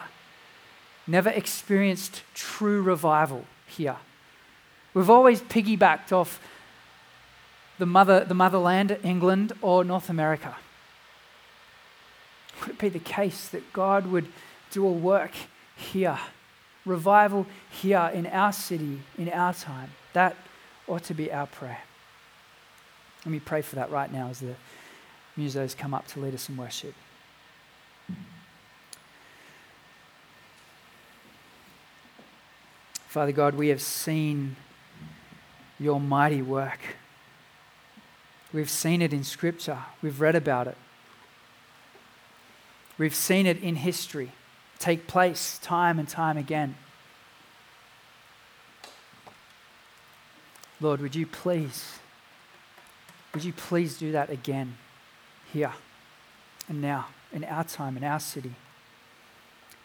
never 1.06 1.30
experienced 1.30 2.24
true 2.34 2.82
revival 2.82 3.44
here. 3.68 3.98
We've 4.94 5.10
always 5.10 5.42
piggybacked 5.42 6.14
off 6.14 6.40
the, 7.80 7.86
mother, 7.86 8.24
the 8.24 8.34
motherland, 8.34 8.98
England, 9.04 9.52
or 9.62 9.84
North 9.84 10.10
America. 10.10 10.56
Could 12.62 12.76
it 12.76 12.80
be 12.80 12.88
the 12.88 13.00
case 13.00 13.50
that 13.50 13.74
God 13.74 14.08
would 14.08 14.28
do 14.72 14.88
a 14.88 14.92
work 14.94 15.32
here, 15.76 16.20
revival 16.86 17.46
here 17.70 18.12
in 18.14 18.28
our 18.28 18.52
city, 18.52 19.00
in 19.18 19.30
our 19.30 19.54
time? 19.54 19.92
That 20.14 20.36
ought 20.88 21.04
to 21.06 21.14
be 21.14 21.32
our 21.32 21.48
prayer. 21.48 21.82
Let 23.26 23.32
me 23.32 23.40
pray 23.40 23.62
for 23.62 23.76
that 23.76 23.90
right 23.90 24.12
now 24.12 24.30
as 24.30 24.40
the 24.40 24.56
musos 25.38 25.78
come 25.78 25.94
up 25.94 26.08
to 26.08 26.20
lead 26.20 26.34
us 26.34 26.50
in 26.50 26.58
worship. 26.58 26.94
Father 33.08 33.32
God, 33.32 33.56
we 33.56 33.68
have 33.68 33.82
seen 33.82 34.56
your 35.80 36.00
mighty 36.00 36.42
work. 36.42 36.80
We've 38.52 38.70
seen 38.70 39.02
it 39.02 39.14
in 39.14 39.24
Scripture, 39.24 39.80
we've 40.02 40.20
read 40.20 40.36
about 40.36 40.68
it. 40.68 40.78
We've 42.98 43.16
seen 43.16 43.46
it 43.46 43.62
in 43.62 43.76
history 43.78 44.32
take 44.84 45.08
place 45.08 45.60
time 45.60 45.98
and 45.98 46.10
time 46.10 46.36
again. 46.38 46.76
Lord, 50.82 51.00
would 51.00 51.16
you 51.16 51.26
please, 51.26 52.00
would 53.34 53.46
you 53.46 53.54
please 53.54 53.98
do 53.98 54.12
that 54.12 54.30
again 54.30 54.76
here 55.54 55.72
and 56.68 56.82
now, 56.82 57.08
in 57.32 57.46
our 57.46 57.64
time, 57.64 57.96
in 57.96 58.04
our 58.04 58.20
city? 58.20 58.56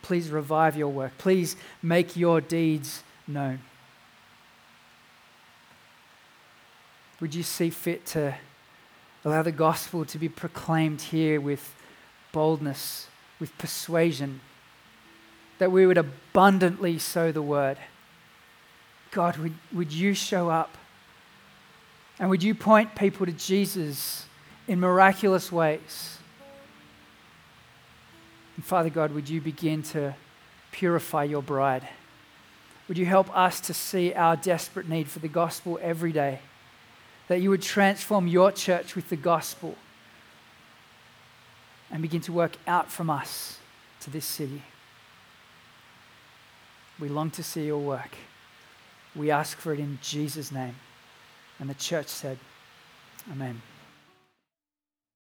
Please 0.03 0.30
revive 0.30 0.76
your 0.76 0.88
work. 0.88 1.12
Please 1.16 1.55
make 1.80 2.16
your 2.16 2.40
deeds 2.40 3.05
known. 3.28 3.61
Would 7.20 7.36
you 7.36 7.44
see 7.44 7.70
fit 7.70 8.05
to 8.07 8.34
allow 9.24 9.42
the 9.42 9.53
gospel 9.53 10.05
to 10.07 10.18
be 10.18 10.28
proclaimed 10.28 11.03
here 11.03 11.40
with 11.40 11.76
boldness, 12.32 13.07
with 13.38 13.57
persuasion, 13.59 14.40
that 15.59 15.72
we 15.72 15.86
would 15.86 15.98
abundantly 15.98 16.98
sow 16.98 17.32
the 17.32 17.42
word? 17.42 17.78
God, 19.11 19.36
would, 19.38 19.54
would 19.72 19.92
you 19.92 20.14
show 20.14 20.50
up? 20.50 20.76
And 22.18 22.30
would 22.30 22.42
you 22.42 22.54
point 22.54 22.94
people 22.94 23.26
to 23.26 23.32
Jesus 23.32 24.26
in 24.66 24.80
miraculous 24.80 25.52
ways? 25.52 26.18
And 28.56 28.64
Father 28.64 28.90
God, 28.90 29.12
would 29.12 29.28
you 29.28 29.40
begin 29.40 29.82
to 29.84 30.14
purify 30.72 31.24
your 31.24 31.42
bride? 31.42 31.88
Would 32.88 32.98
you 32.98 33.06
help 33.06 33.34
us 33.36 33.61
to 33.61 33.74
see 33.74 34.12
our 34.14 34.34
desperate 34.34 34.88
need 34.88 35.09
for 35.09 35.20
the 35.20 35.28
gospel 35.28 35.78
every 35.82 36.12
day? 36.12 36.40
That 37.28 37.40
you 37.40 37.50
would 37.50 37.62
transform 37.62 38.26
your 38.26 38.50
church 38.50 38.96
with 38.96 39.11
the 39.11 39.16
gospel 39.16 39.76
and 41.90 42.02
begin 42.02 42.20
to 42.22 42.32
work 42.32 42.56
out 42.66 42.90
from 42.90 43.11
us 43.11 43.59
to 44.00 44.11
this 44.11 44.24
city. 44.24 44.62
We 47.01 47.09
long 47.09 47.30
to 47.32 47.42
see 47.42 47.66
your 47.66 47.78
work. 47.78 48.16
We 49.14 49.30
ask 49.30 49.59
for 49.59 49.72
it 49.72 49.80
in 49.80 49.99
Jesus' 50.03 50.51
name. 50.51 50.76
And 51.59 51.68
the 51.68 51.74
church 51.74 52.09
said, 52.09 52.38
Amen. 53.30 53.61